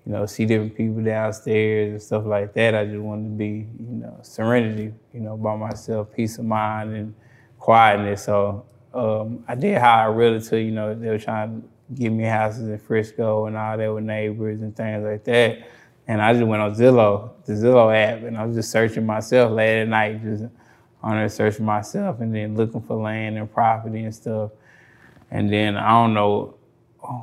you 0.04 0.12
know 0.12 0.26
see 0.26 0.44
different 0.44 0.76
people 0.76 1.02
downstairs 1.02 1.92
and 1.92 2.02
stuff 2.02 2.26
like 2.26 2.52
that. 2.54 2.74
I 2.74 2.84
just 2.84 2.98
wanted 2.98 3.24
to 3.24 3.36
be, 3.36 3.66
you 3.78 3.96
know, 3.96 4.18
serenity. 4.22 4.92
You 5.14 5.20
know, 5.20 5.36
by 5.36 5.56
myself, 5.56 6.12
peace 6.14 6.38
of 6.38 6.44
mind 6.44 6.94
and 6.94 7.14
quietness. 7.62 8.24
So 8.24 8.66
um, 8.92 9.44
I 9.46 9.54
did 9.54 9.78
hire 9.78 10.08
a 10.08 10.12
realtor. 10.12 10.60
You 10.60 10.72
know, 10.72 10.94
they 10.94 11.08
were 11.08 11.18
trying 11.18 11.62
to 11.62 11.68
give 11.94 12.12
me 12.12 12.24
houses 12.24 12.68
in 12.68 12.76
Frisco 12.76 13.46
and 13.46 13.56
all 13.56 13.78
that 13.78 13.94
with 13.94 14.02
neighbors 14.02 14.60
and 14.62 14.76
things 14.76 15.04
like 15.04 15.22
that. 15.24 15.68
And 16.08 16.20
I 16.20 16.32
just 16.32 16.44
went 16.44 16.60
on 16.60 16.74
Zillow, 16.74 17.30
the 17.44 17.52
Zillow 17.52 17.94
app, 17.94 18.24
and 18.24 18.36
I 18.36 18.44
was 18.44 18.56
just 18.56 18.72
searching 18.72 19.06
myself 19.06 19.52
late 19.52 19.82
at 19.82 19.88
night, 19.88 20.20
just 20.24 20.44
on 21.04 21.12
there 21.12 21.28
searching 21.28 21.64
myself 21.64 22.20
and 22.20 22.34
then 22.34 22.56
looking 22.56 22.82
for 22.82 22.96
land 22.96 23.38
and 23.38 23.52
property 23.52 24.02
and 24.02 24.14
stuff. 24.14 24.50
And 25.30 25.52
then 25.52 25.76
I 25.76 25.90
don't 25.90 26.14
know 26.14 26.56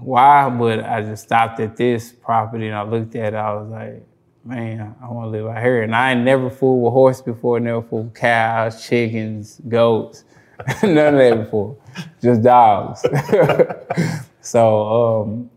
why, 0.02 0.50
but 0.50 0.86
I 0.86 1.02
just 1.02 1.24
stopped 1.24 1.60
at 1.60 1.76
this 1.76 2.14
property 2.14 2.68
and 2.68 2.76
I 2.78 2.84
looked 2.84 3.14
at 3.16 3.34
it. 3.34 3.38
I 3.38 3.54
was 3.56 3.70
like, 3.70 4.08
man, 4.46 4.96
I 5.02 5.10
want 5.10 5.28
to 5.28 5.30
live 5.32 5.48
out 5.48 5.62
here. 5.64 5.84
And 5.84 5.96
I 5.96 6.12
ain't 6.12 6.22
never 6.22 6.50
fooled 6.50 6.84
with 6.84 6.94
horse 6.94 7.22
before, 7.22 7.60
never 7.60 7.82
fooled 7.82 8.16
cows, 8.16 8.86
chickens, 8.88 9.62
goats, 9.68 10.24
none 10.84 11.16
of 11.16 11.20
that 11.20 11.44
before, 11.44 11.78
just 12.22 12.44
dogs. 12.44 13.06
So 14.42 15.22
um, 15.22 15.50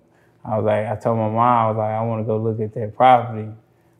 I 0.44 0.56
was 0.58 0.66
like, 0.66 0.86
I 0.86 0.96
told 0.96 1.18
my 1.18 1.28
mom, 1.28 1.38
I 1.38 1.68
was 1.68 1.76
like, 1.78 1.90
I 1.92 2.02
want 2.02 2.20
to 2.22 2.26
go 2.26 2.36
look 2.36 2.60
at 2.60 2.74
that 2.74 2.94
property. 2.96 3.48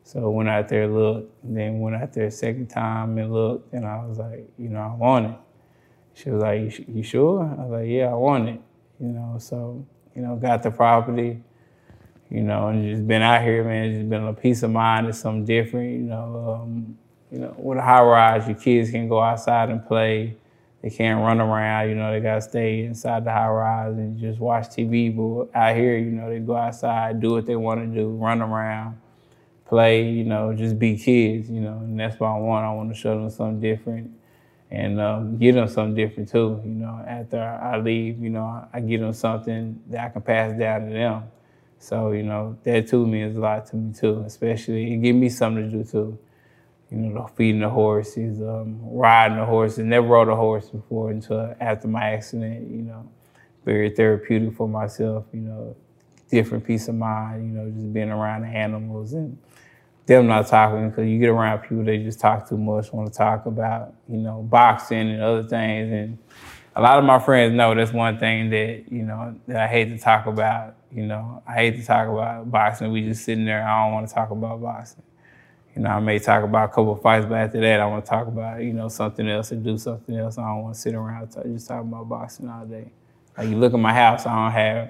So 0.03 0.19
I 0.23 0.27
went 0.27 0.49
out 0.49 0.67
there, 0.67 0.87
looked, 0.87 1.31
then 1.43 1.79
went 1.79 1.95
out 1.95 2.11
there 2.13 2.25
a 2.25 2.31
second 2.31 2.67
time 2.67 3.17
and 3.17 3.33
looked, 3.33 3.73
and 3.73 3.85
I 3.85 4.05
was 4.05 4.19
like, 4.19 4.47
you 4.57 4.69
know, 4.69 4.81
I 4.81 4.93
want 4.93 5.27
it. 5.27 5.35
She 6.15 6.29
was 6.29 6.41
like, 6.43 6.61
you, 6.61 6.85
you 6.97 7.03
sure? 7.03 7.43
I 7.43 7.63
was 7.63 7.71
like, 7.71 7.89
yeah, 7.89 8.11
I 8.11 8.13
want 8.13 8.49
it. 8.49 8.61
You 8.99 9.07
know, 9.07 9.37
so, 9.39 9.85
you 10.15 10.21
know, 10.21 10.35
got 10.35 10.61
the 10.61 10.69
property, 10.71 11.41
you 12.33 12.41
know, 12.41 12.67
and 12.67 12.83
just 12.83 13.07
been 13.07 13.21
out 13.21 13.41
here, 13.43 13.63
man, 13.63 13.93
just 13.93 14.09
been 14.09 14.27
a 14.27 14.33
peace 14.33 14.63
of 14.63 14.71
mind, 14.71 15.07
it's 15.07 15.19
something 15.19 15.45
different, 15.45 15.91
you 15.91 15.99
know. 15.99 16.59
Um, 16.61 16.97
you 17.31 17.39
know, 17.39 17.55
with 17.57 17.77
a 17.77 17.81
high 17.81 18.01
rise, 18.01 18.47
your 18.47 18.57
kids 18.57 18.91
can 18.91 19.07
go 19.07 19.21
outside 19.21 19.69
and 19.69 19.85
play 19.85 20.35
they 20.83 20.89
can't 20.89 21.21
run 21.21 21.39
around, 21.39 21.87
you 21.87 21.95
know, 21.95 22.11
they 22.11 22.19
gotta 22.19 22.41
stay 22.41 22.83
inside 22.83 23.23
the 23.23 23.31
high 23.31 23.47
rise 23.47 23.95
and 23.95 24.19
just 24.19 24.37
watch 24.37 24.65
TV. 24.65 25.15
But 25.15 25.57
out 25.57 25.77
here, 25.77 25.97
you 25.97 26.11
know, 26.11 26.29
they 26.29 26.39
go 26.39 26.57
outside, 26.57 27.21
do 27.21 27.31
what 27.31 27.45
they 27.45 27.55
wanna 27.55 27.87
do, 27.87 28.09
run 28.09 28.41
around, 28.41 28.99
play, 29.65 30.03
you 30.09 30.25
know, 30.25 30.53
just 30.53 30.77
be 30.77 30.97
kids, 30.97 31.49
you 31.49 31.61
know, 31.61 31.77
and 31.77 31.97
that's 31.97 32.19
what 32.19 32.27
I 32.27 32.37
want. 32.37 32.65
I 32.65 32.73
wanna 32.73 32.93
show 32.93 33.17
them 33.17 33.29
something 33.29 33.61
different 33.61 34.11
and 34.71 34.99
um, 34.99 35.37
give 35.37 35.55
them 35.55 35.69
something 35.69 35.95
different 35.95 36.27
too, 36.27 36.61
you 36.65 36.71
know. 36.71 37.01
After 37.07 37.39
I 37.41 37.77
leave, 37.77 38.21
you 38.21 38.29
know, 38.29 38.67
I 38.73 38.81
give 38.81 38.99
them 38.99 39.13
something 39.13 39.81
that 39.89 40.07
I 40.07 40.09
can 40.09 40.21
pass 40.21 40.59
down 40.59 40.87
to 40.87 40.93
them. 40.93 41.23
So, 41.83 42.11
you 42.11 42.23
know, 42.23 42.57
that 42.63 42.87
too 42.87 43.05
means 43.05 43.37
a 43.37 43.41
lot 43.41 43.65
to 43.67 43.75
me 43.75 43.93
too, 43.93 44.23
especially 44.25 44.93
it 44.93 44.97
give 44.97 45.15
me 45.15 45.29
something 45.29 45.69
to 45.69 45.77
do 45.77 45.83
too 45.83 46.19
you 46.93 46.99
know, 46.99 47.27
feeding 47.35 47.61
the 47.61 47.69
horses, 47.69 48.39
um, 48.41 48.79
riding 48.83 49.37
the 49.37 49.45
horse, 49.45 49.71
horses. 49.71 49.85
Never 49.85 50.07
rode 50.07 50.29
a 50.29 50.35
horse 50.35 50.69
before 50.69 51.09
until 51.09 51.55
after 51.59 51.87
my 51.87 52.11
accident, 52.11 52.69
you 52.69 52.83
know. 52.83 53.09
Very 53.65 53.89
therapeutic 53.89 54.53
for 54.53 54.67
myself, 54.67 55.25
you 55.33 55.39
know, 55.39 55.75
different 56.29 56.65
peace 56.65 56.87
of 56.89 56.95
mind, 56.95 57.45
you 57.45 57.51
know, 57.51 57.69
just 57.71 57.91
being 57.93 58.09
around 58.09 58.41
the 58.41 58.49
animals 58.49 59.13
and 59.13 59.37
them 60.05 60.27
not 60.27 60.47
talking 60.47 60.89
because 60.89 61.07
you 61.07 61.17
get 61.17 61.29
around 61.29 61.59
people 61.59 61.83
they 61.83 61.97
just 61.97 62.19
talk 62.19 62.47
too 62.47 62.57
much, 62.57 62.91
want 62.91 63.11
to 63.11 63.17
talk 63.17 63.45
about, 63.45 63.93
you 64.09 64.17
know, 64.17 64.41
boxing 64.43 65.11
and 65.11 65.21
other 65.21 65.43
things. 65.43 65.91
And 65.91 66.17
a 66.75 66.81
lot 66.81 66.97
of 66.97 67.05
my 67.05 67.19
friends 67.19 67.53
know 67.53 67.75
that's 67.75 67.93
one 67.93 68.17
thing 68.17 68.49
that, 68.49 68.85
you 68.91 69.03
know, 69.03 69.35
that 69.47 69.57
I 69.57 69.67
hate 69.67 69.85
to 69.89 69.97
talk 69.97 70.25
about. 70.25 70.75
You 70.91 71.05
know, 71.05 71.41
I 71.47 71.53
hate 71.53 71.75
to 71.77 71.85
talk 71.85 72.07
about 72.07 72.51
boxing. 72.51 72.91
We 72.91 73.01
just 73.01 73.23
sitting 73.23 73.45
there, 73.45 73.67
I 73.67 73.83
don't 73.83 73.93
want 73.93 74.07
to 74.07 74.13
talk 74.13 74.31
about 74.31 74.61
boxing. 74.61 75.03
You 75.75 75.81
know, 75.81 75.89
I 75.89 75.99
may 75.99 76.19
talk 76.19 76.43
about 76.43 76.65
a 76.65 76.67
couple 76.69 76.93
of 76.93 77.01
fights, 77.01 77.25
but 77.25 77.35
after 77.35 77.59
that, 77.61 77.79
I 77.79 77.85
want 77.87 78.05
to 78.05 78.09
talk 78.09 78.27
about 78.27 78.61
you 78.61 78.73
know 78.73 78.89
something 78.89 79.27
else 79.27 79.51
and 79.51 79.63
do 79.63 79.77
something 79.77 80.15
else. 80.15 80.37
I 80.37 80.43
don't 80.43 80.61
want 80.61 80.75
to 80.75 80.79
sit 80.79 80.93
around 80.93 81.31
just 81.31 81.67
talking 81.67 81.89
about 81.89 82.07
boxing 82.07 82.47
all 82.47 82.65
day. 82.65 82.91
Like 83.35 83.49
you 83.49 83.57
look 83.57 83.73
at 83.73 83.79
my 83.79 83.93
house, 83.93 84.27
I 84.27 84.35
don't 84.35 84.51
have, 84.51 84.89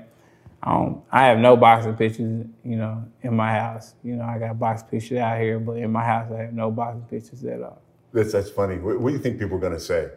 I 0.61 0.73
don't, 0.73 1.01
I 1.09 1.25
have 1.27 1.37
no 1.37 1.55
boxing 1.55 1.95
pictures, 1.95 2.45
you 2.65 2.75
know, 2.75 3.05
in 3.21 3.33
my 3.33 3.51
house. 3.51 3.93
You 4.03 4.17
know, 4.17 4.25
I 4.25 4.37
got 4.37 4.59
boxing 4.59 4.89
pictures 4.89 5.19
out 5.19 5.39
here, 5.39 5.57
but 5.57 5.77
in 5.77 5.89
my 5.89 6.03
house, 6.03 6.29
I 6.33 6.41
have 6.41 6.53
no 6.53 6.69
boxing 6.69 7.05
pictures 7.09 7.45
at 7.45 7.61
all. 7.61 7.81
That's 8.11 8.33
that's 8.33 8.49
funny. 8.49 8.77
What, 8.77 8.99
what 8.99 9.11
do 9.11 9.15
you 9.15 9.21
think 9.21 9.39
people 9.39 9.55
are 9.55 9.61
gonna 9.61 9.79
say 9.79 10.09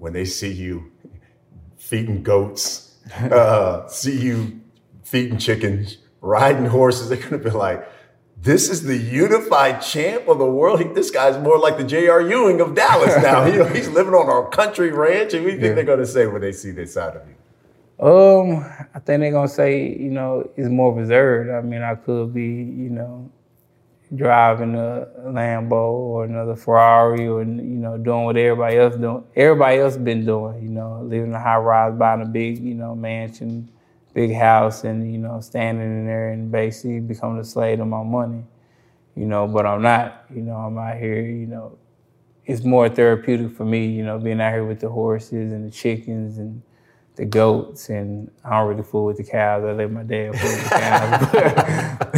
when 0.00 0.12
they 0.12 0.24
see 0.24 0.52
you 0.52 0.90
feeding 1.76 2.22
goats, 2.22 2.98
uh, 3.16 3.86
see 3.88 4.18
you 4.18 4.60
feeding 5.04 5.38
chickens, 5.38 5.98
riding 6.20 6.66
horses? 6.66 7.08
They're 7.08 7.18
gonna 7.18 7.38
be 7.38 7.50
like 7.50 7.86
this 8.42 8.70
is 8.70 8.84
the 8.84 8.96
unified 8.96 9.82
champ 9.82 10.26
of 10.26 10.38
the 10.38 10.46
world. 10.46 10.94
This 10.94 11.10
guy's 11.10 11.36
more 11.42 11.58
like 11.58 11.76
the 11.76 11.84
J.R. 11.84 12.22
Ewing 12.22 12.62
of 12.62 12.74
Dallas 12.74 13.22
now. 13.22 13.44
you 13.52 13.58
know, 13.58 13.66
he's 13.66 13.88
living 13.88 14.14
on 14.14 14.30
our 14.30 14.48
country 14.48 14.90
ranch. 14.90 15.34
And 15.34 15.44
we 15.44 15.52
think 15.52 15.62
yeah. 15.62 15.72
they're 15.74 15.84
going 15.84 15.98
to 15.98 16.06
say 16.06 16.26
when 16.26 16.40
they 16.40 16.52
see 16.52 16.70
this 16.70 16.94
side 16.94 17.16
of 17.16 17.22
you? 17.28 17.34
Um, 18.02 18.64
I 18.94 18.98
think 18.98 19.20
they're 19.20 19.30
gonna 19.30 19.46
say, 19.46 19.94
you 19.94 20.10
know, 20.10 20.50
it's 20.56 20.70
more 20.70 20.94
reserved. 20.94 21.50
I 21.50 21.60
mean, 21.60 21.82
I 21.82 21.96
could 21.96 22.32
be, 22.32 22.44
you 22.44 22.88
know, 22.88 23.30
driving 24.14 24.74
a 24.74 25.06
Lambo 25.26 25.72
or 25.72 26.24
another 26.24 26.56
Ferrari 26.56 27.28
or 27.28 27.42
you 27.42 27.48
know 27.48 27.96
doing 27.96 28.24
what 28.24 28.36
everybody 28.36 28.76
else 28.76 28.96
doing. 28.96 29.24
Everybody 29.36 29.78
else 29.78 29.96
been 29.96 30.24
doing. 30.24 30.62
You 30.62 30.70
know, 30.70 31.02
living 31.02 31.32
a 31.32 31.40
high 31.40 31.58
rise, 31.58 31.94
buying 31.96 32.22
a 32.22 32.26
big 32.26 32.58
you 32.58 32.74
know 32.74 32.94
mansion, 32.94 33.70
big 34.14 34.34
house, 34.34 34.84
and 34.84 35.12
you 35.12 35.18
know 35.18 35.40
standing 35.40 35.84
in 35.84 36.06
there 36.06 36.30
and 36.30 36.50
basically 36.50 37.00
becoming 37.00 37.40
a 37.40 37.44
slave 37.44 37.78
to 37.78 37.84
my 37.84 38.02
money. 38.02 38.44
You 39.14 39.26
know, 39.26 39.46
but 39.46 39.66
I'm 39.66 39.82
not. 39.82 40.24
You 40.34 40.42
know, 40.42 40.54
I'm 40.54 40.78
out 40.78 40.96
here. 40.96 41.20
You 41.22 41.46
know, 41.46 41.78
it's 42.46 42.64
more 42.64 42.88
therapeutic 42.88 43.52
for 43.52 43.64
me. 43.64 43.86
You 43.86 44.04
know, 44.04 44.18
being 44.18 44.40
out 44.40 44.52
here 44.52 44.64
with 44.64 44.80
the 44.80 44.88
horses 44.88 45.52
and 45.52 45.66
the 45.66 45.70
chickens 45.70 46.38
and 46.38 46.62
the 47.20 47.26
goats, 47.26 47.90
and 47.90 48.30
I 48.42 48.58
don't 48.58 48.68
really 48.68 48.82
fool 48.82 49.04
with 49.04 49.18
the 49.18 49.24
cows. 49.24 49.62
I 49.62 49.72
let 49.72 49.92
my 49.92 50.02
dad 50.02 50.34
fool 50.38 50.50
with 50.50 50.64
the 50.64 50.70
cows. 50.70 52.06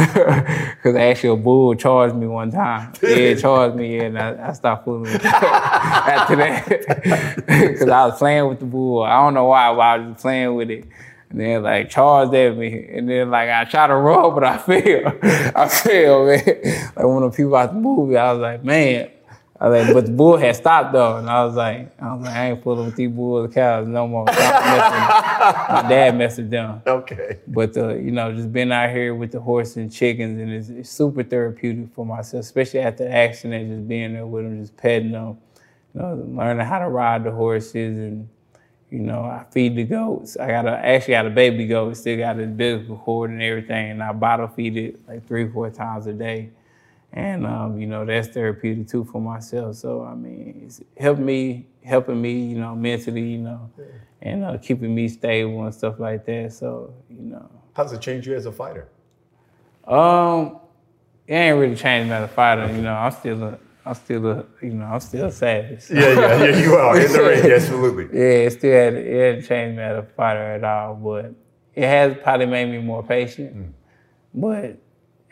Because 0.83 0.95
actually, 0.97 1.29
a 1.29 1.35
bull 1.35 1.75
charged 1.75 2.15
me 2.15 2.25
one 2.27 2.51
time. 2.51 2.93
Yeah, 3.03 3.35
charged 3.35 3.75
me, 3.75 3.99
and 3.99 4.17
I, 4.17 4.49
I 4.49 4.53
stopped 4.53 4.85
fooling 4.85 5.03
with 5.03 5.21
the 5.21 5.27
after 5.35 6.35
that. 6.37 7.35
Because 7.45 7.89
I 7.89 8.05
was 8.05 8.17
playing 8.17 8.47
with 8.47 8.59
the 8.59 8.65
bull. 8.65 9.03
I 9.03 9.21
don't 9.21 9.33
know 9.33 9.45
why, 9.45 9.73
but 9.73 9.79
I 9.81 9.97
was 9.97 10.13
just 10.13 10.21
playing 10.21 10.55
with 10.55 10.69
it. 10.71 10.85
And 11.29 11.39
then 11.39 11.63
like 11.63 11.89
charged 11.89 12.33
at 12.33 12.55
me, 12.57 12.87
and 12.91 13.09
then 13.09 13.29
like 13.29 13.49
I 13.49 13.65
tried 13.65 13.87
to 13.87 13.95
run, 13.95 14.33
but 14.33 14.43
I 14.45 14.57
failed. 14.57 15.13
I 15.23 15.67
failed, 15.67 16.27
man. 16.27 16.91
Like 16.95 17.05
one 17.05 17.23
of 17.23 17.31
the 17.31 17.37
people 17.37 17.55
out 17.55 17.73
the 17.73 17.79
movie, 17.79 18.17
I 18.17 18.31
was 18.31 18.41
like, 18.41 18.63
man, 18.63 19.09
I 19.63 19.69
was 19.69 19.85
like, 19.85 19.93
but 19.93 20.05
the 20.07 20.11
bull 20.11 20.35
had 20.35 20.57
stopped 20.57 20.91
though, 20.91 21.15
and 21.15 21.29
I 21.29 21.45
was 21.45 21.55
like, 21.55 21.89
I 21.97 22.13
was 22.13 22.25
like, 22.25 22.35
I 22.35 22.49
ain't 22.49 22.61
fooling 22.61 22.87
with 22.87 22.97
these 22.97 23.09
bulls 23.09 23.45
and 23.45 23.53
cows 23.53 23.87
no 23.87 24.05
more. 24.05 24.25
My 24.25 25.85
dad 25.87 26.17
messed 26.17 26.39
with 26.39 26.49
them. 26.49 26.81
Okay. 26.85 27.39
But 27.47 27.77
uh, 27.77 27.95
you 27.95 28.11
know, 28.11 28.33
just 28.33 28.51
being 28.51 28.73
out 28.73 28.89
here 28.89 29.15
with 29.15 29.31
the 29.31 29.39
horses 29.39 29.77
and 29.77 29.89
chickens, 29.89 30.37
and 30.37 30.51
it's, 30.51 30.67
it's 30.67 30.89
super 30.89 31.23
therapeutic 31.23 31.93
for 31.93 32.05
myself, 32.05 32.43
especially 32.43 32.81
after 32.81 33.05
the 33.05 33.15
accident, 33.15 33.69
just 33.69 33.87
being 33.87 34.15
there 34.15 34.27
with 34.27 34.43
them, 34.43 34.59
just 34.59 34.75
petting 34.75 35.13
them, 35.13 35.37
you 35.95 36.01
know, 36.01 36.21
learning 36.27 36.65
how 36.65 36.79
to 36.79 36.89
ride 36.89 37.23
the 37.23 37.31
horses, 37.31 37.97
and 37.97 38.27
you 38.89 38.99
know, 38.99 39.21
I 39.21 39.45
feed 39.49 39.77
the 39.77 39.85
goats. 39.85 40.35
I 40.35 40.47
got 40.47 40.67
a 40.67 40.71
actually 40.71 41.13
got 41.13 41.25
a 41.25 41.29
baby 41.29 41.67
goat, 41.67 41.95
still 41.95 42.17
got 42.17 42.37
a 42.37 42.43
umbilical 42.43 42.97
cord 42.97 43.29
and 43.29 43.41
everything, 43.41 43.91
and 43.91 44.03
I 44.03 44.11
bottle 44.11 44.49
feed 44.49 44.75
it 44.75 45.07
like 45.07 45.25
three, 45.25 45.47
four 45.47 45.69
times 45.69 46.05
a 46.07 46.11
day 46.11 46.49
and 47.13 47.45
um, 47.45 47.79
you 47.79 47.85
know 47.85 48.05
that's 48.05 48.27
therapeutic 48.27 48.87
too 48.87 49.03
for 49.05 49.21
myself. 49.21 49.75
So 49.75 50.03
I 50.03 50.15
mean, 50.15 50.63
it's 50.65 50.81
helping 50.97 51.25
me, 51.25 51.67
helping 51.83 52.21
me, 52.21 52.33
you 52.33 52.57
know, 52.57 52.75
mentally, 52.75 53.21
you 53.21 53.37
know, 53.37 53.69
and 54.21 54.43
uh, 54.43 54.57
keeping 54.57 54.93
me 54.93 55.07
stable 55.07 55.63
and 55.63 55.73
stuff 55.73 55.99
like 55.99 56.25
that. 56.25 56.53
So 56.53 56.93
you 57.09 57.21
know, 57.21 57.49
how 57.73 57.83
does 57.83 57.93
it 57.93 58.01
change 58.01 58.27
you 58.27 58.35
as 58.35 58.45
a 58.45 58.51
fighter? 58.51 58.87
Um, 59.87 60.59
it 61.27 61.35
ain't 61.35 61.59
really 61.59 61.75
changed 61.75 62.09
me 62.09 62.15
as 62.15 62.23
a 62.23 62.27
fighter. 62.33 62.67
You 62.73 62.81
know, 62.81 62.93
I'm 62.93 63.11
still 63.11 63.43
a, 63.43 63.59
I'm 63.85 63.93
still 63.93 64.25
a, 64.27 64.45
you 64.61 64.71
know, 64.71 64.85
I'm 64.85 64.99
still 64.99 65.27
a 65.27 65.31
savage. 65.31 65.85
Yeah, 65.89 66.13
yeah, 66.13 66.43
yeah, 66.43 66.57
you 66.57 66.75
are 66.75 66.99
in 66.99 67.11
the 67.11 67.21
ring, 67.21 67.51
absolutely. 67.51 68.17
yeah, 68.17 68.47
it 68.47 68.51
still 68.51 68.71
had, 68.71 68.93
it 68.95 69.25
hadn't 69.25 69.45
changed 69.45 69.77
me 69.77 69.83
as 69.83 69.99
a 69.99 70.03
fighter 70.03 70.53
at 70.53 70.63
all, 70.63 70.95
but 70.95 71.33
it 71.75 71.83
has 71.83 72.17
probably 72.23 72.45
made 72.45 72.69
me 72.69 72.79
more 72.79 73.03
patient. 73.03 73.55
Mm. 73.55 73.71
But 74.33 74.77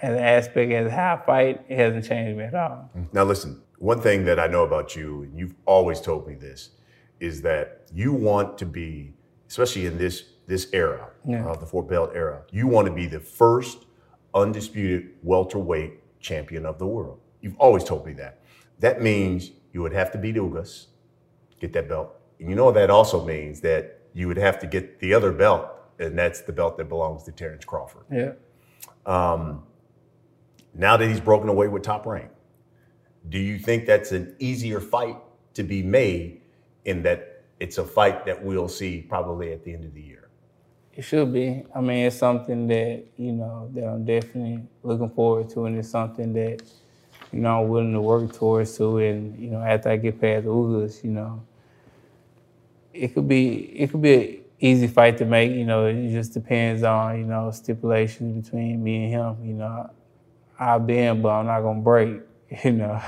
as 0.02 0.14
an 0.14 0.24
aspect 0.24 0.72
as 0.72 0.92
how 0.92 1.16
I 1.22 1.26
fight, 1.26 1.66
it 1.70 1.78
hasn't 1.78 2.06
changed 2.06 2.38
me 2.38 2.46
at 2.46 2.56
all. 2.56 2.90
Now, 3.14 3.24
listen, 3.24 3.62
one 3.78 4.02
thing 4.02 4.26
that 4.26 4.40
I 4.40 4.48
know 4.48 4.64
about 4.64 4.96
you, 4.96 5.24
and 5.24 5.38
you've 5.38 5.56
always 5.66 6.02
told 6.02 6.28
me 6.28 6.36
this, 6.36 6.72
is 7.20 7.42
that 7.44 7.88
you 7.94 8.12
want 8.14 8.58
to 8.58 8.66
be, 8.66 9.14
especially 9.48 9.86
in 9.86 9.98
this 9.98 10.26
this 10.48 10.68
era, 10.74 11.10
yeah. 11.26 11.48
uh, 11.48 11.56
the 11.56 11.66
four 11.66 11.82
belt 11.82 12.12
era, 12.14 12.42
you 12.52 12.68
want 12.68 12.86
to 12.86 12.94
be 12.94 13.06
the 13.06 13.20
first 13.20 13.86
undisputed 14.34 15.12
welterweight 15.24 16.20
champion 16.20 16.66
of 16.66 16.78
the 16.78 16.86
world. 16.86 17.20
You've 17.42 17.58
always 17.58 17.84
told 17.86 18.06
me 18.06 18.14
that. 18.14 18.42
That 18.80 19.02
means 19.02 19.52
you 19.72 19.82
would 19.82 19.94
have 19.94 20.12
to 20.12 20.18
beat 20.18 20.36
Ugas, 20.36 20.88
get 21.60 21.72
that 21.74 21.88
belt. 21.88 22.16
And 22.40 22.50
you 22.50 22.56
know 22.56 22.66
what 22.66 22.74
that 22.74 22.90
also 22.90 23.24
means 23.24 23.62
that 23.62 24.02
you 24.14 24.28
would 24.28 24.38
have 24.38 24.60
to 24.60 24.68
get 24.68 25.00
the 25.00 25.14
other 25.14 25.32
belt, 25.32 25.70
and 26.00 26.18
that's 26.18 26.42
the 26.42 26.52
belt 26.52 26.76
that 26.78 26.90
belongs 26.90 27.24
to 27.24 27.32
Terence 27.32 27.64
Crawford. 27.64 28.04
Yeah. 28.12 28.34
Um, 29.06 29.64
now 30.74 30.98
that 30.98 31.08
he's 31.08 31.20
broken 31.20 31.50
away 31.50 31.68
with 31.68 31.84
top 31.84 32.06
rank, 32.06 32.30
do 33.30 33.38
you 33.38 33.60
think 33.60 33.86
that's 33.86 34.12
an 34.12 34.36
easier 34.40 34.80
fight 34.80 35.18
to 35.54 35.64
be 35.64 35.84
made 35.84 36.42
in 36.86 37.04
that 37.04 37.44
it's 37.60 37.78
a 37.78 37.86
fight 37.86 38.26
that 38.26 38.44
we'll 38.44 38.68
see 38.68 39.02
probably 39.02 39.52
at 39.52 39.64
the 39.64 39.74
end 39.74 39.86
of 39.86 39.94
the 39.94 40.02
year? 40.02 40.30
It 40.94 41.04
should 41.04 41.32
be. 41.32 41.64
I 41.74 41.80
mean, 41.80 42.06
it's 42.08 42.18
something 42.18 42.68
that, 42.68 43.06
you 43.18 43.32
know, 43.32 43.70
that 43.74 43.86
I'm 43.86 44.04
definitely 44.04 44.64
looking 44.84 45.10
forward 45.10 45.50
to, 45.52 45.66
and 45.66 45.78
it's 45.78 45.90
something 45.90 46.34
that, 46.34 46.64
you 47.32 47.40
know, 47.40 47.62
I'm 47.62 47.70
willing 47.70 47.94
to 47.94 48.02
work 48.02 48.34
towards 48.34 48.78
too. 48.78 48.98
And, 48.98 49.40
you 49.40 49.52
know, 49.52 49.62
after 49.62 49.90
I 49.90 49.96
get 49.98 50.20
past 50.20 50.46
Ugas, 50.46 51.04
you 51.04 51.12
know, 51.12 51.44
it 52.94 53.14
could 53.14 53.28
be 53.28 53.54
it 53.80 53.90
could 53.90 54.02
be 54.02 54.14
an 54.14 54.44
easy 54.60 54.88
fight 54.88 55.18
to 55.20 55.26
make, 55.26 55.52
you 55.52 55.64
know, 55.64 55.86
it 55.86 56.12
just 56.12 56.34
depends 56.34 56.84
on, 56.84 57.20
you 57.20 57.26
know, 57.26 57.52
stipulations 57.52 58.46
between 58.46 58.84
me 58.84 59.06
and 59.06 59.14
him. 59.14 59.38
You 59.46 59.54
know, 59.54 59.90
I'll 60.62 60.80
bend, 60.80 61.24
but 61.24 61.30
I'm 61.30 61.48
not 61.48 61.62
gonna 61.62 61.82
break. 61.82 62.22
You 62.66 62.74
know, 62.74 63.02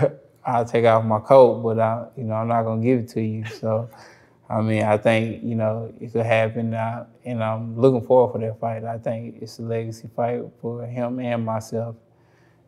I'll 0.46 0.63
take 0.63 0.86
off 0.86 1.04
my 1.04 1.20
coat, 1.20 1.62
but 1.62 1.78
I, 1.78 2.06
you 2.16 2.24
know, 2.24 2.36
I'm 2.36 2.48
not 2.48 2.63
gonna 2.63 2.82
give 2.82 3.00
it 3.00 3.10
to 3.10 3.22
you. 3.22 3.46
So, 3.46 3.89
I 4.50 4.62
mean, 4.62 4.84
I 4.84 4.98
think 4.98 5.44
you 5.44 5.56
know 5.56 5.94
it 6.00 6.13
could 6.13 6.26
happen, 6.26 6.74
and 6.74 7.44
I'm 7.44 7.78
looking 7.78 8.08
forward 8.08 8.32
for 8.32 8.39
that 8.39 8.60
fight. 8.60 8.86
I 8.86 8.98
think 8.98 9.42
it's 9.42 9.60
a 9.60 9.62
legacy 9.62 10.10
fight 10.16 10.44
for 10.62 10.86
him 10.86 11.20
and 11.20 11.46
myself, 11.46 11.98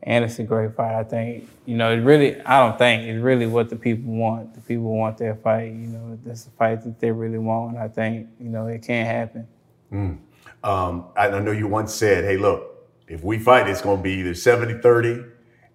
and 0.04 0.26
it's 0.26 0.38
a 0.40 0.44
great 0.44 0.76
fight. 0.76 1.00
I 1.00 1.04
think 1.06 1.48
you 1.66 1.78
know, 1.78 1.94
it 1.94 2.02
really. 2.02 2.42
I 2.42 2.60
don't 2.60 2.78
think 2.78 3.04
it's 3.04 3.24
really 3.24 3.48
what 3.48 3.70
the 3.70 3.78
people 3.78 4.12
want. 4.12 4.54
The 4.54 4.62
people 4.62 4.98
want 4.98 5.18
that 5.20 5.42
fight. 5.42 5.72
You 5.72 5.88
know, 5.88 6.20
that's 6.26 6.48
a 6.48 6.52
fight 6.52 6.84
that 6.84 7.00
they 7.00 7.12
really 7.12 7.40
want. 7.40 7.78
I 7.78 7.88
think 7.88 8.28
you 8.38 8.50
know 8.50 8.68
it 8.68 8.82
can 8.84 9.06
happen. 9.06 9.48
Mm. 9.94 10.18
Um, 10.62 11.06
I 11.16 11.30
know 11.40 11.52
you 11.52 11.68
once 11.68 11.94
said, 11.94 12.26
"Hey, 12.26 12.36
look." 12.36 12.75
If 13.08 13.24
we 13.24 13.40
fight, 13.40 13.68
it's 13.68 13.82
going 13.82 13.98
to 13.98 14.04
be 14.04 14.14
either 14.14 14.34
70 14.34 14.82
30, 14.82 15.24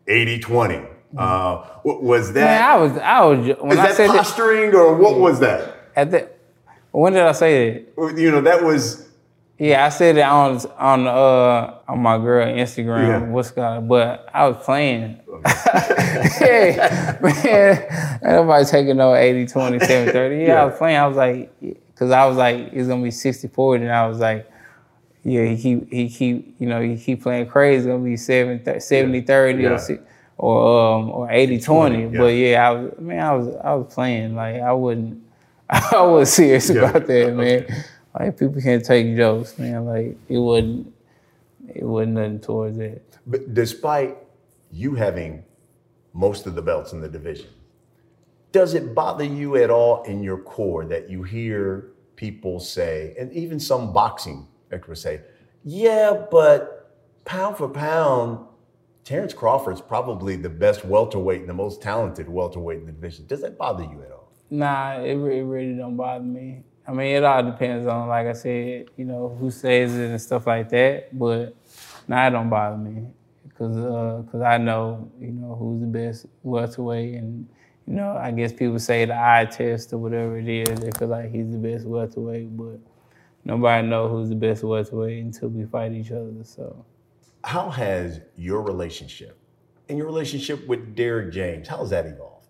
80 0.07 0.39
20. 0.41 0.83
Uh, 1.17 1.67
was 1.85 2.33
that? 2.35 2.45
Man, 2.45 2.63
I 2.63 2.77
was, 2.77 2.99
I 2.99 3.25
was, 3.25 3.59
when 3.61 3.79
I 3.79 3.89
that 3.89 3.97
said 3.97 4.09
posturing 4.09 4.71
that, 4.71 4.77
or 4.77 4.97
what 4.97 5.19
was 5.19 5.41
that? 5.41 5.91
At 5.97 6.11
the, 6.13 6.31
when 6.93 7.13
did 7.13 7.23
I 7.23 7.33
say 7.33 7.85
that? 7.97 8.17
You 8.17 8.31
know, 8.31 8.41
that 8.43 8.63
was. 8.63 9.09
Yeah, 9.59 9.85
I 9.85 9.91
said 9.91 10.17
it 10.17 10.23
on 10.23 10.59
on 10.79 11.07
uh 11.07 11.81
on 11.87 11.99
my 11.99 12.17
girl 12.17 12.47
Instagram. 12.47 13.07
Yeah. 13.07 13.19
What's 13.29 13.51
got 13.51 13.87
but 13.87 14.27
I 14.33 14.49
was 14.49 14.65
playing. 14.65 15.21
yeah, 16.41 17.19
man, 17.21 18.21
nobody 18.23 18.65
taking 18.65 18.97
no 18.97 19.15
80, 19.15 19.47
20, 19.49 19.79
70, 19.81 20.13
30. 20.13 20.37
Yeah, 20.37 20.47
yeah, 20.47 20.63
I 20.63 20.65
was 20.65 20.79
playing. 20.79 20.97
I 20.97 21.07
was 21.07 21.17
like, 21.19 21.53
because 21.61 22.11
I 22.11 22.25
was 22.25 22.39
like, 22.39 22.71
it's 22.73 22.89
gonna 22.89 23.03
be 23.03 23.11
60, 23.11 23.49
40, 23.49 23.85
and 23.85 23.93
I 23.93 24.07
was 24.07 24.19
like, 24.19 24.50
yeah, 25.23 25.45
he 25.45 25.57
keep 25.57 25.93
he 25.93 26.09
keep 26.09 26.57
you 26.59 26.67
know 26.67 26.81
he 26.81 26.97
keep 26.97 27.23
playing 27.23 27.47
crazy. 27.47 27.89
Gonna 27.89 28.03
be 28.03 28.17
70, 28.17 28.81
70 28.81 29.21
30 29.23 29.63
yeah. 29.63 29.69
or 29.69 29.99
or 30.39 30.95
um 30.95 31.11
or 31.11 31.31
80 31.31 31.61
20. 31.61 32.03
Yeah. 32.03 32.19
But 32.19 32.27
yeah, 32.27 32.69
I 32.69 32.73
was 32.73 32.93
man, 32.99 33.25
I 33.25 33.35
was 33.35 33.57
I 33.63 33.75
was 33.75 33.95
playing 33.95 34.35
like 34.35 34.61
I 34.61 34.73
wouldn't 34.73 35.23
I 35.71 36.03
was 36.03 36.33
serious 36.33 36.71
yeah. 36.71 36.89
about 36.89 37.07
that, 37.07 37.35
man. 37.35 37.65
Okay. 37.65 37.75
Like 38.19 38.39
people 38.39 38.61
can't 38.61 38.85
take 38.85 39.15
jokes, 39.17 39.59
man. 39.59 39.85
Like 39.85 40.17
it 40.29 40.39
wasn't 40.39 40.93
it 41.75 41.85
wasn't 41.85 42.15
nothing 42.15 42.41
towards 42.41 42.79
that. 42.79 43.03
But 43.27 43.55
despite 43.55 44.17
you 44.73 44.95
having 44.95 45.45
most 46.13 46.47
of 46.47 46.55
the 46.55 46.63
belts 46.63 46.93
in 46.93 47.01
the 47.01 47.09
division, 47.09 47.49
does 48.53 48.75
it 48.75 48.95
bother 48.95 49.25
you 49.25 49.57
at 49.57 49.71
all 49.71 50.03
in 50.05 50.23
your 50.23 50.39
core 50.39 50.85
that 50.87 51.09
you 51.09 51.23
hear 51.23 51.93
people 52.17 52.59
say, 52.59 53.15
and 53.19 53.33
even 53.33 53.61
some 53.61 53.93
boxing 53.93 54.47
would 54.71 54.99
say, 54.99 55.21
yeah, 55.65 56.27
but 56.31 56.97
pound 57.25 57.57
for 57.57 57.69
pound, 57.69 58.47
Terence 59.05 59.35
Crawford's 59.35 59.81
probably 59.81 60.37
the 60.37 60.49
best 60.49 60.85
welterweight 60.85 61.41
and 61.41 61.49
the 61.49 61.55
most 61.55 61.83
talented 61.83 62.29
welterweight 62.29 62.79
in 62.79 62.87
the 62.87 62.93
division. 62.93 63.27
Does 63.27 63.41
that 63.43 63.59
bother 63.59 63.83
you 63.83 64.03
at 64.03 64.13
all? 64.13 64.33
Nah, 64.51 65.01
it, 65.01 65.13
it 65.13 65.45
really 65.45 65.75
don't 65.75 65.97
bother 65.97 66.25
me. 66.25 66.63
I 66.87 66.93
mean, 66.93 67.15
it 67.15 67.25
all 67.25 67.43
depends 67.43 67.87
on, 67.87 68.09
like 68.09 68.27
I 68.27 68.33
said, 68.33 68.87
you 68.97 69.05
know, 69.05 69.37
who 69.39 69.51
says 69.51 69.97
it 69.97 70.11
and 70.11 70.21
stuff 70.21 70.47
like 70.47 70.69
that. 70.71 71.17
But 71.17 71.55
nah, 72.09 72.27
it 72.27 72.31
don't 72.31 72.51
bother 72.51 72.77
me 72.77 73.07
because 73.61 73.77
uh, 73.77 74.23
cause 74.31 74.41
I 74.41 74.59
know, 74.59 75.11
you 75.21 75.33
know, 75.33 75.55
who's 75.55 75.81
the 75.81 75.87
best 75.87 76.27
welterweight, 76.43 77.15
and 77.15 77.49
you 77.87 77.95
know, 77.95 78.17
I 78.17 78.31
guess 78.31 78.53
people 78.53 78.79
say 78.79 79.05
the 79.05 79.15
eye 79.15 79.47
test 79.51 79.93
or 79.93 79.99
whatever 79.99 80.39
it 80.39 80.49
is. 80.49 80.81
They 80.81 80.91
feel 80.93 81.09
like 81.09 81.31
he's 81.31 81.51
the 81.51 81.59
best 81.59 81.87
welterweight, 81.87 82.57
but 82.57 82.81
nobody 83.45 83.87
know 83.89 84.09
who's 84.09 84.29
the 84.29 84.37
best 84.37 84.63
welterweight 84.65 85.23
until 85.25 85.49
we 85.49 85.65
fight 85.67 85.93
each 85.93 86.11
other. 86.13 86.33
So, 86.45 86.85
how 87.45 87.71
has 87.71 88.21
your 88.37 88.63
relationship 88.63 89.39
and 89.89 89.99
your 89.99 90.07
relationship 90.07 90.67
with 90.69 90.95
Derrick 90.97 91.33
James 91.33 91.69
how 91.69 91.79
has 91.79 91.91
that 91.91 92.07
evolved? 92.07 92.47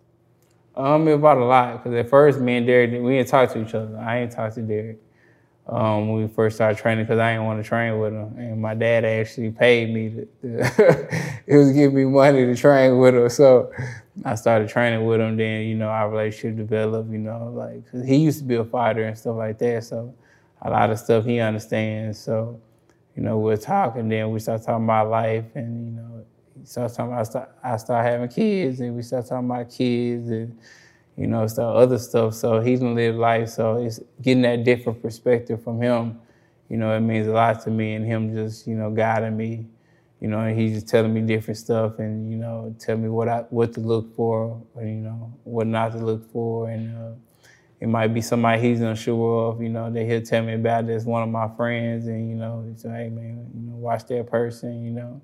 Um, 0.76 1.08
it 1.08 1.14
evolved 1.14 1.40
a 1.42 1.44
lot 1.44 1.82
because 1.82 1.98
at 1.98 2.08
first 2.10 2.40
me 2.40 2.56
and 2.58 2.66
Derrick 2.66 2.90
we 3.02 3.16
didn't 3.16 3.28
talk 3.28 3.52
to 3.52 3.62
each 3.62 3.74
other. 3.74 3.96
I 3.98 4.20
ain't 4.20 4.32
talked 4.32 4.54
to 4.56 4.62
Derrick. 4.62 4.98
um, 5.66 6.08
when 6.08 6.22
we 6.22 6.28
first 6.28 6.56
started 6.56 6.78
training 6.78 7.04
because 7.04 7.18
I 7.18 7.32
didn't 7.32 7.46
want 7.46 7.62
to 7.62 7.68
train 7.68 7.98
with 8.00 8.12
him. 8.12 8.34
And 8.38 8.60
my 8.60 8.74
dad 8.74 9.04
actually 9.04 9.50
paid 9.52 9.92
me 9.94 10.10
to, 10.10 10.26
to 10.42 11.08
it 11.46 11.56
was 11.56 11.72
giving 11.72 11.96
me 11.96 12.04
money 12.06 12.44
to 12.46 12.56
train 12.56 12.98
with 12.98 13.14
him. 13.14 13.28
So 13.28 13.72
I 14.24 14.34
started 14.34 14.68
training 14.68 15.04
with 15.06 15.20
him. 15.20 15.36
Then 15.36 15.62
you 15.68 15.76
know 15.76 15.88
our 15.88 16.10
relationship 16.10 16.56
developed. 16.58 17.10
You 17.10 17.18
know, 17.18 17.52
like 17.54 17.90
cause 17.90 18.04
he 18.04 18.16
used 18.16 18.38
to 18.40 18.44
be 18.44 18.56
a 18.56 18.64
fighter 18.64 19.04
and 19.04 19.16
stuff 19.16 19.36
like 19.36 19.58
that. 19.58 19.84
So 19.84 20.14
a 20.62 20.70
lot 20.70 20.90
of 20.90 20.98
stuff 20.98 21.24
he 21.24 21.40
understands. 21.40 22.18
So 22.18 22.60
you 23.16 23.22
know 23.22 23.38
we're 23.38 23.56
talking. 23.56 24.08
Then 24.08 24.30
we 24.30 24.40
start 24.40 24.62
talking 24.62 24.84
about 24.84 25.10
life, 25.10 25.46
and 25.54 25.86
you 25.86 25.92
know 25.92 26.24
he 26.58 26.66
starts 26.66 26.96
talking. 26.96 27.12
About, 27.12 27.20
I 27.20 27.24
start 27.24 27.50
I 27.64 27.76
start 27.76 28.04
having 28.04 28.28
kids, 28.28 28.80
and 28.80 28.94
we 28.94 29.02
start 29.02 29.26
talking 29.26 29.50
about 29.50 29.70
kids 29.70 30.30
and 30.30 30.58
you 31.20 31.26
know, 31.26 31.46
stuff, 31.46 31.76
other 31.76 31.98
stuff. 31.98 32.34
So 32.34 32.60
he's 32.60 32.80
gonna 32.80 32.94
live 32.94 33.14
life. 33.14 33.50
So 33.50 33.76
it's 33.76 34.00
getting 34.22 34.42
that 34.42 34.64
different 34.64 35.02
perspective 35.02 35.62
from 35.62 35.80
him. 35.80 36.18
You 36.70 36.78
know, 36.78 36.96
it 36.96 37.00
means 37.00 37.26
a 37.26 37.32
lot 37.32 37.60
to 37.64 37.70
me, 37.70 37.94
and 37.94 38.06
him 38.06 38.34
just 38.34 38.66
you 38.66 38.74
know 38.74 38.90
guiding 38.90 39.36
me. 39.36 39.66
You 40.20 40.28
know, 40.28 40.40
and 40.40 40.58
he's 40.58 40.72
just 40.72 40.88
telling 40.88 41.12
me 41.12 41.20
different 41.20 41.58
stuff, 41.58 41.98
and 41.98 42.30
you 42.30 42.38
know, 42.38 42.74
tell 42.78 42.96
me 42.96 43.08
what 43.10 43.28
I 43.28 43.40
what 43.50 43.74
to 43.74 43.80
look 43.80 44.14
for, 44.16 44.62
or, 44.74 44.82
you 44.82 44.94
know, 44.94 45.32
what 45.44 45.66
not 45.66 45.92
to 45.92 45.98
look 45.98 46.30
for, 46.32 46.70
and 46.70 46.96
uh, 46.96 47.12
it 47.80 47.88
might 47.88 48.08
be 48.08 48.20
somebody 48.20 48.60
he's 48.62 48.80
unsure 48.80 49.48
of. 49.48 49.62
You 49.62 49.70
know, 49.70 49.90
that 49.90 50.04
he'll 50.04 50.22
tell 50.22 50.42
me 50.42 50.54
about. 50.54 50.86
That's 50.86 51.04
one 51.04 51.22
of 51.22 51.28
my 51.28 51.48
friends, 51.56 52.06
and 52.06 52.28
you 52.30 52.36
know, 52.36 52.64
he's 52.68 52.84
like, 52.84 52.94
hey 52.94 53.08
man, 53.08 53.50
you 53.54 53.70
know, 53.70 53.76
watch 53.76 54.06
that 54.06 54.26
person. 54.26 54.84
You 54.84 54.90
know, 54.90 55.20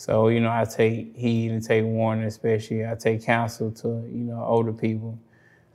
so, 0.00 0.28
you 0.28 0.40
know, 0.40 0.50
I 0.50 0.64
take 0.64 1.14
heed 1.14 1.50
and 1.50 1.62
take 1.62 1.84
warning, 1.84 2.24
especially 2.24 2.86
I 2.86 2.94
take 2.94 3.22
counsel 3.22 3.70
to, 3.70 3.88
you 4.10 4.24
know, 4.24 4.42
older 4.42 4.72
people, 4.72 5.18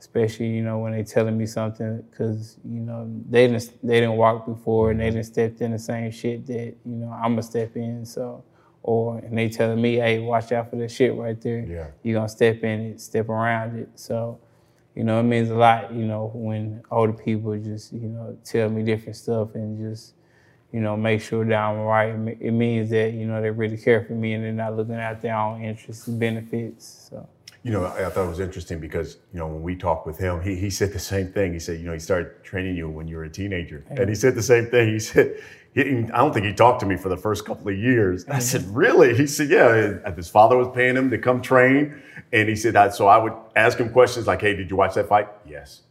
especially, 0.00 0.48
you 0.48 0.64
know, 0.64 0.78
when 0.78 0.90
they 0.90 1.04
telling 1.04 1.38
me 1.38 1.46
something, 1.46 2.02
because, 2.10 2.56
you 2.64 2.80
know, 2.80 3.08
they 3.30 3.46
didn't, 3.46 3.70
they 3.84 4.00
didn't 4.00 4.16
walk 4.16 4.44
before 4.44 4.90
and 4.90 4.98
they 4.98 5.10
didn't 5.10 5.26
step 5.26 5.60
in 5.60 5.70
the 5.70 5.78
same 5.78 6.10
shit 6.10 6.44
that, 6.48 6.74
you 6.84 6.96
know, 6.96 7.12
I'm 7.12 7.34
going 7.34 7.36
to 7.36 7.42
step 7.44 7.76
in. 7.76 8.04
So, 8.04 8.42
or, 8.82 9.18
and 9.18 9.38
they 9.38 9.48
telling 9.48 9.80
me, 9.80 9.94
hey, 9.94 10.18
watch 10.18 10.50
out 10.50 10.70
for 10.70 10.76
that 10.76 10.90
shit 10.90 11.14
right 11.14 11.40
there. 11.40 11.60
Yeah. 11.60 11.86
You're 12.02 12.20
to 12.20 12.28
step 12.28 12.64
in 12.64 12.80
it, 12.80 13.00
step 13.00 13.28
around 13.28 13.78
it. 13.78 13.90
So, 13.94 14.40
you 14.96 15.04
know, 15.04 15.20
it 15.20 15.24
means 15.24 15.50
a 15.50 15.54
lot, 15.54 15.92
you 15.92 16.06
know, 16.06 16.30
when 16.34 16.82
older 16.90 17.12
people 17.12 17.56
just, 17.58 17.92
you 17.92 18.08
know, 18.08 18.36
tell 18.44 18.70
me 18.70 18.82
different 18.82 19.14
stuff 19.14 19.54
and 19.54 19.78
just, 19.78 20.14
you 20.72 20.80
know, 20.80 20.96
make 20.96 21.20
sure 21.20 21.44
that 21.44 21.54
I'm 21.54 21.80
right. 21.80 22.14
It 22.40 22.52
means 22.52 22.88
that, 22.90 23.12
you 23.12 23.26
know, 23.26 23.42
they 23.42 23.50
really 23.50 23.76
care 23.76 24.02
for 24.02 24.14
me 24.14 24.32
and 24.32 24.42
they're 24.42 24.52
not 24.52 24.74
looking 24.74 24.94
at 24.94 25.20
their 25.20 25.36
own 25.36 25.62
interests 25.62 26.06
and 26.06 26.18
benefits. 26.18 27.08
So. 27.10 27.28
You 27.62 27.72
know, 27.72 27.84
I 27.84 28.08
thought 28.08 28.24
it 28.24 28.28
was 28.28 28.40
interesting 28.40 28.80
because, 28.80 29.18
you 29.34 29.38
know, 29.38 29.48
when 29.48 29.60
we 29.60 29.76
talked 29.76 30.06
with 30.06 30.18
him, 30.18 30.40
he, 30.40 30.54
he 30.54 30.70
said 30.70 30.92
the 30.92 30.98
same 30.98 31.30
thing. 31.30 31.52
He 31.52 31.58
said, 31.58 31.78
you 31.78 31.86
know, 31.86 31.92
he 31.92 31.98
started 31.98 32.42
training 32.42 32.76
you 32.76 32.88
when 32.88 33.06
you 33.06 33.16
were 33.16 33.24
a 33.24 33.30
teenager. 33.30 33.84
Yeah. 33.90 34.02
And 34.02 34.08
he 34.08 34.14
said 34.14 34.34
the 34.34 34.42
same 34.42 34.66
thing. 34.66 34.92
He 34.92 34.98
said, 34.98 35.36
he, 35.76 35.82
I 36.12 36.18
don't 36.18 36.32
think 36.32 36.46
he 36.46 36.54
talked 36.54 36.80
to 36.80 36.86
me 36.86 36.96
for 36.96 37.10
the 37.10 37.18
first 37.18 37.44
couple 37.44 37.68
of 37.68 37.76
years. 37.76 38.24
I 38.28 38.38
said, 38.38 38.64
really? 38.74 39.14
He 39.14 39.26
said, 39.26 39.50
yeah. 39.50 40.10
His 40.14 40.28
father 40.28 40.56
was 40.56 40.68
paying 40.74 40.96
him 40.96 41.10
to 41.10 41.18
come 41.18 41.42
train. 41.42 42.02
And 42.32 42.48
he 42.48 42.56
said, 42.56 42.72
that. 42.72 42.94
so 42.94 43.08
I 43.08 43.18
would 43.18 43.34
ask 43.54 43.76
him 43.76 43.90
questions 43.90 44.26
like, 44.26 44.40
hey, 44.40 44.56
did 44.56 44.70
you 44.70 44.76
watch 44.76 44.94
that 44.94 45.06
fight? 45.06 45.28
Yes. 45.46 45.82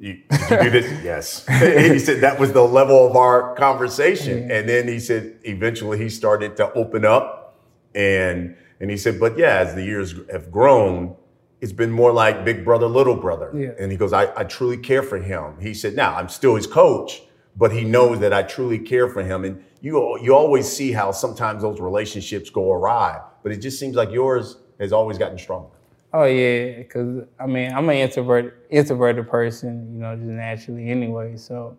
You, 0.00 0.14
did 0.28 0.50
you 0.50 0.58
do 0.62 0.70
this? 0.70 1.04
yes. 1.04 1.46
he 1.46 2.00
said 2.00 2.20
that 2.22 2.40
was 2.40 2.52
the 2.52 2.62
level 2.62 3.08
of 3.08 3.14
our 3.14 3.54
conversation. 3.54 4.40
Mm-hmm. 4.40 4.50
And 4.50 4.68
then 4.68 4.88
he 4.88 4.98
said 4.98 5.36
eventually 5.44 5.98
he 5.98 6.08
started 6.08 6.56
to 6.56 6.72
open 6.72 7.04
up 7.04 7.56
and 7.94 8.56
and 8.80 8.90
he 8.90 8.96
said, 8.96 9.20
but 9.20 9.38
yeah, 9.38 9.58
as 9.58 9.76
the 9.76 9.84
years 9.84 10.16
have 10.32 10.50
grown, 10.50 11.14
it's 11.60 11.72
been 11.72 11.92
more 11.92 12.12
like 12.12 12.44
big 12.44 12.64
brother, 12.64 12.88
little 12.88 13.14
brother. 13.14 13.52
Yeah. 13.54 13.70
And 13.78 13.92
he 13.92 13.96
goes, 13.96 14.12
I, 14.12 14.32
I 14.36 14.42
truly 14.42 14.76
care 14.76 15.04
for 15.04 15.18
him. 15.18 15.60
He 15.60 15.72
said, 15.72 15.94
now 15.94 16.16
I'm 16.16 16.28
still 16.28 16.56
his 16.56 16.66
coach, 16.66 17.22
but 17.56 17.72
he 17.72 17.84
knows 17.84 18.20
that 18.20 18.32
I 18.32 18.42
truly 18.42 18.78
care 18.78 19.08
for 19.08 19.22
him. 19.22 19.44
And 19.44 19.62
you 19.80 20.18
you 20.20 20.34
always 20.34 20.70
see 20.70 20.92
how 20.92 21.12
sometimes 21.12 21.62
those 21.62 21.80
relationships 21.80 22.50
go 22.50 22.72
awry, 22.72 23.20
but 23.42 23.52
it 23.52 23.58
just 23.58 23.78
seems 23.78 23.96
like 23.96 24.10
yours 24.10 24.56
has 24.80 24.92
always 24.92 25.18
gotten 25.18 25.38
stronger. 25.38 25.68
Oh 26.14 26.24
yeah, 26.24 26.78
because 26.78 27.24
I 27.38 27.46
mean 27.46 27.72
I'm 27.72 27.88
an 27.88 27.96
introvert, 27.96 28.66
introverted 28.70 29.28
person, 29.28 29.94
you 29.94 30.00
know, 30.00 30.14
just 30.14 30.28
naturally 30.28 30.90
anyway. 30.90 31.36
So, 31.36 31.76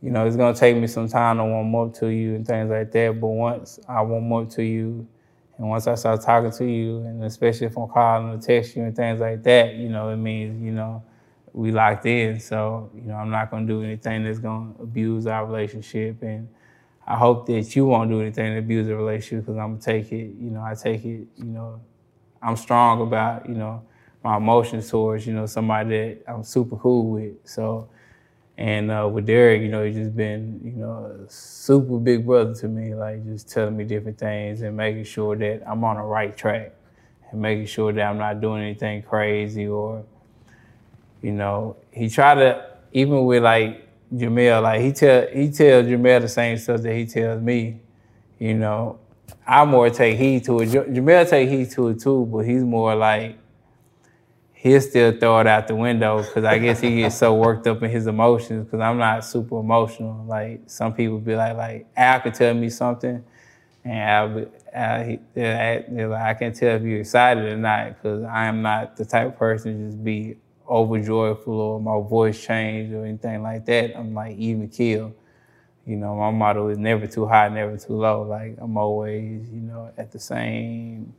you 0.00 0.10
know, 0.10 0.26
it's 0.26 0.36
gonna 0.36 0.56
take 0.56 0.76
me 0.76 0.86
some 0.86 1.08
time 1.08 1.38
to 1.38 1.44
warm 1.44 1.74
up 1.74 1.94
to 1.94 2.08
you 2.08 2.34
and 2.34 2.46
things 2.46 2.70
like 2.70 2.92
that. 2.92 3.20
But 3.20 3.28
once 3.28 3.78
I 3.88 4.02
warm 4.02 4.32
up 4.32 4.50
to 4.50 4.62
you, 4.62 5.06
and 5.58 5.68
once 5.68 5.86
I 5.86 5.94
start 5.94 6.22
talking 6.22 6.50
to 6.50 6.64
you, 6.64 6.98
and 7.04 7.22
especially 7.24 7.66
if 7.66 7.76
I'm 7.76 7.88
calling 7.88 8.30
or 8.30 8.38
text 8.38 8.74
you 8.74 8.84
and 8.84 8.96
things 8.96 9.20
like 9.20 9.42
that, 9.44 9.74
you 9.74 9.88
know, 9.90 10.08
it 10.08 10.16
means 10.16 10.62
you 10.62 10.72
know 10.72 11.02
we 11.52 11.72
locked 11.72 12.06
in. 12.06 12.40
So, 12.40 12.90
you 12.94 13.02
know, 13.02 13.14
I'm 13.14 13.30
not 13.30 13.50
gonna 13.50 13.66
do 13.66 13.82
anything 13.82 14.24
that's 14.24 14.38
gonna 14.38 14.72
abuse 14.80 15.26
our 15.26 15.46
relationship, 15.46 16.22
and 16.22 16.48
I 17.06 17.16
hope 17.16 17.46
that 17.46 17.76
you 17.76 17.86
won't 17.86 18.10
do 18.10 18.20
anything 18.20 18.52
to 18.52 18.58
abuse 18.58 18.86
the 18.86 18.96
relationship 18.96 19.46
because 19.46 19.58
I'm 19.58 19.72
gonna 19.72 19.80
take 19.80 20.12
it. 20.12 20.34
You 20.38 20.50
know, 20.50 20.62
I 20.62 20.74
take 20.74 21.04
it. 21.04 21.26
You 21.36 21.44
know 21.44 21.80
I'm 22.42 22.56
strong 22.56 23.00
about, 23.02 23.48
you 23.48 23.54
know, 23.54 23.82
my 24.24 24.36
emotions 24.36 24.90
towards, 24.90 25.26
you 25.26 25.32
know, 25.32 25.46
somebody 25.46 25.90
that 25.90 26.24
I'm 26.26 26.42
super 26.42 26.76
cool 26.76 27.10
with. 27.10 27.34
So, 27.44 27.88
and 28.58 28.90
uh, 28.90 29.08
with 29.12 29.26
Derrick, 29.26 29.62
you 29.62 29.68
know, 29.68 29.84
he's 29.84 29.96
just 29.96 30.16
been, 30.16 30.60
you 30.64 30.72
know, 30.72 31.24
a 31.24 31.30
super 31.30 31.98
big 31.98 32.26
brother 32.26 32.54
to 32.56 32.68
me, 32.68 32.94
like 32.94 33.24
just 33.24 33.48
telling 33.48 33.76
me 33.76 33.84
different 33.84 34.18
things 34.18 34.62
and 34.62 34.76
making 34.76 35.04
sure 35.04 35.36
that 35.36 35.62
I'm 35.66 35.82
on 35.84 35.96
the 35.96 36.02
right 36.02 36.36
track 36.36 36.72
and 37.30 37.40
making 37.40 37.66
sure 37.66 37.92
that 37.92 38.02
I'm 38.02 38.18
not 38.18 38.40
doing 38.40 38.62
anything 38.62 39.02
crazy 39.02 39.66
or, 39.66 40.04
you 41.22 41.32
know, 41.32 41.76
he 41.90 42.08
tried 42.08 42.34
to, 42.36 42.66
even 42.92 43.24
with 43.24 43.42
like 43.42 43.88
Jermell, 44.12 44.62
like 44.62 44.80
he 44.82 44.92
tell 44.92 45.26
he 45.28 45.50
tells 45.50 45.86
Jermell 45.86 46.20
the 46.20 46.28
same 46.28 46.58
stuff 46.58 46.82
that 46.82 46.94
he 46.94 47.06
tells 47.06 47.40
me, 47.40 47.80
you 48.38 48.54
know, 48.54 48.98
I 49.46 49.64
more 49.64 49.88
take 49.88 50.18
heed 50.18 50.44
to 50.44 50.60
it. 50.60 50.68
Jermell 50.68 51.28
take 51.28 51.48
heed 51.48 51.70
to 51.70 51.88
it 51.88 52.00
too, 52.00 52.26
but 52.26 52.40
he's 52.40 52.62
more 52.62 52.94
like 52.94 53.38
he'll 54.52 54.80
still 54.80 55.18
throw 55.18 55.40
it 55.40 55.46
out 55.46 55.66
the 55.66 55.74
window 55.74 56.22
because 56.22 56.44
I 56.44 56.58
guess 56.58 56.80
he 56.80 56.96
gets 56.96 57.16
so 57.16 57.34
worked 57.34 57.66
up 57.66 57.82
in 57.82 57.90
his 57.90 58.06
emotions 58.06 58.64
because 58.64 58.80
I'm 58.80 58.96
not 58.98 59.24
super 59.24 59.58
emotional. 59.58 60.24
Like 60.24 60.62
some 60.66 60.92
people 60.92 61.18
be 61.18 61.34
like, 61.34 61.56
like 61.56 61.86
Al 61.96 62.20
could 62.20 62.34
tell 62.34 62.54
me 62.54 62.68
something, 62.68 63.24
and 63.84 63.98
Al, 63.98 64.28
be, 64.28 64.46
Al 64.72 65.04
he, 65.04 65.18
like, 65.34 66.20
I 66.20 66.34
can 66.34 66.52
tell 66.52 66.76
if 66.76 66.82
you're 66.82 67.00
excited 67.00 67.44
or 67.44 67.56
not 67.56 67.88
because 67.88 68.22
I 68.24 68.46
am 68.46 68.62
not 68.62 68.96
the 68.96 69.04
type 69.04 69.28
of 69.28 69.36
person 69.36 69.78
to 69.78 69.86
just 69.86 70.04
be 70.04 70.36
overjoyful 70.68 71.52
or 71.52 71.80
my 71.80 72.00
voice 72.08 72.44
change 72.44 72.92
or 72.92 73.04
anything 73.04 73.42
like 73.42 73.64
that. 73.66 73.96
I'm 73.96 74.14
like 74.14 74.36
even 74.36 74.68
kill. 74.68 75.14
You 75.86 75.96
know, 75.96 76.14
my 76.14 76.30
motto 76.30 76.68
is 76.68 76.78
never 76.78 77.06
too 77.06 77.26
high, 77.26 77.48
never 77.48 77.76
too 77.76 77.94
low. 77.94 78.22
Like 78.22 78.56
I'm 78.58 78.76
always, 78.76 79.50
you 79.50 79.60
know, 79.60 79.92
at 79.96 80.12
the 80.12 80.18
same 80.18 81.14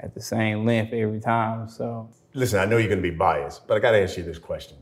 at 0.00 0.14
the 0.14 0.20
same 0.20 0.64
length 0.64 0.92
every 0.92 1.20
time. 1.20 1.68
So 1.68 2.08
listen, 2.34 2.58
I 2.58 2.64
know 2.64 2.76
you're 2.76 2.88
gonna 2.88 3.00
be 3.00 3.10
biased, 3.10 3.66
but 3.66 3.76
I 3.76 3.80
gotta 3.80 4.02
ask 4.02 4.16
you 4.16 4.22
this 4.22 4.38
question. 4.38 4.78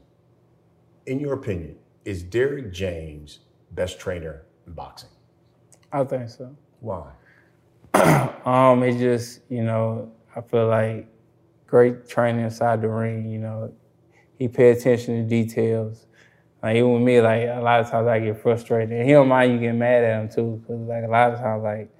In 1.07 1.21
your 1.21 1.35
opinion, 1.35 1.77
is 2.05 2.23
Derrick 2.23 2.73
James 2.73 3.41
best 3.73 3.99
trainer 3.99 4.43
in 4.67 4.73
boxing? 4.73 5.11
I 5.93 6.05
think 6.05 6.29
so. 6.29 6.57
Why? 6.81 7.11
um, 8.45 8.83
it 8.83 8.99
just, 8.99 9.41
you 9.49 9.63
know, 9.63 10.13
I 10.35 10.41
feel 10.41 10.67
like 10.69 11.09
great 11.67 12.09
training 12.09 12.45
inside 12.45 12.83
the 12.83 12.89
ring, 12.89 13.31
you 13.31 13.39
know, 13.39 13.73
he 14.45 14.49
pay 14.49 14.73
attention 14.73 15.23
to 15.23 15.23
details. 15.27 16.07
Like 16.63 16.77
even 16.77 16.93
with 16.93 17.03
me, 17.03 17.19
like 17.23 17.49
a 17.49 17.63
lot 17.63 17.81
of 17.81 17.91
times 17.91 18.07
I 18.07 18.19
get 18.19 18.39
frustrated. 18.43 18.93
And 18.93 19.07
he 19.07 19.13
don't 19.13 19.29
mind 19.29 19.53
you 19.53 19.59
getting 19.59 19.79
mad 19.79 20.05
at 20.05 20.21
him 20.21 20.29
too, 20.29 20.61
because 20.61 20.83
like 20.83 21.05
a 21.05 21.09
lot 21.09 21.33
of 21.33 21.41
times, 21.41 21.63
like 21.63 21.91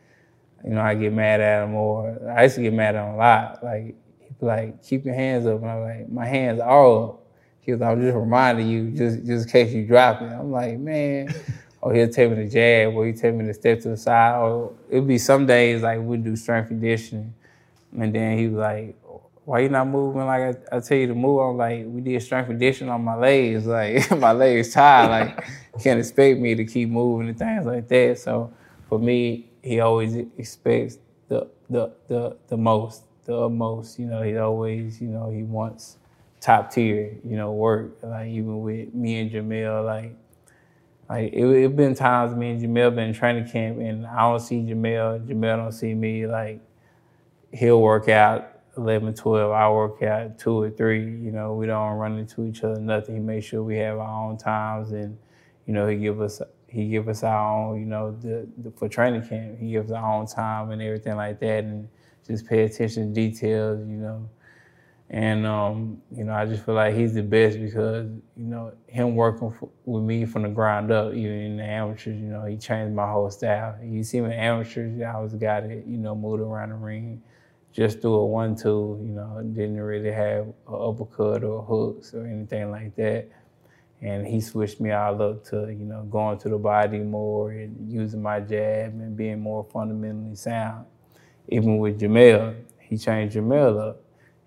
you 0.63 0.71
know, 0.71 0.83
I 0.83 0.95
get 0.95 1.13
mad 1.13 1.41
at 1.41 1.65
him, 1.65 1.75
or 1.75 2.31
I 2.37 2.43
used 2.43 2.57
to 2.57 2.63
get 2.63 2.75
mad 2.75 2.97
at 2.97 3.03
him 3.03 3.15
a 3.15 3.17
lot. 3.17 3.65
Like 3.65 3.97
he'd 4.21 4.39
be 4.39 4.47
like, 4.47 4.83
"Keep 4.83 5.07
your 5.07 5.15
hands 5.15 5.47
up," 5.47 5.63
and 5.63 5.71
I'm 5.71 5.81
like, 5.81 6.09
"My 6.11 6.27
hands 6.27 6.61
are 6.61 7.05
up." 7.05 7.23
He 7.61 7.73
was, 7.73 7.81
"I'm 7.81 8.03
just 8.03 8.15
reminding 8.15 8.69
you, 8.69 8.91
just 8.91 9.25
just 9.25 9.47
in 9.47 9.51
case 9.51 9.73
you 9.73 9.87
drop 9.87 10.21
it." 10.21 10.27
I'm 10.27 10.51
like, 10.51 10.79
man. 10.79 11.35
Oh, 11.87 11.91
or 11.91 11.95
he'll 11.95 12.09
tell 12.09 12.31
me 12.31 12.37
to 12.37 12.49
jab, 12.49 12.95
or 12.95 13.05
he'll 13.05 13.15
tell 13.15 13.33
me 13.33 13.45
to 13.45 13.53
step 13.53 13.79
to 13.83 13.91
the 13.91 13.97
side, 13.99 14.39
or 14.39 14.73
it'd 14.89 15.07
be 15.07 15.19
some 15.19 15.45
days 15.45 15.83
like 15.83 16.01
we'd 16.01 16.25
do 16.25 16.35
strength 16.35 16.69
conditioning, 16.69 17.35
and 17.93 18.15
then 18.15 18.39
he 18.39 18.49
was 18.49 18.57
like, 18.57 18.97
why 19.45 19.61
you 19.61 19.69
not 19.69 19.87
moving 19.89 20.25
like 20.25 20.57
I, 20.73 20.77
I, 20.77 20.81
tell 20.81 20.97
you 20.97 21.09
to 21.09 21.15
move? 21.15 21.41
I'm 21.41 21.57
like, 21.57 21.85
we 21.87 22.01
did 22.01 22.23
strength 22.23 22.47
conditioning 22.47 22.93
on 22.93 23.05
my 23.05 23.15
legs. 23.15 23.67
Like 23.75 24.11
my 24.19 24.33
legs 24.33 24.73
tired. 24.73 25.11
Like 25.11 25.47
you 25.75 25.81
can't 25.83 25.99
expect 25.99 26.41
me 26.41 26.55
to 26.55 26.65
keep 26.65 26.89
moving 26.89 27.29
and 27.29 27.39
things 27.39 27.67
like 27.67 27.87
that. 27.89 28.19
So 28.19 28.53
for 28.89 28.99
me, 28.99 29.51
he 29.63 29.81
always 29.81 30.15
expects 30.15 30.99
the 31.29 31.49
the 31.69 31.93
the 32.09 32.37
the 32.49 32.57
most, 32.57 33.05
the 33.25 33.37
utmost. 33.37 33.99
You 33.99 34.07
know, 34.07 34.23
he 34.23 34.37
always, 34.39 35.01
you 35.01 35.09
know, 35.09 35.31
he 35.31 35.43
wants 35.43 35.99
top 36.41 36.71
tier, 36.71 37.17
you 37.25 37.37
know, 37.37 37.53
work. 37.53 37.99
Like 38.03 38.29
even 38.29 38.61
with 38.61 38.95
me 38.95 39.21
and 39.21 39.31
Jermell, 39.31 39.85
like 39.85 40.17
like 41.11 41.35
it, 41.35 41.45
it 41.45 41.77
been 41.77 41.95
times 41.95 42.35
me 42.35 42.51
and 42.51 42.63
Jermell 42.63 42.95
been 42.95 43.09
in 43.09 43.15
training 43.15 43.51
camp 43.51 43.79
and 43.79 44.07
I 44.07 44.21
don't 44.21 44.41
see 44.41 44.57
Jermell, 44.57 45.27
Jermell 45.27 45.57
don't 45.59 45.73
see 45.73 45.93
me. 45.93 46.27
Like 46.27 46.61
he'll 47.53 47.81
work 47.83 48.09
out 48.09 48.54
11, 48.77 49.15
12, 49.15 49.53
I 49.53 49.71
work 49.71 50.03
out 50.03 50.39
two 50.39 50.63
or 50.63 50.71
three. 50.71 51.03
You 51.03 51.33
know, 51.33 51.55
we 51.55 51.67
don't 51.67 51.97
run 51.97 52.19
into 52.19 52.47
each 52.47 52.65
other, 52.65 52.81
nothing. 52.81 53.15
He 53.17 53.21
makes 53.21 53.47
sure 53.47 53.63
we 53.63 53.77
have 53.79 53.99
our 53.99 54.31
own 54.31 54.37
times 54.37 54.93
and, 54.93 55.17
you 55.67 55.73
know, 55.73 55.87
he 55.87 55.97
give 55.97 56.21
us 56.21 56.41
he 56.75 56.89
give 56.89 57.09
us 57.09 57.23
our 57.23 57.71
own, 57.71 57.79
you 57.79 57.87
know, 57.87 58.11
the, 58.21 58.49
the 58.59 58.71
for 58.73 58.89
training 58.89 59.27
camp. 59.29 59.59
He 59.61 59.71
gives 59.71 59.93
our 59.93 60.13
own 60.13 60.27
time 60.27 60.73
and 60.73 60.83
everything 60.83 61.15
like 61.15 61.39
that, 61.39 61.63
and 61.63 61.89
just 62.27 62.47
pay 62.47 62.65
attention 62.65 63.15
to 63.15 63.15
details, 63.15 63.79
you 63.87 63.97
know. 63.97 64.29
And 65.11 65.47
um, 65.47 66.03
you 66.11 66.25
know, 66.25 66.33
I 66.33 66.47
just 66.47 66.65
feel 66.65 66.75
like 66.75 66.95
he's 66.95 67.15
the 67.15 67.23
best 67.23 67.61
because 67.61 68.09
you 68.37 68.45
know 68.45 68.73
him 68.89 69.15
working 69.15 69.53
for, 69.53 69.69
with 69.85 70.03
me 70.03 70.25
from 70.25 70.43
the 70.43 70.49
ground 70.49 70.91
up, 70.91 71.15
even 71.15 71.33
in 71.33 71.57
the 71.59 71.63
amateurs. 71.63 72.21
You 72.21 72.27
know, 72.27 72.45
he 72.45 72.57
changed 72.57 72.93
my 72.93 73.09
whole 73.09 73.31
style. 73.31 73.77
You 73.81 74.03
see 74.03 74.19
in 74.19 74.33
amateurs, 74.33 75.01
I 75.01 75.21
was 75.21 75.35
a 75.35 75.37
guy 75.37 75.61
that 75.61 75.87
you 75.87 75.99
know 75.99 76.17
moved 76.17 76.43
around 76.43 76.71
the 76.71 76.75
ring, 76.75 77.23
just 77.75 78.01
threw 78.01 78.15
a 78.15 78.27
one-two. 78.27 79.01
You 79.03 79.13
know, 79.13 79.43
didn't 79.53 79.81
really 79.81 80.13
have 80.13 80.47
an 80.47 80.55
uppercut 80.69 81.45
or 81.45 81.63
hooks 81.63 82.15
or 82.15 82.27
anything 82.27 82.71
like 82.71 82.97
that. 82.97 83.29
And 84.01 84.27
he 84.27 84.41
switched 84.41 84.81
me 84.81 84.93
all 84.93 85.21
up 85.21 85.45
to 85.47 85.69
you 85.69 85.85
know 85.85 86.05
going 86.05 86.39
to 86.39 86.49
the 86.49 86.59
body 86.59 87.01
more 87.01 87.51
and 87.51 87.93
using 87.93 88.23
my 88.23 88.41
jab 88.41 88.93
and 88.93 89.17
being 89.17 89.41
more 89.41 89.67
fundamentally 89.73 90.37
sound. 90.37 90.87
Even 91.49 91.79
with 91.79 92.01
Jermell, 92.01 92.55
he 92.79 92.97
changed 92.97 93.37
Jermell 93.37 93.91
up 93.91 94.05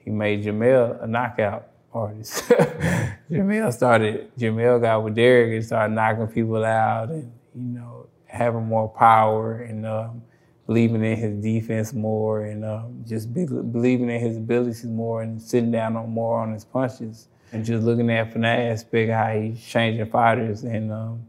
he 0.08 0.12
made 0.12 0.46
Jermell 0.46 1.04
a 1.04 1.06
knockout 1.06 1.68
artist. 1.94 2.44
Jermell 3.30 3.74
started, 3.74 4.32
Jermell 4.38 4.80
got 4.80 5.04
with 5.04 5.16
Derrick 5.16 5.54
and 5.54 5.66
started 5.66 5.94
knocking 5.94 6.28
people 6.28 6.64
out 6.64 7.10
and, 7.10 7.30
you 7.54 7.78
know, 7.78 8.08
having 8.26 8.64
more 8.64 8.88
power 8.88 9.64
and 9.64 9.86
um, 9.86 10.22
believing 10.68 11.04
in 11.04 11.18
his 11.18 11.42
defense 11.42 11.94
more 11.94 12.44
and 12.44 12.64
um, 12.64 13.04
just 13.08 13.34
be, 13.34 13.46
believing 13.46 14.10
in 14.10 14.20
his 14.20 14.38
abilities 14.38 14.84
more 14.84 15.24
and 15.24 15.42
sitting 15.42 15.72
down 15.72 15.96
on 15.96 16.10
more 16.10 16.40
on 16.42 16.54
his 16.54 16.66
punches 16.66 17.30
and 17.54 17.66
just 17.66 17.84
looking 17.84 18.12
at 18.12 18.32
from 18.32 18.42
that 18.42 18.60
aspect 18.60 19.12
how 19.12 19.28
he's 19.34 19.64
changing 19.66 20.06
fighters 20.08 20.64
and, 20.64 20.92
um, 20.92 21.26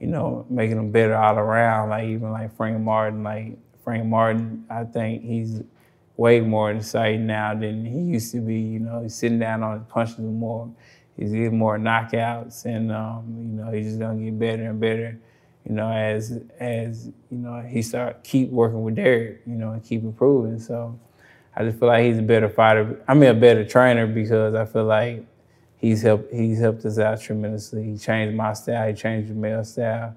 you 0.00 0.06
know, 0.06 0.46
making 0.48 0.76
them 0.76 0.92
better 0.92 1.16
all 1.16 1.36
around. 1.36 1.90
Like 1.90 2.04
even 2.04 2.30
like 2.30 2.56
Frank 2.56 2.80
Martin, 2.80 3.24
like 3.24 3.58
Frank 3.82 4.06
Martin, 4.06 4.64
I 4.70 4.84
think 4.84 5.22
he's 5.22 5.62
way 6.16 6.40
more 6.40 6.70
exciting 6.70 7.26
now 7.26 7.54
than 7.54 7.84
he 7.84 7.98
used 7.98 8.32
to 8.32 8.40
be. 8.40 8.54
You 8.54 8.80
know, 8.80 9.02
he's 9.02 9.14
sitting 9.14 9.38
down 9.38 9.62
on 9.62 9.78
his 9.78 9.88
punches 9.88 10.18
more. 10.18 10.70
He's 11.16 11.32
getting 11.32 11.56
more 11.56 11.78
knockouts, 11.78 12.66
and 12.66 12.92
um, 12.92 13.24
you 13.38 13.64
know, 13.64 13.72
he's 13.72 13.86
just 13.86 13.98
gonna 13.98 14.22
get 14.22 14.38
better 14.38 14.64
and 14.64 14.78
better. 14.78 15.18
You 15.66 15.74
know, 15.74 15.90
as 15.90 16.40
as 16.60 17.06
you 17.30 17.38
know, 17.38 17.60
he 17.60 17.82
start 17.82 18.22
keep 18.22 18.50
working 18.50 18.82
with 18.82 18.94
Derrick. 18.94 19.42
You 19.46 19.54
know, 19.54 19.72
and 19.72 19.82
keep 19.82 20.02
improving. 20.02 20.60
So, 20.60 20.98
I 21.56 21.64
just 21.64 21.78
feel 21.78 21.88
like 21.88 22.04
he's 22.04 22.18
a 22.18 22.22
better 22.22 22.48
fighter. 22.48 23.02
I 23.08 23.14
mean, 23.14 23.30
a 23.30 23.34
better 23.34 23.64
trainer 23.64 24.06
because 24.06 24.54
I 24.54 24.64
feel 24.64 24.84
like 24.84 25.24
he's 25.76 26.02
helped 26.02 26.32
he's 26.32 26.60
helped 26.60 26.84
us 26.84 26.98
out 26.98 27.20
tremendously. 27.20 27.82
He 27.82 27.98
changed 27.98 28.36
my 28.36 28.52
style. 28.52 28.88
He 28.88 28.94
changed 28.94 29.30
the 29.30 29.34
male 29.34 29.64
style. 29.64 30.14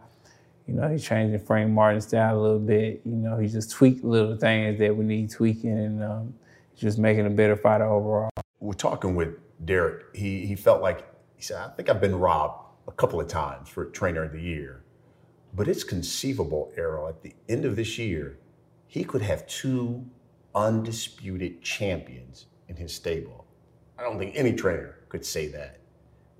You 0.68 0.76
know, 0.76 0.88
he's 0.88 1.04
changing 1.04 1.40
Frank 1.40 1.72
Martin's 1.72 2.08
style 2.08 2.38
a 2.38 2.42
little 2.42 2.60
bit. 2.60 3.02
You 3.04 3.16
know, 3.16 3.38
he 3.38 3.48
just 3.48 3.72
tweaked 3.72 4.04
little 4.04 4.36
things 4.36 4.78
that 4.78 4.96
we 4.96 5.04
need 5.04 5.32
tweaking 5.32 5.72
and 5.72 6.04
um, 6.04 6.34
just 6.78 7.00
making 7.00 7.26
a 7.26 7.30
better 7.32 7.56
fighter 7.56 7.86
overall. 7.86 8.30
We're 8.60 8.74
talking 8.74 9.16
with 9.16 9.30
Derrick. 9.66 10.06
He, 10.14 10.46
he 10.46 10.56
felt 10.56 10.84
like, 10.84 11.08
he 11.36 11.42
said, 11.42 11.58
I 11.58 11.70
think 11.70 11.90
I've 11.90 12.00
been 12.00 12.14
robbed 12.14 12.66
a 12.88 12.92
couple 12.92 13.20
of 13.20 13.28
times 13.28 13.68
for 13.68 13.86
trainer 13.86 14.24
of 14.24 14.32
the 14.32 14.42
year. 14.42 14.79
But 15.60 15.68
it's 15.68 15.84
conceivable, 15.84 16.72
Errol, 16.78 17.10
at 17.10 17.22
the 17.22 17.34
end 17.50 17.66
of 17.66 17.76
this 17.76 17.98
year, 17.98 18.40
he 18.88 19.04
could 19.04 19.22
have 19.22 19.46
two 19.46 20.06
undisputed 20.56 21.62
champions 21.62 22.46
in 22.70 22.78
his 22.78 22.96
stable. 22.96 23.46
I 23.98 24.04
don't 24.04 24.18
think 24.18 24.38
any 24.38 24.54
trainer 24.54 24.96
could 25.10 25.26
say 25.26 25.50
that 25.50 25.82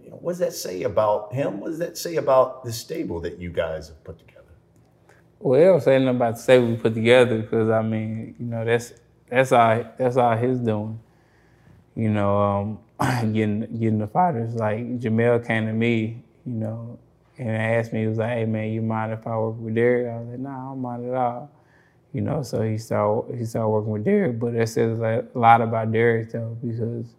you 0.02 0.10
know, 0.10 0.16
what 0.22 0.32
does 0.32 0.40
that 0.40 0.54
say 0.54 0.84
about 0.84 1.34
him? 1.34 1.60
What 1.60 1.68
does 1.68 1.80
that 1.80 1.98
say 1.98 2.16
about 2.16 2.64
the 2.64 2.72
stable 2.72 3.20
that 3.20 3.38
you 3.40 3.50
guys 3.50 3.90
have 3.90 4.02
put 4.06 4.20
together? 4.20 4.56
Well, 5.40 5.60
it 5.60 5.66
don't 5.66 5.84
say 5.84 6.00
nothing 6.00 6.16
about 6.16 6.36
the 6.38 6.42
stable 6.42 6.68
we 6.68 6.78
put 6.78 6.94
together 6.94 7.40
because 7.40 7.70
I 7.70 7.82
mean, 7.82 8.36
you 8.40 8.46
know, 8.46 8.64
that's 8.64 8.94
that's 9.28 9.52
all 9.52 9.84
that's 9.98 10.16
all 10.16 10.38
his 10.38 10.60
doing. 10.60 10.98
You 11.94 12.12
know, 12.12 12.38
um, 12.38 12.80
getting 13.34 13.60
getting 13.80 14.00
the 14.00 14.08
fighters. 14.08 14.56
Like 14.56 15.02
Jermell 15.02 15.46
came 15.46 15.66
to 15.66 15.74
me, 15.74 16.24
you 16.46 16.54
know, 16.54 17.00
and 17.40 17.50
asked 17.50 17.94
me, 17.94 18.02
he 18.02 18.08
was 18.08 18.18
like, 18.18 18.32
"Hey 18.32 18.46
man, 18.46 18.72
you 18.72 18.82
mind 18.82 19.14
if 19.14 19.26
I 19.26 19.38
work 19.38 19.56
with 19.60 19.76
Derrick?" 19.76 20.08
I 20.14 20.20
was 20.20 20.30
like, 20.30 20.40
"Nah, 20.40 20.50
I 20.50 20.70
don't 20.70 20.82
mind 20.82 21.10
at 21.10 21.16
all." 21.16 21.52
You 22.14 22.22
know, 22.22 22.44
so 22.44 22.62
he 22.62 22.78
started 22.78 23.38
he 23.38 23.46
started 23.46 23.70
working 23.70 23.92
with 23.92 24.04
Derrick, 24.04 24.40
but 24.40 24.54
that 24.54 24.70
says 24.70 25.00
a 25.00 25.26
lot 25.34 25.62
about 25.62 25.92
Derrick 25.92 26.32
though 26.32 26.58
because 26.62 27.16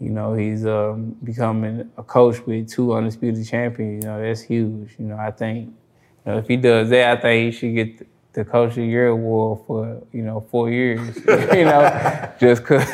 you 0.00 0.10
know, 0.10 0.34
he's 0.34 0.64
um, 0.64 1.16
becoming 1.24 1.90
a 1.96 2.02
coach 2.02 2.44
with 2.46 2.70
two 2.70 2.94
undisputed 2.94 3.46
champions. 3.46 4.04
You 4.04 4.10
know, 4.10 4.22
that's 4.22 4.40
huge. 4.40 4.94
You 4.98 5.06
know, 5.06 5.16
I 5.16 5.32
think, 5.32 5.66
you 5.66 6.32
know, 6.32 6.38
if 6.38 6.46
he 6.46 6.56
does 6.56 6.88
that, 6.90 7.18
I 7.18 7.20
think 7.20 7.52
he 7.52 7.58
should 7.58 7.74
get 7.74 8.06
the 8.32 8.44
Coach 8.44 8.70
of 8.70 8.76
the 8.76 8.86
Year 8.86 9.08
award 9.08 9.60
for 9.66 10.00
you 10.12 10.22
know 10.22 10.46
four 10.50 10.70
years. 10.70 11.16
you 11.16 11.64
know, 11.64 12.32
just 12.40 12.64
cause, 12.64 12.92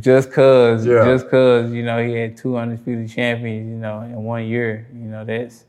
just 0.00 0.32
cause, 0.32 0.84
yeah. 0.84 1.04
just 1.04 1.28
cause 1.30 1.70
you 1.72 1.84
know 1.84 2.04
he 2.04 2.14
had 2.14 2.36
two 2.36 2.56
undisputed 2.56 3.08
champions. 3.08 3.68
You 3.68 3.76
know, 3.76 4.00
in 4.00 4.20
one 4.24 4.46
year. 4.46 4.88
You 4.92 5.04
know, 5.04 5.24
that's 5.24 5.66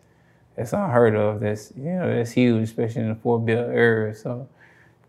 that's 0.56 0.74
unheard 0.74 1.16
of. 1.16 1.39
That's 1.39 1.72
you 1.78 1.91
know 1.91 2.16
that's 2.16 2.32
huge, 2.32 2.64
especially 2.64 3.01
in 3.01 3.10
the 3.10 3.16
four 3.16 3.39
bill 3.39 3.70
era. 3.70 4.14
So 4.16 4.47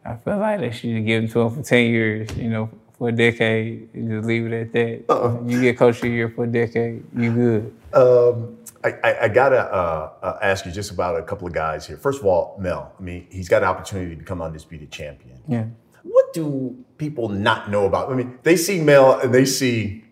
I 0.05 0.17
feel 0.17 0.39
like 0.39 0.61
they 0.61 0.71
should 0.71 1.05
give 1.07 1.25
him 1.25 1.29
to 1.31 1.41
him 1.41 1.55
for 1.55 1.63
ten 1.63 1.87
years. 1.87 2.37
You 2.37 2.49
know, 2.49 2.71
for 2.99 3.11
a 3.11 3.13
decade 3.13 3.89
and 3.93 4.11
just 4.11 4.27
leave 4.27 4.47
it 4.47 4.53
at 4.53 4.73
that. 4.73 5.05
Uh-uh. 5.09 5.43
You 5.47 5.61
get 5.61 5.77
coach 5.77 5.97
of 5.97 6.03
the 6.03 6.09
year 6.09 6.29
for 6.29 6.45
a 6.45 6.47
decade, 6.47 7.05
you 7.17 7.33
good. 7.33 7.77
Um, 7.93 8.57
I, 8.85 8.95
I, 9.03 9.23
I, 9.25 9.29
gotta 9.29 9.59
uh, 9.59 10.13
uh, 10.23 10.39
ask 10.43 10.65
you 10.65 10.73
just 10.73 10.91
about 10.91 11.19
a 11.19 11.23
couple 11.23 11.47
of 11.47 11.53
guys 11.53 11.87
here. 11.87 11.97
First 11.97 12.21
of 12.21 12.27
all, 12.27 12.57
Mel. 12.59 12.93
I 12.99 13.03
mean, 13.03 13.27
he's 13.31 13.49
got 13.49 13.63
an 13.63 13.69
opportunity 13.69 14.11
to 14.11 14.17
become 14.17 14.41
undisputed 14.41 14.91
champion. 14.91 15.41
Yeah. 15.49 15.67
What 16.03 16.33
do 16.33 16.77
people 16.99 17.29
not 17.29 17.71
know 17.71 17.87
about? 17.87 18.11
I 18.11 18.15
mean, 18.15 18.39
they 18.43 18.57
see 18.57 18.81
Mel 18.81 19.19
and 19.21 19.35
they 19.35 19.45
see 19.45 20.05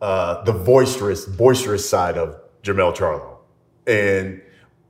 uh, 0.00 0.42
the 0.44 0.52
boisterous, 0.52 1.24
boisterous 1.26 1.88
side 1.88 2.16
of 2.16 2.40
Jermell 2.62 2.96
Charlo, 2.96 3.38
and 3.86 4.40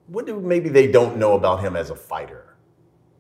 what 0.09 0.27
do 0.27 0.41
maybe 0.41 0.69
they 0.69 0.91
don't 0.91 1.17
know 1.17 1.35
about 1.35 1.61
him 1.61 1.77
as 1.77 1.91
a 1.91 1.97
fighter 1.97 2.57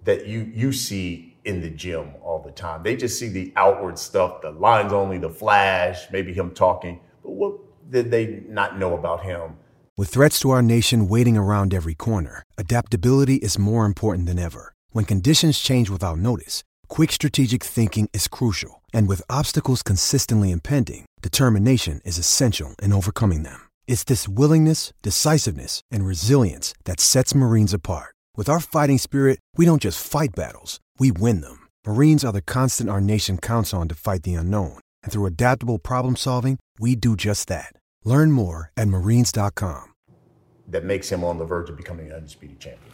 that 0.05 0.27
you 0.27 0.51
you 0.55 0.73
see 0.73 1.37
in 1.45 1.61
the 1.61 1.71
gym 1.71 2.13
all 2.23 2.43
the 2.43 2.51
time. 2.51 2.83
They 2.83 2.97
just 2.97 3.19
see 3.19 3.29
the 3.29 3.53
outward 3.57 3.99
stuff, 3.99 4.43
the 4.43 4.51
lines 4.51 4.93
only, 4.93 5.19
the 5.19 5.31
flash, 5.31 6.11
maybe 6.13 6.33
him 6.33 6.51
talking. 6.53 7.01
But 7.23 7.31
what 7.31 7.91
did 7.91 8.11
they 8.11 8.43
not 8.49 8.79
know 8.79 8.95
about 8.95 9.23
him? 9.23 9.57
With 9.97 10.11
threats 10.11 10.39
to 10.41 10.51
our 10.51 10.63
nation 10.63 11.09
waiting 11.09 11.37
around 11.37 11.75
every 11.75 11.95
corner, 11.95 12.43
adaptability 12.57 13.37
is 13.37 13.59
more 13.59 13.85
important 13.85 14.27
than 14.27 14.39
ever. 14.39 14.75
When 14.91 15.05
conditions 15.05 15.59
change 15.59 15.91
without 15.91 16.19
notice, 16.19 16.63
quick 16.89 17.13
strategic 17.13 17.65
thinking 17.65 18.09
is 18.13 18.29
crucial. 18.29 18.83
And 18.93 19.09
with 19.09 19.23
obstacles 19.29 19.83
consistently 19.83 20.51
impending, 20.51 21.07
determination 21.23 22.01
is 22.05 22.19
essential 22.19 22.75
in 22.83 22.93
overcoming 22.93 23.43
them. 23.43 23.68
It's 23.89 24.05
this 24.05 24.29
willingness, 24.29 24.93
decisiveness, 25.03 25.81
and 25.91 26.07
resilience 26.07 26.73
that 26.85 27.01
sets 27.01 27.35
Marines 27.35 27.75
apart. 27.75 28.15
With 28.37 28.49
our 28.49 28.61
fighting 28.61 28.99
spirit, 28.99 29.41
we 29.57 29.65
don't 29.65 29.83
just 29.83 30.07
fight 30.07 30.37
battles 30.37 30.79
we 30.99 31.11
win 31.11 31.41
them. 31.41 31.67
Marines 31.87 32.25
are 32.25 32.33
the 32.33 32.43
constant 32.43 32.91
our 32.91 33.01
nation 33.01 33.39
counts 33.39 33.73
on 33.75 33.89
to 33.89 33.95
fight 33.95 34.23
the 34.23 34.35
unknown. 34.35 34.79
And 35.03 35.13
through 35.13 35.27
adaptable 35.27 35.79
problem 35.79 36.17
solving, 36.17 36.59
we 36.79 36.95
do 36.95 37.17
just 37.17 37.49
that. 37.49 37.73
Learn 38.05 38.31
more 38.31 38.71
at 38.77 38.89
marines.com. 38.89 39.95
That 40.69 40.85
makes 40.85 41.11
him 41.11 41.25
on 41.25 41.39
the 41.39 41.45
verge 41.45 41.71
of 41.71 41.77
becoming 41.77 42.09
an 42.09 42.13
undisputed 42.13 42.61
champion. 42.61 42.93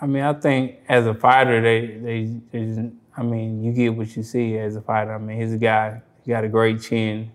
I 0.00 0.06
mean, 0.06 0.24
I 0.24 0.32
think 0.32 0.78
as 0.88 1.06
a 1.06 1.14
fighter, 1.14 1.60
they, 1.60 1.98
they, 1.98 2.40
they 2.50 2.90
I 3.16 3.22
mean, 3.22 3.62
you 3.62 3.72
get 3.72 3.94
what 3.94 4.16
you 4.16 4.24
see 4.24 4.58
as 4.58 4.74
a 4.74 4.80
fighter. 4.80 5.14
I 5.14 5.18
mean, 5.18 5.40
he's 5.40 5.52
a 5.52 5.58
guy, 5.58 6.02
he 6.24 6.32
got 6.32 6.42
a 6.42 6.48
great 6.48 6.82
chin. 6.82 7.30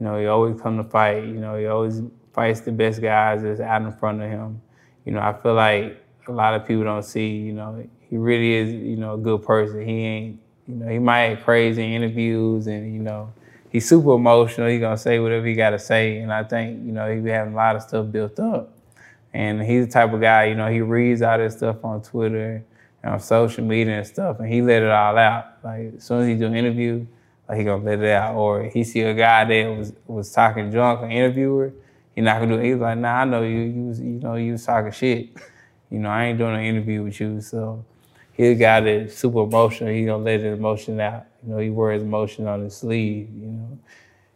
You 0.00 0.06
know, 0.06 0.18
he 0.18 0.26
always 0.26 0.60
come 0.60 0.78
to 0.78 0.84
fight. 0.84 1.24
You 1.24 1.38
know, 1.38 1.56
he 1.56 1.66
always 1.66 2.02
fights 2.32 2.60
the 2.60 2.72
best 2.72 3.00
guys 3.00 3.42
that's 3.42 3.60
out 3.60 3.82
in 3.82 3.92
front 3.92 4.22
of 4.22 4.28
him. 4.28 4.60
You 5.04 5.12
know, 5.12 5.20
I 5.20 5.32
feel 5.32 5.54
like 5.54 6.02
a 6.28 6.32
lot 6.32 6.54
of 6.54 6.66
people 6.66 6.84
don't 6.84 7.02
see, 7.02 7.28
you 7.28 7.52
know, 7.52 7.84
he 8.08 8.16
really 8.16 8.52
is, 8.54 8.72
you 8.72 8.96
know, 8.96 9.14
a 9.14 9.18
good 9.18 9.42
person. 9.42 9.86
He 9.86 10.04
ain't, 10.04 10.40
you 10.66 10.74
know, 10.76 10.88
he 10.88 10.98
might 10.98 11.22
have 11.22 11.44
crazy 11.44 11.94
interviews 11.94 12.66
and, 12.66 12.92
you 12.94 13.00
know, 13.00 13.32
he's 13.70 13.88
super 13.88 14.14
emotional. 14.14 14.68
He 14.68 14.78
gonna 14.78 14.96
say 14.96 15.18
whatever 15.18 15.46
he 15.46 15.54
gotta 15.54 15.78
say. 15.78 16.18
And 16.18 16.32
I 16.32 16.44
think, 16.44 16.84
you 16.84 16.92
know, 16.92 17.12
he 17.12 17.20
be 17.20 17.30
having 17.30 17.54
a 17.54 17.56
lot 17.56 17.76
of 17.76 17.82
stuff 17.82 18.10
built 18.10 18.38
up. 18.38 18.70
And 19.34 19.62
he's 19.62 19.86
the 19.86 19.92
type 19.92 20.12
of 20.12 20.20
guy, 20.20 20.44
you 20.44 20.54
know, 20.54 20.68
he 20.68 20.82
reads 20.82 21.22
all 21.22 21.38
this 21.38 21.56
stuff 21.56 21.84
on 21.84 22.02
Twitter 22.02 22.62
and 23.02 23.12
on 23.12 23.20
social 23.20 23.64
media 23.64 23.98
and 23.98 24.06
stuff, 24.06 24.38
and 24.40 24.52
he 24.52 24.62
let 24.62 24.82
it 24.82 24.90
all 24.90 25.16
out. 25.16 25.46
Like 25.64 25.94
as 25.96 26.04
soon 26.04 26.22
as 26.22 26.28
he 26.28 26.34
do 26.34 26.46
an 26.46 26.54
interview, 26.54 27.06
like 27.48 27.58
he 27.58 27.64
gonna 27.64 27.82
let 27.82 28.00
it 28.00 28.10
out. 28.10 28.34
Or 28.36 28.64
he 28.64 28.84
see 28.84 29.00
a 29.00 29.14
guy 29.14 29.44
that 29.44 29.76
was 29.76 29.92
was 30.06 30.30
talking 30.32 30.70
junk, 30.70 31.02
an 31.02 31.10
interviewer, 31.10 31.72
he 32.14 32.20
not 32.20 32.40
gonna 32.40 32.56
do 32.56 32.60
it. 32.60 32.70
He's 32.72 32.76
like, 32.80 32.98
nah, 32.98 33.20
I 33.20 33.24
know 33.24 33.42
you, 33.42 33.60
you 33.60 33.82
was, 33.84 34.00
you 34.00 34.20
know, 34.20 34.34
you 34.36 34.52
was 34.52 34.64
talking 34.64 34.92
shit. 34.92 35.30
You 35.90 35.98
know, 35.98 36.10
I 36.10 36.26
ain't 36.26 36.38
doing 36.38 36.54
an 36.56 36.64
interview 36.64 37.02
with 37.02 37.20
you. 37.20 37.40
So 37.40 37.84
he 38.32 38.46
a 38.48 38.54
guy 38.54 38.80
that's 38.80 39.16
super 39.16 39.40
emotional. 39.42 39.92
He 39.92 40.04
gonna 40.04 40.22
let 40.22 40.40
his 40.40 40.58
emotion 40.58 41.00
out. 41.00 41.24
You 41.42 41.52
know, 41.52 41.58
he 41.58 41.70
wears 41.70 42.02
emotion 42.02 42.46
on 42.46 42.62
his 42.64 42.76
sleeve. 42.76 43.28
You 43.34 43.48
know, 43.48 43.78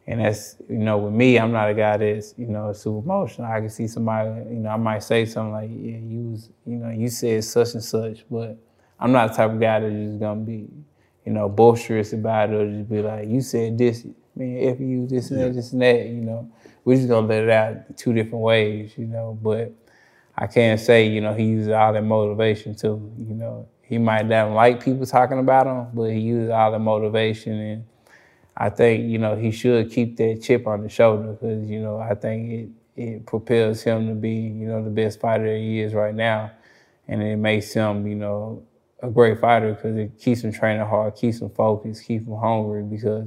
And 0.07 0.21
that's, 0.21 0.57
you 0.69 0.79
know, 0.79 0.99
with 0.99 1.15
me, 1.15 1.39
I'm 1.39 1.53
not 1.53 1.69
a 1.71 1.75
guy 1.75 1.97
that's, 1.97 2.35
you 2.39 2.47
know, 2.47 2.73
super 2.73 2.99
emotional. 3.05 3.51
I 3.51 3.61
can 3.61 3.71
see 3.71 3.89
somebody, 3.89 4.29
you 4.51 4.61
know, 4.61 4.71
I 4.71 4.77
might 4.77 5.03
say 5.03 5.25
something 5.27 5.53
like, 5.53 5.71
yeah, 5.71 5.99
you 5.99 6.31
was, 6.31 6.51
you 6.65 6.77
know, 6.77 6.91
you 6.91 7.09
said 7.09 7.43
such 7.45 7.75
and 7.75 7.83
such, 7.83 8.25
but 8.31 8.57
I'm 9.01 9.13
not 9.13 9.33
the 9.33 9.37
type 9.37 9.51
of 9.51 9.61
guy 9.61 9.81
that's 9.81 9.93
just 9.95 10.21
gonna 10.21 10.41
be, 10.41 10.69
you 11.25 11.33
know, 11.33 11.49
boisterous 11.49 12.13
about 12.13 12.51
it 12.51 12.55
or 12.55 12.71
just 12.71 12.89
be 12.89 13.03
like, 13.03 13.29
you 13.29 13.41
said 13.41 13.79
this, 13.79 14.05
man, 14.37 14.57
if 14.59 14.79
you 14.81 15.07
this 15.09 15.31
and 15.33 15.41
that, 15.41 15.55
this 15.55 15.73
and 15.73 15.83
that, 15.83 16.07
you 16.07 16.21
know. 16.23 16.51
We're 16.87 16.97
just 16.97 17.09
gonna 17.09 17.27
let 17.27 17.43
it 17.43 17.51
out 17.51 17.99
two 17.99 18.15
different 18.15 18.45
ways, 18.45 18.97
you 18.97 19.07
know. 19.07 19.39
But 19.43 19.73
I 20.39 20.47
can't 20.47 20.81
say, 20.81 21.09
you 21.09 21.21
know, 21.21 21.35
he 21.35 21.45
uses 21.45 21.71
all 21.71 21.93
that 21.93 22.05
motivation 22.05 22.77
too, 22.77 23.13
you 23.19 23.35
know. 23.35 23.69
He 23.83 23.99
might 23.99 24.27
not 24.27 24.53
like 24.53 24.85
people 24.85 25.05
talking 25.05 25.41
about 25.41 25.67
him, 25.67 25.89
but 25.95 26.11
he 26.11 26.21
uses 26.21 26.51
all 26.51 26.71
the 26.73 26.79
motivation 26.79 27.55
and 27.55 27.85
I 28.57 28.71
think, 28.71 29.11
you 29.11 29.19
know, 29.19 29.37
he 29.37 29.51
should 29.51 29.91
keep 29.91 30.17
that 30.19 30.41
chip 30.43 30.67
on 30.67 30.83
the 30.83 30.89
shoulder 30.89 31.33
because, 31.33 31.69
you 31.69 31.81
know, 31.81 31.99
I 31.99 32.15
think 32.15 32.53
it, 32.97 33.03
it 33.03 33.27
propels 33.27 33.83
him 33.83 34.09
to 34.09 34.15
be, 34.15 34.31
you 34.31 34.69
know, 34.69 34.83
the 34.83 34.91
best 34.91 35.21
fighter 35.21 35.57
he 35.57 35.81
is 35.81 35.93
right 35.93 36.15
now. 36.15 36.53
And 37.09 37.23
it 37.23 37.37
makes 37.37 37.73
him, 37.73 38.07
you 38.07 38.15
know, 38.15 38.63
a 39.03 39.11
great 39.11 39.41
fighter 39.41 39.75
because 39.75 39.97
it 39.97 40.19
keeps 40.19 40.43
him 40.43 40.53
training 40.53 40.87
hard, 40.87 41.17
keeps 41.17 41.41
him 41.41 41.51
focused, 41.51 42.05
keeps 42.07 42.27
him 42.27 42.37
hungry 42.37 42.83
because 42.83 43.27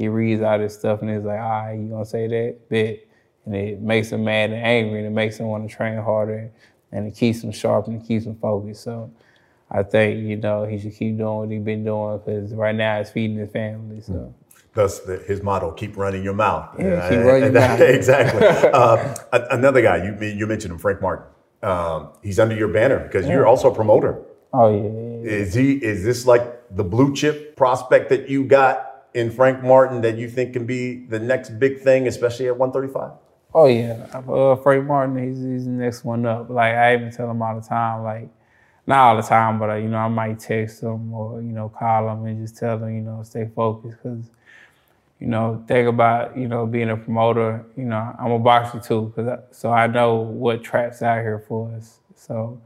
he 0.00 0.08
reads 0.08 0.40
all 0.40 0.58
this 0.58 0.78
stuff 0.78 1.02
and 1.02 1.10
he's 1.10 1.24
like, 1.24 1.38
all 1.38 1.50
right, 1.50 1.74
you 1.74 1.90
gonna 1.90 2.06
say 2.06 2.26
that? 2.26 2.70
Bet. 2.70 3.00
And 3.44 3.54
it 3.54 3.82
makes 3.82 4.10
him 4.10 4.24
mad 4.24 4.50
and 4.50 4.64
angry 4.64 5.00
and 5.00 5.06
it 5.06 5.10
makes 5.10 5.36
him 5.36 5.46
want 5.46 5.68
to 5.68 5.76
train 5.76 5.98
harder 5.98 6.50
and 6.90 7.06
it 7.06 7.14
keeps 7.14 7.44
him 7.44 7.52
sharp 7.52 7.86
and 7.86 8.00
it 8.00 8.06
keeps 8.06 8.24
him 8.24 8.34
focused. 8.36 8.82
So 8.82 9.10
I 9.70 9.82
think, 9.82 10.26
you 10.26 10.36
know, 10.36 10.64
he 10.64 10.78
should 10.78 10.94
keep 10.94 11.18
doing 11.18 11.36
what 11.36 11.50
he's 11.50 11.62
been 11.62 11.84
doing 11.84 12.18
because 12.18 12.54
right 12.54 12.74
now 12.74 12.98
it's 12.98 13.10
feeding 13.10 13.36
his 13.36 13.50
family. 13.50 14.00
So. 14.00 14.34
Thus, 14.72 15.00
the, 15.00 15.18
his 15.18 15.42
motto: 15.42 15.72
"Keep 15.72 15.96
running 15.96 16.22
your 16.22 16.32
mouth." 16.32 16.76
Yeah, 16.78 17.08
keep 17.10 17.18
running 17.18 17.42
your 17.42 17.52
mouth. 17.60 17.80
exactly. 17.80 18.46
uh, 18.72 19.14
another 19.50 19.82
guy 19.82 20.04
you 20.04 20.16
you 20.24 20.46
mentioned 20.46 20.72
him, 20.72 20.78
Frank 20.78 21.02
Martin. 21.02 21.26
Um, 21.60 22.10
he's 22.22 22.38
under 22.38 22.54
your 22.54 22.68
banner 22.68 23.00
because 23.00 23.26
yeah. 23.26 23.32
you're 23.32 23.48
also 23.48 23.72
a 23.72 23.74
promoter. 23.74 24.22
Oh 24.52 24.70
yeah, 24.70 25.28
yeah, 25.28 25.38
Is 25.38 25.54
he? 25.54 25.72
Is 25.72 26.04
this 26.04 26.24
like 26.24 26.62
the 26.70 26.84
blue 26.84 27.12
chip 27.16 27.56
prospect 27.56 28.10
that 28.10 28.28
you 28.28 28.44
got 28.44 28.89
in 29.14 29.30
Frank 29.30 29.62
Martin 29.62 30.00
that 30.02 30.16
you 30.16 30.28
think 30.28 30.52
can 30.52 30.66
be 30.66 31.04
the 31.06 31.18
next 31.18 31.58
big 31.58 31.80
thing, 31.80 32.06
especially 32.06 32.48
at 32.48 32.56
135? 32.56 33.12
Oh 33.52 33.66
yeah, 33.66 34.06
uh, 34.14 34.56
Frank 34.56 34.86
Martin. 34.86 35.16
He's, 35.16 35.42
he's 35.42 35.64
the 35.64 35.72
next 35.72 36.04
one 36.04 36.24
up. 36.24 36.50
Like 36.50 36.74
I 36.74 36.94
even 36.94 37.10
tell 37.10 37.30
him 37.30 37.42
all 37.42 37.60
the 37.60 37.66
time. 37.66 38.04
Like 38.04 38.28
not 38.86 38.98
all 38.98 39.16
the 39.16 39.22
time, 39.22 39.58
but 39.58 39.70
uh, 39.70 39.74
you 39.74 39.88
know 39.88 39.98
I 39.98 40.08
might 40.08 40.38
text 40.38 40.82
him 40.82 41.12
or 41.12 41.42
you 41.42 41.52
know 41.52 41.68
call 41.68 42.08
him 42.08 42.24
and 42.26 42.40
just 42.40 42.56
tell 42.56 42.78
him 42.78 42.94
you 42.94 43.02
know 43.02 43.22
stay 43.24 43.48
focused 43.54 43.96
because 44.02 44.30
you 45.20 45.26
know, 45.26 45.62
think 45.68 45.86
about, 45.86 46.36
you 46.36 46.48
know, 46.48 46.66
being 46.66 46.88
a 46.88 46.96
promoter, 46.96 47.64
you 47.76 47.84
know, 47.84 48.16
I'm 48.18 48.32
a 48.32 48.38
boxer 48.38 48.80
too, 48.80 49.12
cause 49.14 49.28
I, 49.28 49.38
so 49.50 49.70
I 49.70 49.86
know 49.86 50.14
what 50.16 50.64
traps 50.64 51.02
out 51.02 51.18
here 51.18 51.44
for 51.46 51.70
us. 51.76 51.98
So, 52.16 52.58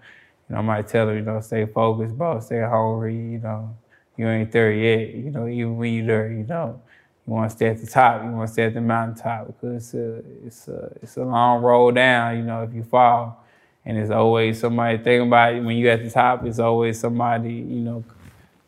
you 0.48 0.54
know, 0.54 0.60
I 0.60 0.62
might 0.62 0.86
tell 0.86 1.06
them, 1.06 1.16
you 1.16 1.22
know, 1.22 1.40
stay 1.40 1.66
focused, 1.66 2.16
bro, 2.16 2.38
stay 2.38 2.60
hungry, 2.60 3.16
you 3.16 3.40
know, 3.40 3.76
you 4.16 4.28
ain't 4.28 4.52
there 4.52 4.72
yet, 4.72 5.14
you 5.14 5.30
know, 5.30 5.46
even 5.48 5.76
when 5.76 5.92
you're 5.92 6.06
there, 6.06 6.30
you 6.30 6.44
know, 6.44 6.80
you 7.26 7.32
want 7.32 7.50
to 7.50 7.56
stay 7.56 7.68
at 7.68 7.80
the 7.80 7.86
top, 7.86 8.22
you 8.24 8.30
want 8.30 8.48
to 8.48 8.52
stay 8.52 8.64
at 8.64 8.74
the 8.74 8.80
mountaintop 8.80 9.46
because 9.46 9.76
it's 9.76 9.94
a, 9.94 10.22
it's 10.46 10.68
a, 10.68 10.92
it's 11.02 11.16
a 11.16 11.24
long 11.24 11.62
road 11.62 11.94
down, 11.96 12.36
you 12.36 12.42
know, 12.44 12.62
if 12.62 12.72
you 12.74 12.82
fall. 12.84 13.44
And 13.86 13.98
it's 13.98 14.10
always 14.10 14.60
somebody, 14.60 14.96
thinking 14.96 15.28
about 15.28 15.54
it, 15.54 15.60
when 15.60 15.76
you're 15.76 15.92
at 15.92 16.02
the 16.02 16.10
top, 16.10 16.46
it's 16.46 16.58
always 16.58 16.98
somebody, 16.98 17.52
you 17.52 17.80
know, 17.80 18.04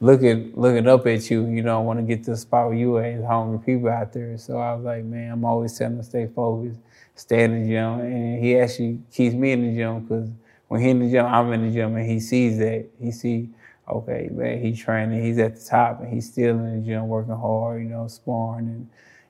looking 0.01 0.53
looking 0.55 0.87
up 0.87 1.07
at 1.07 1.31
you, 1.31 1.47
you 1.47 1.63
know, 1.63 1.81
want 1.81 1.99
to 1.99 2.03
get 2.03 2.25
to 2.25 2.33
the 2.33 2.37
spot 2.37 2.69
where 2.69 2.77
you 2.77 2.99
at. 2.99 3.23
hungry 3.25 3.59
people 3.65 3.89
out 3.89 4.13
there. 4.13 4.37
So 4.39 4.59
I 4.59 4.75
was 4.75 4.85
like, 4.85 5.05
man, 5.05 5.33
I'm 5.33 5.45
always 5.45 5.77
telling 5.77 5.97
to 5.97 6.03
stay 6.03 6.27
focused, 6.27 6.81
stay 7.15 7.45
in 7.45 7.63
the 7.63 7.69
gym. 7.69 8.01
And 8.01 8.45
he 8.45 8.59
actually 8.59 9.01
keeps 9.13 9.35
me 9.35 9.53
in 9.53 9.63
the 9.63 9.75
gym 9.75 10.01
because 10.01 10.29
when 10.69 10.81
he 10.81 10.91
in 10.91 10.99
the 11.01 11.11
gym, 11.11 11.27
I'm 11.27 11.53
in 11.53 11.67
the 11.69 11.73
gym, 11.73 11.97
and 11.97 12.09
he 12.09 12.21
sees 12.21 12.59
that. 12.59 12.87
He 13.01 13.13
see, 13.13 13.51
okay, 13.89 14.29
man, 14.33 14.63
he's 14.63 14.79
training, 14.79 15.23
he's 15.23 15.39
at 15.39 15.57
the 15.57 15.65
top, 15.65 16.01
and 16.01 16.13
he's 16.13 16.31
still 16.31 16.59
in 16.59 16.81
the 16.81 16.87
gym 16.87 17.09
working 17.09 17.35
hard, 17.35 17.83
you 17.83 17.89
know, 17.89 18.09
sparring 18.09 18.67
and 18.67 18.89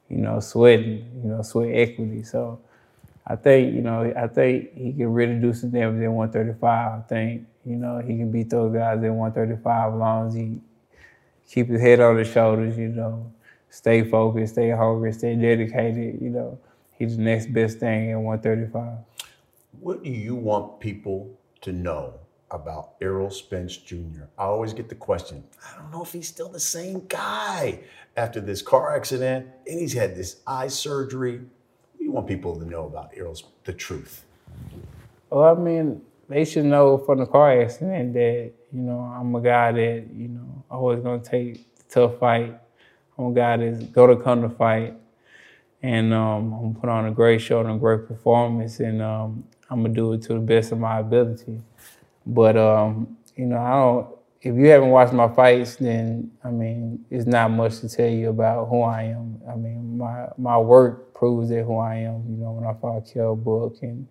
you 0.09 0.19
know, 0.19 0.39
sweating, 0.41 1.11
you 1.23 1.31
know, 1.31 1.43
sweat 1.43 1.75
equity. 1.75 2.23
So. 2.23 2.61
I 3.29 3.35
think, 3.35 3.75
you 3.75 3.83
know, 3.83 4.15
I 4.17 4.29
think 4.29 4.73
he 4.73 4.93
can 4.93 5.13
really 5.13 5.41
do 5.41 5.53
some 5.53 5.71
damage 5.71 6.01
at 6.01 6.13
135. 6.13 6.93
I 6.93 7.03
think 7.09 7.45
you 7.67 7.77
know, 7.77 7.99
he 7.99 8.17
can 8.17 8.31
beat 8.31 8.49
those 8.49 8.73
guys 8.73 9.03
at 9.03 9.13
135 9.13 9.93
as 9.93 9.99
long 9.99 10.29
as 10.29 10.35
he 10.35 10.61
keep 11.49 11.69
his 11.69 11.81
head 11.81 12.01
on 12.01 12.17
his 12.17 12.29
shoulders, 12.29 12.79
you 12.79 12.89
know, 12.89 13.33
stay 13.71 14.09
focused, 14.09 14.55
stay 14.55 14.71
hungry, 14.71 15.13
stay 15.13 15.35
dedicated, 15.35 16.23
you 16.23 16.31
know. 16.31 16.59
He's 16.93 17.17
the 17.17 17.23
next 17.23 17.53
best 17.53 17.79
thing 17.79 18.13
at 18.13 18.19
135. 18.19 18.99
What 19.81 20.03
do 20.03 20.11
you 20.11 20.37
want 20.37 20.81
people 20.81 21.37
to 21.63 21.73
know 21.73 22.15
about 22.51 22.95
Errol 23.01 23.31
Spence 23.31 23.77
Jr.? 23.77 24.25
I 24.39 24.45
always 24.45 24.73
get 24.73 24.89
the 24.89 24.95
question, 24.95 25.45
I 25.65 25.79
don't 25.81 25.91
know 25.91 26.03
if 26.03 26.13
he's 26.13 26.29
still 26.29 26.49
the 26.49 26.61
same 26.61 27.07
guy 27.09 27.81
after 28.17 28.41
this 28.41 28.63
car 28.63 28.97
accident 28.97 29.47
and 29.67 29.81
he's 29.81 29.93
had 29.93 30.15
this 30.15 30.41
eye 30.47 30.69
surgery. 30.69 31.41
You 31.99 32.13
want 32.13 32.27
people 32.27 32.59
to 32.59 32.65
know 32.65 32.87
about 32.87 33.11
Errol's 33.17 33.45
the 33.65 33.73
truth? 33.73 34.25
Well, 35.31 35.45
I 35.45 35.61
mean, 35.61 36.03
they 36.29 36.45
should 36.45 36.65
know 36.65 36.99
from 36.99 37.19
the 37.19 37.27
car 37.27 37.61
accident 37.61 38.15
that, 38.15 38.53
you 38.73 38.81
know, 38.81 39.01
I'm 39.01 39.35
a 39.35 39.41
guy 39.41 39.73
that, 39.73 40.07
you 40.15 40.29
know, 40.29 40.65
always 40.71 41.01
gonna 41.01 41.23
take 41.23 41.67
the 41.77 41.85
tough 41.89 42.19
fight. 42.19 42.57
I'm 43.19 43.27
a 43.27 43.33
guy 43.33 43.57
that's 43.57 43.85
gonna 43.87 44.17
come 44.17 44.43
to 44.43 44.51
fight. 44.51 44.95
And 45.83 46.13
um, 46.15 46.53
I'm 46.53 46.61
gonna 46.63 46.81
put 46.81 46.89
on 46.89 47.07
a 47.07 47.11
great 47.11 47.41
show 47.41 47.61
and 47.61 47.71
a 47.71 47.77
great 47.77 48.07
performance 48.07 48.81
and 48.81 49.03
um, 49.03 49.45
I'm 49.69 49.83
gonna 49.83 49.95
do 49.95 50.13
it 50.13 50.23
to 50.23 50.35
the 50.35 50.41
best 50.41 50.73
of 50.73 50.79
my 50.79 51.01
ability. 51.01 51.61
But 52.27 52.57
um, 52.57 53.17
you 53.37 53.47
know, 53.47 53.59
I 53.59 53.71
don't 53.71 54.17
if 54.43 54.55
you 54.55 54.67
haven't 54.67 54.91
watched 54.91 55.13
my 55.13 55.29
fights, 55.29 55.77
then 55.77 56.31
I 56.45 56.51
mean, 56.51 57.05
it's 57.11 57.27
not 57.27 57.51
much 57.51 57.81
to 57.81 57.89
tell 57.89 58.09
you 58.09 58.29
about 58.29 58.69
who 58.69 58.83
I 58.83 59.03
am. 59.05 59.41
I 59.51 59.57
mean, 59.57 59.99
my 59.99 60.29
my 60.39 60.59
work 60.59 61.15
proves 61.15 61.49
that 61.49 61.65
who 61.65 61.79
I 61.79 61.97
am. 61.97 62.25
You 62.29 62.37
know, 62.37 62.53
when 62.53 62.65
I 62.65 62.75
fought 62.75 63.11
Kell 63.13 63.35
Brook 63.35 63.79
and 63.83 64.07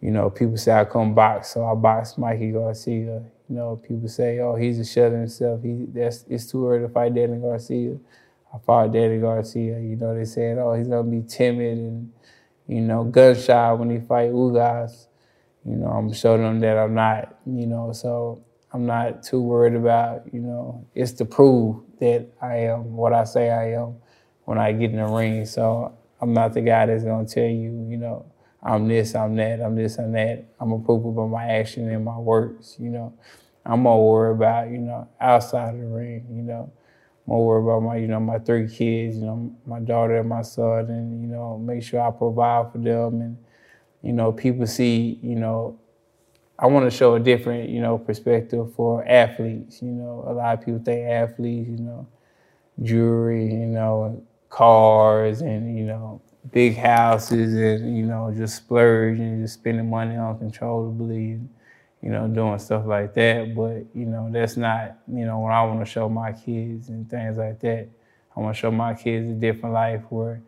you 0.00 0.10
know, 0.10 0.30
people 0.30 0.56
say 0.56 0.72
I 0.72 0.84
come 0.84 1.14
box, 1.14 1.50
so 1.50 1.64
I 1.64 1.74
box 1.74 2.18
Mikey 2.18 2.50
Garcia. 2.50 3.22
You 3.48 3.56
know, 3.56 3.76
people 3.76 4.08
say, 4.08 4.40
oh, 4.40 4.56
he's 4.56 4.80
a 4.80 4.84
shut 4.84 5.12
himself. 5.12 5.62
He 5.62 5.86
that's 5.88 6.24
it's 6.28 6.50
too 6.50 6.66
early 6.66 6.80
to 6.80 6.88
fight 6.88 7.14
Danny 7.14 7.38
Garcia. 7.38 7.96
I 8.52 8.58
fought 8.58 8.92
Danny 8.92 9.18
Garcia. 9.18 9.78
You 9.78 9.96
know, 9.96 10.16
they 10.16 10.24
said, 10.24 10.58
oh, 10.58 10.74
he's 10.74 10.88
gonna 10.88 11.04
be 11.04 11.22
timid 11.22 11.78
and 11.78 12.12
you 12.66 12.80
know, 12.80 13.04
gun 13.04 13.36
shy 13.36 13.72
when 13.74 13.90
he 13.90 13.98
fight 14.00 14.32
Ugas. 14.32 15.06
You 15.64 15.76
know, 15.76 15.86
I'm 15.86 16.12
showing 16.12 16.42
them 16.42 16.60
that 16.60 16.76
I'm 16.76 16.94
not. 16.94 17.36
You 17.46 17.66
know, 17.66 17.92
so 17.92 18.44
I'm 18.72 18.86
not 18.86 19.22
too 19.22 19.42
worried 19.42 19.74
about. 19.74 20.32
You 20.32 20.40
know, 20.40 20.86
it's 20.94 21.12
to 21.12 21.24
prove 21.24 21.82
that 22.00 22.26
I 22.40 22.56
am 22.56 22.94
what 22.94 23.12
I 23.12 23.24
say 23.24 23.50
I 23.50 23.72
am 23.80 23.96
when 24.44 24.58
I 24.58 24.72
get 24.72 24.90
in 24.90 24.96
the 24.96 25.06
ring. 25.06 25.44
So 25.44 25.96
I'm 26.20 26.32
not 26.32 26.52
the 26.52 26.60
guy 26.60 26.86
that's 26.86 27.04
gonna 27.04 27.26
tell 27.26 27.44
you, 27.44 27.86
you 27.88 27.96
know 27.96 28.26
I'm 28.62 28.86
this, 28.86 29.14
I'm 29.14 29.34
that, 29.36 29.60
I'm 29.60 29.74
this, 29.74 29.98
I'm 29.98 30.12
that. 30.12 30.44
I'm 30.60 30.72
approved 30.72 31.16
by 31.16 31.26
my 31.26 31.44
action 31.46 31.88
and 31.90 32.04
my 32.04 32.16
words, 32.16 32.76
you 32.78 32.90
know. 32.90 33.12
I'm 33.66 33.80
more 33.80 34.08
worried 34.12 34.36
about, 34.36 34.70
you 34.70 34.78
know, 34.78 35.08
outside 35.20 35.74
of 35.74 35.80
the 35.80 35.86
ring, 35.86 36.26
you 36.30 36.42
know. 36.42 36.72
More 37.26 37.44
worried 37.44 37.64
about 37.64 37.80
my, 37.82 37.96
you 37.96 38.06
know, 38.06 38.20
my 38.20 38.38
three 38.38 38.68
kids, 38.68 39.16
you 39.16 39.22
know, 39.22 39.52
my 39.66 39.80
daughter 39.80 40.16
and 40.18 40.28
my 40.28 40.42
son, 40.42 40.86
and, 40.90 41.22
you 41.22 41.28
know, 41.28 41.58
make 41.58 41.82
sure 41.82 42.00
I 42.00 42.10
provide 42.10 42.70
for 42.72 42.78
them. 42.78 43.20
And, 43.20 43.36
you 44.02 44.12
know, 44.12 44.32
people 44.32 44.66
see, 44.66 45.18
you 45.22 45.36
know, 45.36 45.78
I 46.58 46.66
want 46.66 46.90
to 46.90 46.96
show 46.96 47.14
a 47.14 47.20
different, 47.20 47.70
you 47.70 47.80
know, 47.80 47.98
perspective 47.98 48.74
for 48.74 49.04
athletes. 49.06 49.82
You 49.82 49.88
know, 49.90 50.24
a 50.26 50.32
lot 50.32 50.58
of 50.58 50.64
people 50.64 50.80
think 50.84 51.08
athletes, 51.08 51.68
you 51.70 51.78
know, 51.78 52.06
jewelry, 52.82 53.46
you 53.46 53.66
know, 53.66 54.22
cars, 54.50 55.40
and 55.42 55.76
you 55.76 55.84
know, 55.84 56.20
big 56.50 56.76
houses 56.76 57.54
and 57.54 57.96
you 57.96 58.04
know 58.04 58.32
just 58.36 58.56
splurge 58.56 59.18
and 59.18 59.44
just 59.44 59.54
spending 59.54 59.88
money 59.88 60.16
uncontrollably 60.16 61.32
and 61.32 61.48
you 62.02 62.10
know 62.10 62.26
doing 62.26 62.58
stuff 62.58 62.84
like 62.84 63.14
that 63.14 63.54
but 63.54 63.84
you 63.94 64.04
know 64.04 64.28
that's 64.32 64.56
not 64.56 64.98
you 65.06 65.24
know 65.24 65.38
what 65.38 65.52
i 65.52 65.62
want 65.62 65.78
to 65.78 65.86
show 65.86 66.08
my 66.08 66.32
kids 66.32 66.88
and 66.88 67.08
things 67.08 67.36
like 67.36 67.60
that 67.60 67.88
i 68.36 68.40
want 68.40 68.54
to 68.54 68.60
show 68.60 68.72
my 68.72 68.92
kids 68.92 69.30
a 69.30 69.34
different 69.34 69.72
life 69.72 70.02
where 70.08 70.42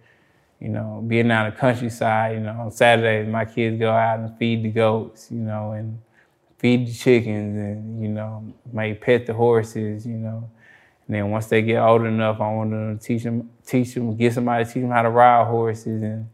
you 0.65 0.71
know 0.71 1.05
being 1.07 1.31
out 1.31 1.47
in 1.47 1.53
the 1.53 1.61
countryside 1.61 2.35
you 2.35 2.41
know 2.41 2.53
on 2.53 2.71
saturdays 2.71 3.29
my 3.29 3.45
kids 3.45 3.79
go 3.79 3.93
out 3.93 4.19
and 4.19 4.37
feed 4.39 4.65
the 4.65 4.71
goats 4.71 5.31
you 5.31 5.39
know 5.39 5.73
and 5.73 5.99
feed 6.59 6.87
the 6.87 6.93
chickens 6.93 7.57
and 7.57 8.03
you 8.03 8.09
know 8.09 8.43
may 8.73 8.95
pet 8.95 9.27
the 9.27 9.35
horses 9.35 10.07
you 10.07 10.15
know 10.15 10.49
and 11.07 11.15
then 11.15 11.31
once 11.31 11.47
they 11.47 11.61
get 11.62 11.83
old 11.83 12.05
enough, 12.05 12.41
I 12.41 12.53
want 12.53 12.71
to 12.71 13.07
teach 13.07 13.25
them, 13.25 13.51
teach 13.67 13.95
them, 13.95 14.17
get 14.17 14.33
somebody 14.33 14.65
to 14.65 14.71
teach 14.71 14.81
them 14.81 14.91
how 14.91 15.03
to 15.03 15.11
ride 15.11 15.47
horses. 15.47 16.03
And 16.03 16.29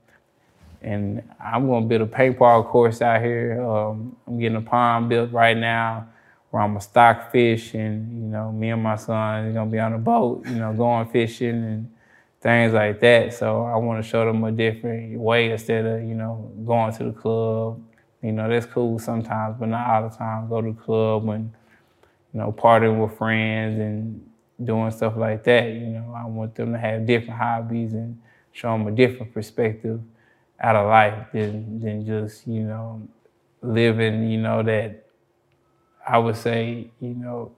and 0.82 1.22
I'm 1.38 1.66
going 1.66 1.82
to 1.82 1.88
build 1.88 2.02
a 2.02 2.06
paintball 2.06 2.66
course 2.66 3.02
out 3.02 3.20
here. 3.20 3.62
Um, 3.62 4.16
I'm 4.26 4.38
getting 4.38 4.56
a 4.56 4.62
pond 4.62 5.10
built 5.10 5.30
right 5.30 5.56
now 5.56 6.08
where 6.50 6.62
I'm 6.62 6.70
going 6.70 6.80
to 6.80 6.86
stock 6.86 7.30
fish, 7.30 7.74
and 7.74 8.22
you 8.22 8.28
know, 8.28 8.50
me 8.52 8.70
and 8.70 8.82
my 8.82 8.96
son 8.96 9.46
are 9.46 9.52
going 9.52 9.68
to 9.68 9.72
be 9.72 9.78
on 9.78 9.92
a 9.92 9.98
boat, 9.98 10.46
you 10.46 10.54
know, 10.54 10.72
going 10.72 11.08
fishing 11.08 11.50
and 11.64 11.90
things 12.40 12.72
like 12.72 13.00
that. 13.00 13.34
So 13.34 13.64
I 13.64 13.76
want 13.76 14.02
to 14.02 14.08
show 14.08 14.24
them 14.24 14.42
a 14.44 14.52
different 14.52 15.18
way 15.18 15.50
instead 15.50 15.84
of 15.86 16.02
you 16.02 16.14
know 16.14 16.50
going 16.64 16.92
to 16.94 17.04
the 17.04 17.12
club. 17.12 17.82
You 18.22 18.32
know 18.32 18.48
that's 18.48 18.66
cool 18.66 18.98
sometimes, 18.98 19.56
but 19.58 19.66
not 19.66 19.88
all 19.88 20.08
the 20.08 20.16
time. 20.16 20.48
Go 20.48 20.60
to 20.60 20.72
the 20.72 20.80
club 20.80 21.28
and 21.28 21.52
you 22.32 22.40
know 22.40 22.52
partying 22.52 23.00
with 23.00 23.16
friends 23.16 23.78
and 23.78 24.26
doing 24.62 24.90
stuff 24.90 25.14
like 25.16 25.44
that. 25.44 25.68
You 25.68 25.86
know 25.86 26.14
I 26.16 26.26
want 26.26 26.54
them 26.54 26.72
to 26.72 26.78
have 26.78 27.06
different 27.06 27.38
hobbies 27.38 27.94
and 27.94 28.20
show 28.52 28.72
them 28.72 28.86
a 28.86 28.90
different 28.90 29.32
perspective 29.32 30.00
out 30.60 30.76
of 30.76 30.86
life 30.86 31.26
than 31.32 31.80
than 31.80 32.06
just 32.06 32.46
you 32.46 32.62
know 32.62 33.02
living. 33.62 34.28
You 34.30 34.38
know 34.38 34.62
that 34.62 35.06
I 36.06 36.18
would 36.18 36.36
say 36.36 36.90
you 37.00 37.14
know 37.14 37.52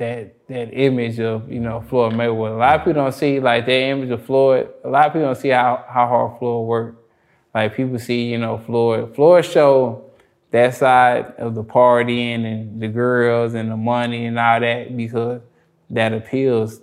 that 0.00 0.48
that 0.48 0.72
image 0.72 1.20
of 1.20 1.52
you 1.52 1.60
know 1.60 1.84
Floyd 1.88 2.14
Mayweather. 2.14 2.54
A 2.54 2.58
lot 2.58 2.76
of 2.76 2.80
people 2.80 2.94
don't 2.94 3.12
see 3.12 3.38
like 3.38 3.66
that 3.66 3.72
image 3.72 4.10
of 4.10 4.24
Floyd. 4.24 4.70
A 4.82 4.88
lot 4.88 5.06
of 5.06 5.12
people 5.12 5.26
don't 5.26 5.36
see 5.36 5.50
how 5.50 5.84
how 5.86 6.08
hard 6.08 6.38
Floyd 6.38 6.66
worked. 6.66 7.10
Like 7.54 7.76
people 7.76 7.98
see 7.98 8.24
you 8.24 8.38
know 8.38 8.58
Floyd. 8.58 9.14
Floyd 9.14 9.44
show 9.44 10.10
that 10.52 10.74
side 10.74 11.34
of 11.36 11.54
the 11.54 11.62
partying 11.62 12.44
and 12.46 12.80
the 12.80 12.88
girls 12.88 13.52
and 13.52 13.70
the 13.70 13.76
money 13.76 14.24
and 14.24 14.38
all 14.38 14.58
that 14.58 14.96
because 14.96 15.42
that 15.90 16.14
appeals 16.14 16.80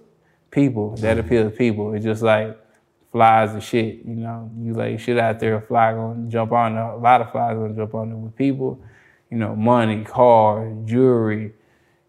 people. 0.51 0.95
That 0.97 1.17
mm-hmm. 1.17 1.25
appeals 1.25 1.57
people. 1.57 1.93
It's 1.95 2.05
just 2.05 2.21
like 2.21 2.55
flies 3.11 3.51
and 3.51 3.63
shit. 3.63 4.05
You 4.05 4.15
know, 4.15 4.51
you 4.61 4.73
like 4.75 4.99
shit 4.99 5.17
out 5.17 5.39
there, 5.39 5.55
a 5.55 5.61
fly 5.61 5.91
gonna 5.93 6.29
jump 6.29 6.51
on. 6.51 6.77
A 6.77 6.95
lot 6.97 7.21
of 7.21 7.31
flies 7.31 7.55
gonna 7.55 7.73
jump 7.73 7.95
on 7.95 8.11
it 8.11 8.15
with 8.15 8.35
people. 8.35 8.79
You 9.31 9.37
know, 9.37 9.55
money, 9.55 10.03
cars, 10.03 10.71
jewelry 10.85 11.53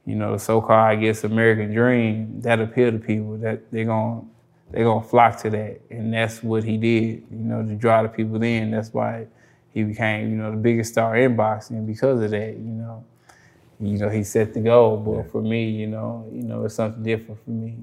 you 0.08 0.14
know, 0.14 0.32
the 0.32 0.38
so-called, 0.38 0.70
I 0.70 0.96
guess, 0.96 1.22
American 1.24 1.70
dream, 1.70 2.40
that 2.40 2.60
appeal 2.60 2.92
to 2.92 2.98
people, 2.98 3.36
that 3.38 3.70
they're 3.70 3.84
going 3.84 4.26
they're 4.70 4.84
gonna 4.84 5.06
flock 5.06 5.38
to 5.42 5.50
that. 5.50 5.80
And 5.90 6.14
that's 6.14 6.42
what 6.42 6.64
he 6.64 6.78
did, 6.78 7.24
you 7.30 7.44
know, 7.50 7.62
to 7.62 7.74
draw 7.74 8.02
the 8.02 8.08
people 8.08 8.42
in. 8.42 8.70
That's 8.70 8.92
why 8.92 9.26
he 9.74 9.82
became, 9.84 10.30
you 10.30 10.36
know, 10.36 10.50
the 10.50 10.56
biggest 10.56 10.92
star 10.92 11.14
in 11.16 11.36
boxing 11.36 11.86
because 11.86 12.22
of 12.22 12.30
that, 12.30 12.54
you 12.54 12.72
know. 12.82 13.04
You 13.80 13.98
know, 13.98 14.08
he 14.08 14.24
set 14.24 14.54
the 14.54 14.60
goal. 14.60 14.96
But 14.96 15.12
yeah. 15.12 15.22
for 15.30 15.42
me, 15.42 15.68
you 15.70 15.86
know, 15.86 16.26
you 16.32 16.42
know, 16.42 16.64
it's 16.64 16.74
something 16.74 17.02
different 17.02 17.44
for 17.44 17.50
me. 17.50 17.76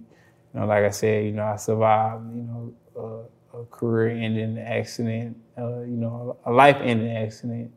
You 0.54 0.60
know, 0.60 0.66
like 0.66 0.84
I 0.84 0.90
said, 0.90 1.26
you 1.26 1.32
know, 1.32 1.46
I 1.46 1.58
survived, 1.58 2.36
you 2.36 2.42
know, 2.42 2.74
uh, 2.98 3.60
a 3.60 3.66
career-ending 3.66 4.58
accident, 4.58 5.38
uh, 5.58 5.82
you 5.82 5.98
know, 5.98 6.38
a 6.46 6.52
life-ending 6.52 7.16
accident. 7.16 7.72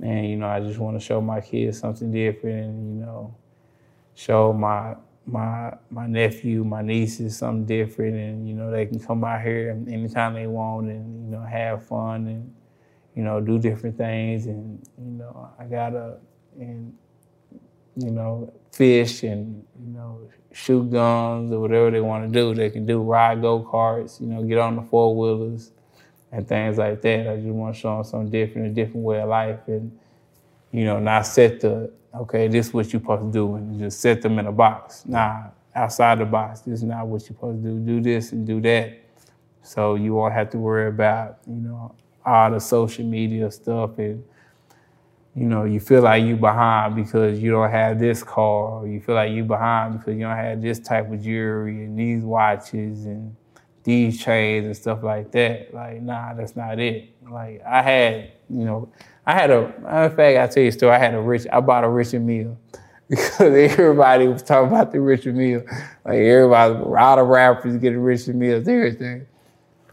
And, 0.00 0.30
you 0.30 0.36
know, 0.36 0.46
I 0.46 0.60
just 0.60 0.78
want 0.78 0.98
to 0.98 1.04
show 1.04 1.20
my 1.20 1.40
kids 1.40 1.78
something 1.78 2.10
different 2.10 2.64
and, 2.64 2.98
you 2.98 3.04
know, 3.04 3.34
show 4.14 4.52
my 4.52 4.94
my 5.26 5.72
my 5.90 6.06
nephew, 6.06 6.64
my 6.64 6.82
nieces 6.82 7.36
something 7.36 7.64
different, 7.64 8.16
and 8.16 8.48
you 8.48 8.54
know 8.54 8.70
they 8.70 8.86
can 8.86 8.98
come 8.98 9.24
out 9.24 9.42
here 9.42 9.70
anytime 9.88 10.34
they 10.34 10.46
want, 10.46 10.88
and 10.88 11.24
you 11.24 11.30
know 11.30 11.42
have 11.44 11.84
fun 11.84 12.26
and 12.26 12.54
you 13.14 13.22
know 13.22 13.40
do 13.40 13.58
different 13.58 13.96
things, 13.96 14.46
and 14.46 14.84
you 14.98 15.10
know 15.10 15.50
I 15.58 15.64
gotta 15.64 16.18
and 16.58 16.92
you 17.96 18.10
know 18.10 18.52
fish 18.72 19.22
and 19.22 19.64
you 19.78 19.92
know 19.92 20.20
shoot 20.52 20.90
guns 20.90 21.52
or 21.52 21.60
whatever 21.60 21.90
they 21.90 22.00
want 22.00 22.30
to 22.30 22.38
do. 22.40 22.54
They 22.54 22.70
can 22.70 22.86
do 22.86 23.00
ride 23.00 23.40
go 23.40 23.62
karts, 23.62 24.20
you 24.20 24.26
know, 24.26 24.42
get 24.42 24.58
on 24.58 24.76
the 24.76 24.82
four 24.82 25.16
wheelers 25.16 25.70
and 26.30 26.46
things 26.46 26.78
like 26.78 27.00
that. 27.02 27.28
I 27.28 27.36
just 27.36 27.48
want 27.48 27.74
to 27.74 27.80
show 27.80 27.96
them 27.96 28.04
something 28.04 28.30
different, 28.30 28.68
a 28.68 28.70
different 28.70 29.04
way 29.04 29.20
of 29.20 29.28
life, 29.28 29.60
and 29.66 29.96
you 30.72 30.84
know 30.84 30.98
not 30.98 31.26
set 31.26 31.60
the 31.60 31.92
okay, 32.14 32.48
this 32.48 32.68
is 32.68 32.74
what 32.74 32.92
you're 32.92 33.00
supposed 33.00 33.22
to 33.22 33.32
do, 33.32 33.54
and 33.54 33.78
just 33.78 34.00
set 34.00 34.22
them 34.22 34.38
in 34.38 34.46
a 34.46 34.52
box. 34.52 35.04
Nah, 35.06 35.44
outside 35.74 36.18
the 36.18 36.24
box, 36.24 36.60
this 36.60 36.80
is 36.80 36.84
not 36.84 37.06
what 37.06 37.22
you're 37.22 37.28
supposed 37.28 37.62
to 37.62 37.70
do. 37.70 37.78
Do 37.78 38.00
this 38.00 38.32
and 38.32 38.46
do 38.46 38.60
that. 38.62 38.98
So 39.62 39.94
you 39.94 40.14
won't 40.14 40.34
have 40.34 40.50
to 40.50 40.58
worry 40.58 40.88
about, 40.88 41.38
you 41.46 41.54
know, 41.54 41.94
all 42.24 42.50
the 42.50 42.58
social 42.60 43.04
media 43.04 43.50
stuff 43.50 43.98
and 43.98 44.22
you 45.34 45.46
know, 45.46 45.64
you 45.64 45.80
feel 45.80 46.02
like 46.02 46.22
you 46.24 46.36
behind 46.36 46.94
because 46.94 47.40
you 47.40 47.50
don't 47.50 47.70
have 47.70 47.98
this 47.98 48.22
car, 48.22 48.82
or 48.82 48.86
you 48.86 49.00
feel 49.00 49.14
like 49.14 49.32
you 49.32 49.44
behind 49.44 49.98
because 49.98 50.14
you 50.14 50.24
don't 50.24 50.36
have 50.36 50.60
this 50.60 50.78
type 50.78 51.10
of 51.10 51.22
jewelry 51.22 51.84
and 51.84 51.98
these 51.98 52.22
watches 52.22 53.06
and 53.06 53.34
these 53.84 54.22
chains 54.22 54.66
and 54.66 54.76
stuff 54.76 55.02
like 55.02 55.32
that. 55.32 55.74
Like, 55.74 56.02
nah, 56.02 56.34
that's 56.34 56.56
not 56.56 56.78
it. 56.78 57.10
Like 57.28 57.62
I 57.66 57.82
had, 57.82 58.32
you 58.48 58.64
know, 58.64 58.92
I 59.26 59.34
had 59.34 59.50
a 59.50 59.58
of 59.58 60.16
fact, 60.16 60.38
I 60.38 60.46
tell 60.52 60.62
you 60.62 60.68
a 60.68 60.72
story. 60.72 60.94
I 60.94 60.98
had 60.98 61.14
a 61.14 61.20
rich. 61.20 61.46
I 61.52 61.60
bought 61.60 61.84
a 61.84 61.88
Richard 61.88 62.22
Mille 62.22 62.58
because 63.08 63.40
everybody 63.40 64.28
was 64.28 64.42
talking 64.42 64.68
about 64.68 64.92
the 64.92 65.00
Richard 65.00 65.36
Mille. 65.36 65.64
Like 66.04 66.18
everybody, 66.18 66.74
all 66.74 67.16
the 67.16 67.22
rappers 67.22 67.76
getting 67.78 68.00
Richard 68.00 68.36
Mille, 68.36 68.58
everything. 68.58 69.26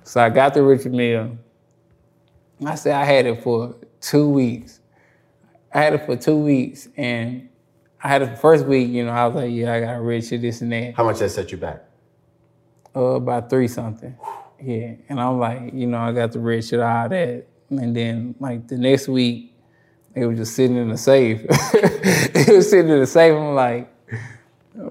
So 0.04 0.22
I 0.22 0.30
got 0.30 0.54
the 0.54 0.64
Richard 0.64 0.94
Mille. 0.94 1.38
I 2.66 2.76
said 2.76 2.94
I 2.94 3.06
had 3.06 3.26
it 3.26 3.44
for 3.44 3.76
two 4.02 4.30
weeks. 4.30 4.80
I 5.74 5.82
had 5.82 5.94
it 5.94 6.06
for 6.06 6.16
two 6.16 6.38
weeks, 6.38 6.88
and 6.98 7.48
I 8.04 8.08
had 8.08 8.22
it 8.24 8.32
the 8.32 8.38
first 8.38 8.66
week. 8.66 8.90
You 8.90 9.06
know, 9.06 9.12
I 9.12 9.28
was 9.28 9.36
like, 9.36 9.52
yeah, 9.52 9.74
I 9.74 9.80
got 9.82 9.96
a 9.96 10.02
Richard, 10.02 10.42
this 10.42 10.62
and 10.62 10.72
that. 10.72 10.96
How 10.96 11.04
much 11.04 11.20
that 11.20 11.30
set 11.30 11.52
you 11.52 11.58
back? 11.58 11.89
Uh, 13.00 13.16
about 13.16 13.50
three 13.50 13.70
something. 13.70 14.14
Yeah, 14.62 14.96
and 15.08 15.22
I'm 15.22 15.40
like, 15.40 15.74
you 15.74 15.88
know, 15.88 16.00
I 16.00 16.12
got 16.12 16.34
the 16.34 16.40
red 16.40 16.66
shit 16.66 16.82
out 16.82 17.06
of 17.06 17.12
that. 17.12 17.46
And 17.70 17.96
then 17.96 18.36
like 18.42 18.68
the 18.68 18.78
next 18.78 19.08
week, 19.08 19.56
it 20.14 20.26
was 20.26 20.38
just 20.38 20.54
sitting 20.54 20.76
in 20.76 20.90
the 20.90 20.98
safe. 20.98 21.46
it 21.50 22.54
was 22.54 22.70
sitting 22.70 22.92
in 22.92 23.00
the 23.00 23.08
safe. 23.08 23.34
I'm 23.34 23.56
like, 23.56 23.90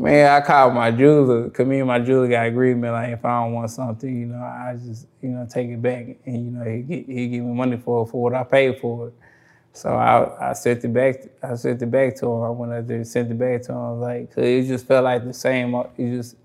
man, 0.00 0.30
I 0.30 0.40
called 0.40 0.72
my 0.72 0.90
jeweler, 0.90 1.50
cause 1.50 1.66
me 1.66 1.80
and 1.80 1.86
my 1.86 1.98
jeweler 1.98 2.28
got 2.28 2.46
agreement, 2.46 2.94
like 2.94 3.10
if 3.10 3.24
I 3.26 3.42
don't 3.42 3.52
want 3.52 3.70
something, 3.70 4.20
you 4.20 4.26
know, 4.26 4.38
I 4.38 4.78
just, 4.82 5.06
you 5.20 5.28
know, 5.28 5.46
take 5.46 5.68
it 5.68 5.82
back 5.82 6.06
and, 6.24 6.44
you 6.46 6.50
know, 6.50 6.64
he, 6.64 7.04
he 7.06 7.28
give 7.28 7.44
me 7.44 7.52
money 7.52 7.76
for 7.76 8.06
for 8.06 8.22
what 8.22 8.34
I 8.34 8.44
paid 8.44 8.80
for 8.80 9.08
it. 9.08 9.14
So 9.74 9.90
I, 9.90 10.50
I 10.50 10.52
sent 10.54 10.82
it 10.82 10.94
back, 10.94 11.16
I 11.42 11.56
sent 11.56 11.82
it 11.82 11.90
back 11.90 12.16
to 12.16 12.26
him. 12.26 12.42
I 12.42 12.50
went 12.50 12.72
out 12.72 12.86
there 12.86 12.96
and 12.96 13.06
sent 13.06 13.30
it 13.30 13.38
back 13.38 13.62
to 13.64 13.72
him, 13.72 14.00
like, 14.00 14.34
cause 14.34 14.44
it 14.44 14.66
just 14.66 14.86
felt 14.86 15.04
like 15.04 15.24
the 15.24 15.34
same, 15.34 15.74
it 15.74 16.16
just, 16.16 16.36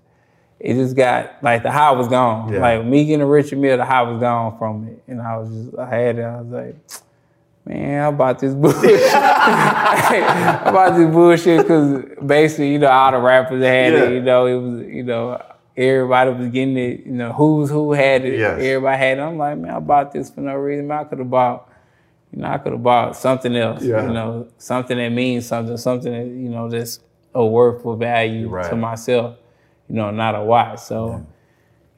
it 0.60 0.74
just 0.74 0.96
got 0.96 1.42
like 1.42 1.62
the 1.62 1.70
high 1.70 1.90
was 1.92 2.08
gone. 2.08 2.52
Yeah. 2.52 2.60
Like 2.60 2.84
me 2.84 3.04
getting 3.04 3.22
a 3.22 3.26
Richard 3.26 3.58
Mille, 3.58 3.76
the 3.76 3.84
high 3.84 4.02
was 4.02 4.20
gone 4.20 4.56
from 4.58 4.88
it, 4.88 5.02
and 5.06 5.20
I 5.20 5.36
was 5.36 5.48
just 5.50 5.78
I 5.78 5.88
had 5.88 6.18
it. 6.18 6.22
I 6.22 6.40
was 6.40 6.50
like, 6.50 6.76
man, 7.66 8.04
I 8.04 8.10
bought 8.10 8.38
this 8.38 8.54
bullshit? 8.54 8.82
I 9.12 10.70
bought 10.72 10.96
this 10.96 11.10
bullshit? 11.10 11.62
Because 11.62 12.04
basically, 12.24 12.72
you 12.72 12.78
know, 12.78 12.88
all 12.88 13.12
the 13.12 13.18
rappers 13.18 13.62
had 13.62 13.92
yeah. 13.92 14.04
it. 14.04 14.14
You 14.14 14.20
know, 14.22 14.46
it 14.46 14.56
was 14.56 14.86
you 14.86 15.02
know 15.02 15.42
everybody 15.76 16.30
was 16.30 16.48
getting 16.48 16.76
it. 16.76 17.04
You 17.04 17.12
know, 17.12 17.32
who's 17.32 17.70
who 17.70 17.92
had 17.92 18.24
it. 18.24 18.38
Yes. 18.38 18.60
Everybody 18.60 18.98
had 18.98 19.18
it. 19.18 19.22
I'm 19.22 19.36
like, 19.36 19.58
man, 19.58 19.70
I 19.70 19.80
bought 19.80 20.12
this 20.12 20.30
for 20.30 20.40
no 20.40 20.54
reason. 20.54 20.86
Man, 20.86 21.00
I 21.00 21.04
could 21.04 21.18
have 21.18 21.30
bought. 21.30 21.70
You 22.32 22.40
know, 22.40 22.48
I 22.48 22.58
could 22.58 22.72
have 22.72 22.82
bought 22.82 23.16
something 23.16 23.54
else. 23.54 23.82
Yeah. 23.82 24.06
You 24.06 24.12
know, 24.12 24.48
something 24.58 24.96
that 24.96 25.10
means 25.10 25.46
something, 25.46 25.76
something 25.76 26.12
that 26.12 26.26
you 26.26 26.48
know 26.48 26.68
that's 26.68 27.00
a 27.34 27.44
worthful 27.44 27.96
value 27.96 28.48
right. 28.48 28.70
to 28.70 28.76
myself 28.76 29.36
you 29.88 29.96
know, 29.96 30.10
not 30.10 30.34
a 30.34 30.42
watch. 30.42 30.80
So, 30.80 31.10
yeah. 31.10 31.20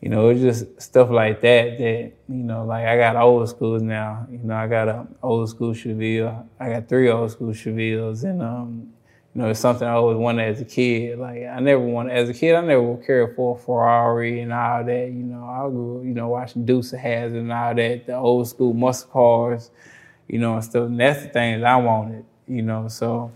you 0.01 0.09
know, 0.09 0.28
it's 0.28 0.41
just 0.41 0.80
stuff 0.80 1.11
like 1.11 1.41
that 1.43 1.78
that, 1.78 2.12
you 2.28 2.34
know, 2.34 2.64
like 2.64 2.87
I 2.87 2.97
got 2.97 3.16
old 3.16 3.49
schools 3.49 3.82
now. 3.82 4.26
You 4.30 4.39
know, 4.39 4.55
I 4.55 4.66
got 4.66 4.89
an 4.89 5.14
old 5.22 5.49
school 5.49 5.72
Chevelle. 5.72 6.47
I 6.59 6.70
got 6.70 6.89
three 6.89 7.09
old 7.11 7.30
school 7.30 7.53
Chevelles 7.53 8.24
and 8.24 8.43
um, 8.43 8.93
you 9.34 9.43
know, 9.43 9.51
it's 9.51 9.61
something 9.61 9.87
I 9.87 9.93
always 9.93 10.16
wanted 10.16 10.49
as 10.49 10.62
a 10.62 10.64
kid. 10.64 11.18
Like 11.18 11.45
I 11.45 11.61
never 11.61 11.80
wanted 11.80 12.16
as 12.16 12.30
a 12.30 12.34
kid, 12.34 12.55
I 12.55 12.62
never 12.62 12.97
cared 12.97 13.37
for 13.37 13.57
a 13.57 13.59
Ferrari 13.59 14.41
and 14.41 14.51
all 14.51 14.82
that. 14.82 15.07
You 15.09 15.22
know, 15.22 15.45
I 15.45 15.68
grew, 15.68 16.03
you 16.03 16.14
know, 16.14 16.28
watching 16.28 16.64
Dukes 16.64 16.95
of 16.95 17.01
Hazzard 17.01 17.37
and 17.39 17.53
all 17.53 17.74
that, 17.74 18.07
the 18.07 18.16
old 18.16 18.49
school 18.49 18.72
muscle 18.72 19.11
cars, 19.11 19.70
you 20.26 20.39
know, 20.39 20.55
and 20.55 20.64
stuff. 20.64 20.87
And 20.87 20.99
that's 20.99 21.22
the 21.22 21.28
things 21.28 21.62
I 21.62 21.76
wanted, 21.76 22.24
you 22.49 22.62
know. 22.62 22.89
So 22.89 23.30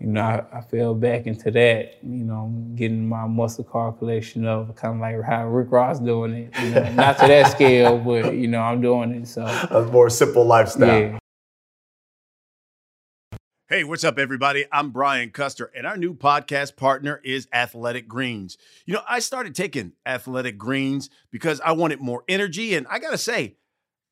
you 0.00 0.06
know, 0.06 0.20
I, 0.20 0.58
I, 0.58 0.60
fell 0.60 0.94
back 0.94 1.26
into 1.26 1.50
that, 1.50 1.98
you 2.02 2.24
know, 2.24 2.52
getting 2.76 3.08
my 3.08 3.26
muscle 3.26 3.64
car 3.64 3.92
collection 3.92 4.46
of 4.46 4.74
kind 4.76 4.94
of 4.94 5.00
like 5.00 5.20
how 5.22 5.48
Rick 5.48 5.72
Ross 5.72 5.98
doing 5.98 6.34
it. 6.34 6.62
You 6.62 6.70
know, 6.70 6.92
not 6.92 7.18
to 7.18 7.26
that 7.26 7.50
scale, 7.50 7.98
but 8.04 8.34
you 8.34 8.46
know, 8.46 8.60
I'm 8.60 8.80
doing 8.80 9.10
it. 9.12 9.26
So 9.26 9.44
a 9.44 9.82
more 9.90 10.08
simple 10.08 10.44
lifestyle. 10.44 11.00
Yeah. 11.00 11.18
Hey, 13.68 13.84
what's 13.84 14.04
up, 14.04 14.18
everybody? 14.18 14.64
I'm 14.72 14.92
Brian 14.92 15.30
Custer, 15.30 15.70
and 15.76 15.86
our 15.86 15.96
new 15.96 16.14
podcast 16.14 16.76
partner 16.76 17.20
is 17.22 17.48
Athletic 17.52 18.08
Greens. 18.08 18.56
You 18.86 18.94
know, 18.94 19.02
I 19.06 19.18
started 19.18 19.54
taking 19.54 19.92
Athletic 20.06 20.56
Greens 20.56 21.10
because 21.30 21.60
I 21.60 21.72
wanted 21.72 22.00
more 22.00 22.22
energy, 22.28 22.74
and 22.74 22.86
I 22.88 22.98
gotta 23.00 23.18
say, 23.18 23.56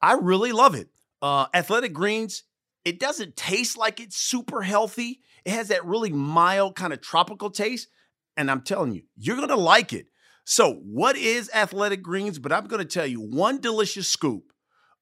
I 0.03 0.15
really 0.15 0.53
love 0.53 0.75
it. 0.75 0.89
Uh, 1.23 1.47
Athletic 1.55 1.95
Greens, 1.95 2.43
it 2.85 2.99
doesn't 2.99 3.37
taste 3.37 3.79
like 3.79 3.99
it's 3.99 4.17
super 4.17 4.63
healthy 4.63 5.21
it 5.47 5.53
has 5.53 5.69
that 5.69 5.87
really 5.87 6.11
mild 6.11 6.75
kind 6.75 6.93
of 6.93 7.01
tropical 7.01 7.51
taste. 7.51 7.89
And 8.37 8.51
I'm 8.51 8.63
telling 8.63 8.93
you, 8.93 9.03
you're 9.17 9.37
going 9.37 9.49
to 9.49 9.57
like 9.57 9.93
it. 9.93 10.07
So, 10.45 10.75
what 10.85 11.17
is 11.17 11.51
Athletic 11.55 12.03
Greens? 12.03 12.39
But 12.39 12.53
I'm 12.53 12.67
going 12.67 12.83
to 12.83 12.85
tell 12.89 13.07
you 13.07 13.21
one 13.21 13.61
delicious 13.61 14.09
scoop 14.09 14.53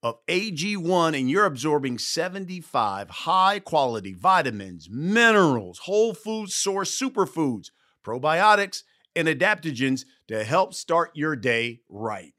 of 0.03 0.17
AG1, 0.27 1.19
and 1.19 1.31
you're 1.31 1.47
absorbing 1.47 1.99
75 1.99 3.09
high 3.09 3.59
quality 3.59 4.13
vitamins, 4.13 4.89
minerals, 4.91 5.81
whole 5.81 6.13
food 6.13 6.51
source 6.51 6.97
superfoods, 6.97 7.69
probiotics, 8.05 8.83
and 9.17 9.27
adaptogens 9.27 10.05
to 10.29 10.45
help 10.45 10.75
start 10.75 11.11
your 11.15 11.35
day 11.35 11.81
right. 11.89 12.35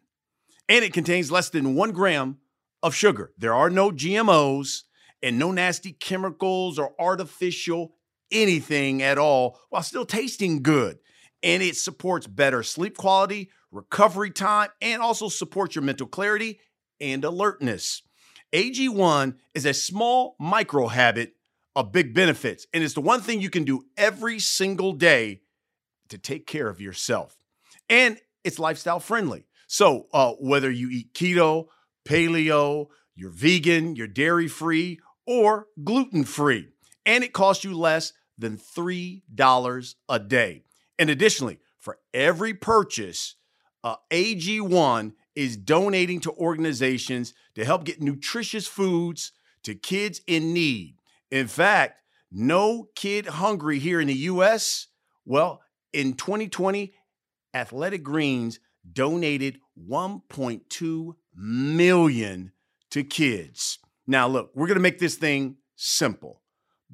and 0.70 0.86
it 0.86 0.94
contains 0.94 1.32
less 1.32 1.50
than 1.50 1.76
one 1.76 1.92
gram 1.92 2.38
of 2.84 2.94
sugar. 2.94 3.32
There 3.38 3.54
are 3.54 3.70
no 3.70 3.90
GMOs 3.92 4.84
and 5.22 5.40
no 5.40 5.52
nasty 5.52 5.92
chemicals 5.92 6.80
or 6.80 6.94
artificial 7.00 7.94
anything 8.32 9.02
at 9.02 9.18
all 9.18 9.60
while 9.70 9.84
still 9.84 10.06
tasting 10.06 10.62
good. 10.64 10.98
And 11.44 11.62
it 11.62 11.76
supports 11.76 12.28
better 12.28 12.64
sleep 12.64 12.98
quality, 12.98 13.52
recovery 13.72 14.32
time, 14.32 14.70
and 14.82 15.02
also 15.02 15.30
supports 15.30 15.76
your 15.76 15.84
mental 15.84 16.08
clarity 16.08 16.60
and 17.00 17.24
alertness. 17.24 18.02
AG1 18.54 19.36
is 19.54 19.66
a 19.66 19.74
small 19.74 20.36
micro 20.40 20.88
habit 20.88 21.34
of 21.76 21.92
big 21.92 22.14
benefits, 22.14 22.66
and 22.74 22.84
it's 22.84 22.94
the 22.94 23.02
one 23.02 23.20
thing 23.20 23.42
you 23.42 23.50
can 23.50 23.66
do 23.66 23.84
every 23.98 24.40
single 24.40 24.94
day 24.94 25.42
to 26.10 26.18
take 26.18 26.48
care 26.48 26.70
of 26.70 26.80
yourself. 26.80 27.36
And 27.90 28.18
it's 28.44 28.60
lifestyle 28.60 29.00
friendly. 29.00 29.46
So, 29.68 30.08
uh, 30.14 30.34
whether 30.40 30.72
you 30.72 30.90
eat 30.90 31.14
keto, 31.14 31.66
paleo, 32.08 32.88
you're 33.16 33.32
vegan, 33.32 33.96
you're 33.96 34.08
dairy 34.08 34.48
free, 34.48 35.00
or 35.26 35.68
gluten 35.84 36.24
free, 36.24 36.70
and 37.06 37.24
it 37.24 37.34
costs 37.34 37.64
you 37.64 37.78
less 37.78 38.14
than 38.38 38.58
$3 38.58 39.96
a 40.10 40.20
day. 40.20 40.64
And 41.00 41.10
additionally, 41.10 41.60
for 41.80 42.00
every 42.14 42.54
purchase, 42.54 43.36
uh, 43.84 43.96
AG1 44.12 45.14
is 45.36 45.58
donating 45.58 46.20
to 46.22 46.32
organizations 46.32 47.34
to 47.56 47.66
help 47.66 47.84
get 47.84 48.02
nutritious 48.02 48.68
foods 48.68 49.32
to 49.64 49.76
kids 49.76 50.22
in 50.28 50.54
need. 50.54 50.96
In 51.32 51.48
fact, 51.48 52.02
no 52.32 52.88
kid 52.96 53.26
hungry 53.26 53.80
here 53.80 54.00
in 54.02 54.08
the 54.08 54.14
US. 54.14 54.88
Well, 55.26 55.62
in 55.94 56.14
2020, 56.14 56.94
Athletic 57.54 58.04
Greens 58.04 58.60
donated 58.92 59.60
1.2 59.90 61.16
million 61.36 62.52
to 62.92 63.04
kids. 63.04 63.80
Now, 64.08 64.28
look, 64.28 64.52
we're 64.54 64.68
going 64.68 64.78
to 64.78 64.82
make 64.82 65.00
this 65.00 65.16
thing 65.16 65.58
simple 65.76 66.42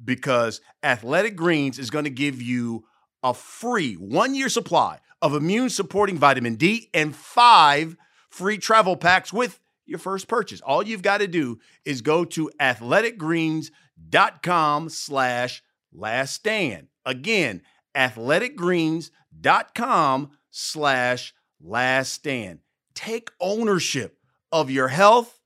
because 0.02 0.62
Athletic 0.82 1.36
Greens 1.36 1.78
is 1.78 1.90
going 1.90 2.04
to 2.04 2.10
give 2.10 2.40
you 2.40 2.84
a 3.22 3.34
free 3.34 3.94
one 3.94 4.34
year 4.34 4.48
supply 4.48 4.98
of 5.20 5.34
immune 5.34 5.68
supporting 5.70 6.18
vitamin 6.18 6.56
D 6.56 6.88
and 6.92 7.14
five 7.14 7.96
free 8.30 8.58
travel 8.58 8.96
packs 8.96 9.32
with 9.32 9.60
your 9.86 9.98
first 9.98 10.28
purchase. 10.28 10.60
All 10.62 10.82
you've 10.82 11.02
got 11.02 11.18
to 11.18 11.28
do 11.28 11.60
is 11.84 12.00
go 12.02 12.24
to 12.24 12.50
athleticgreens.com 12.60 14.88
slash 14.88 15.62
last 15.92 16.34
stand. 16.34 16.88
Again, 17.04 17.62
athleticgreens.com 17.94 20.30
slash 20.50 21.34
last 21.60 22.12
stand. 22.12 22.58
Take 22.94 23.30
ownership 23.40 24.18
of 24.50 24.70
your 24.70 24.88
health 24.88 25.38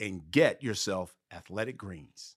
and 0.00 0.22
get 0.30 0.62
yourself 0.62 1.14
athletic 1.32 1.76
greens. 1.76 2.36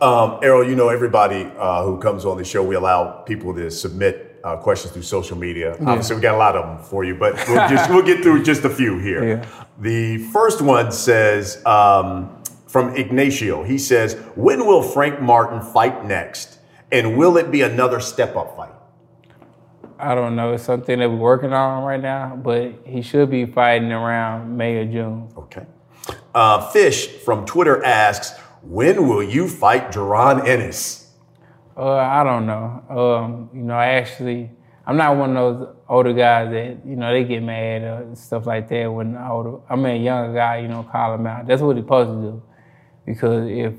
Um, 0.00 0.40
Errol, 0.42 0.68
you 0.68 0.76
know, 0.76 0.88
everybody 0.88 1.50
uh, 1.56 1.82
who 1.84 1.98
comes 1.98 2.24
on 2.24 2.36
the 2.36 2.44
show, 2.44 2.62
we 2.62 2.74
allow 2.74 3.22
people 3.22 3.54
to 3.54 3.70
submit 3.70 4.40
uh, 4.44 4.56
questions 4.56 4.92
through 4.92 5.02
social 5.02 5.38
media. 5.38 5.76
Yeah. 5.80 5.90
Obviously, 5.90 6.16
we 6.16 6.22
got 6.22 6.34
a 6.34 6.38
lot 6.38 6.54
of 6.54 6.66
them 6.66 6.84
for 6.84 7.04
you, 7.04 7.14
but 7.14 7.34
we'll, 7.48 7.68
just, 7.68 7.88
we'll 7.90 8.02
get 8.02 8.22
through 8.22 8.42
just 8.42 8.64
a 8.64 8.70
few 8.70 8.98
here. 8.98 9.26
Yeah. 9.26 9.64
The 9.78 10.18
first 10.32 10.60
one 10.60 10.92
says 10.92 11.64
um, 11.64 12.42
from 12.66 12.94
Ignacio. 12.94 13.62
He 13.62 13.78
says, 13.78 14.14
"When 14.34 14.66
will 14.66 14.82
Frank 14.82 15.20
Martin 15.20 15.62
fight 15.62 16.04
next, 16.04 16.58
and 16.92 17.16
will 17.16 17.38
it 17.38 17.50
be 17.50 17.62
another 17.62 18.00
step-up 18.00 18.54
fight?" 18.56 18.72
I 19.98 20.14
don't 20.14 20.36
know. 20.36 20.52
It's 20.52 20.64
something 20.64 20.98
that 20.98 21.08
we're 21.08 21.16
working 21.16 21.54
on 21.54 21.84
right 21.84 22.00
now, 22.00 22.36
but 22.36 22.74
he 22.84 23.00
should 23.00 23.30
be 23.30 23.46
fighting 23.46 23.92
around 23.92 24.54
May 24.54 24.76
or 24.76 24.84
June. 24.84 25.30
Okay. 25.38 25.64
Uh, 26.34 26.70
Fish 26.70 27.08
from 27.08 27.46
Twitter 27.46 27.84
asks, 27.84 28.38
when 28.62 29.08
will 29.08 29.22
you 29.22 29.48
fight 29.48 29.92
Jaron 29.92 30.46
Ennis? 30.46 31.10
Uh, 31.76 31.94
I 31.94 32.24
don't 32.24 32.46
know. 32.46 32.82
Um, 32.88 33.50
you 33.54 33.62
know, 33.62 33.74
I 33.74 33.86
actually, 33.94 34.50
I'm 34.86 34.96
not 34.96 35.16
one 35.16 35.36
of 35.36 35.58
those 35.58 35.76
older 35.88 36.12
guys 36.12 36.50
that, 36.50 36.86
you 36.86 36.96
know, 36.96 37.12
they 37.12 37.24
get 37.24 37.42
mad 37.42 37.82
or 37.82 38.14
stuff 38.14 38.46
like 38.46 38.68
that 38.70 38.86
when 38.92 39.16
older, 39.16 39.58
I'm 39.68 39.84
a 39.84 39.96
younger 39.96 40.34
guy, 40.34 40.58
you 40.58 40.68
know, 40.68 40.82
call 40.82 41.14
him 41.14 41.26
out. 41.26 41.46
That's 41.46 41.62
what 41.62 41.76
he's 41.76 41.84
supposed 41.84 42.10
to 42.10 42.30
do. 42.30 42.42
Because 43.04 43.48
if 43.48 43.74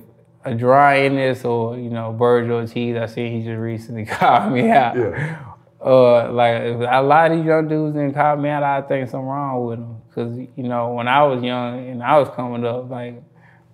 a 0.45 0.51
Jaron 0.51 1.05
Ennis 1.05 1.43
or, 1.43 1.78
you 1.78 1.89
know, 1.89 2.15
Vergil 2.17 2.51
Ortiz, 2.51 2.95
I 2.95 3.05
see 3.07 3.30
he 3.30 3.43
just 3.43 3.59
recently 3.59 4.05
called 4.05 4.53
me 4.53 4.69
out. 4.69 4.95
Yeah. 4.95 5.43
Uh, 5.80 6.32
like 6.32 6.61
a 6.63 7.01
lot 7.01 7.32
of 7.32 7.38
these 7.38 7.45
young 7.45 7.67
dudes 7.67 7.95
didn't 7.95 8.13
call 8.13 8.38
me 8.38 8.49
out, 8.49 8.63
I 8.63 8.82
think 8.82 9.09
something 9.09 9.28
wrong 9.28 9.65
with 9.65 9.80
them. 9.80 9.97
Cause 10.18 10.36
you 10.36 10.63
know, 10.63 10.93
when 10.93 11.07
I 11.07 11.22
was 11.22 11.43
young 11.43 11.89
and 11.89 12.01
I 12.01 12.18
was 12.18 12.28
coming 12.30 12.65
up, 12.65 12.89
like 12.89 13.22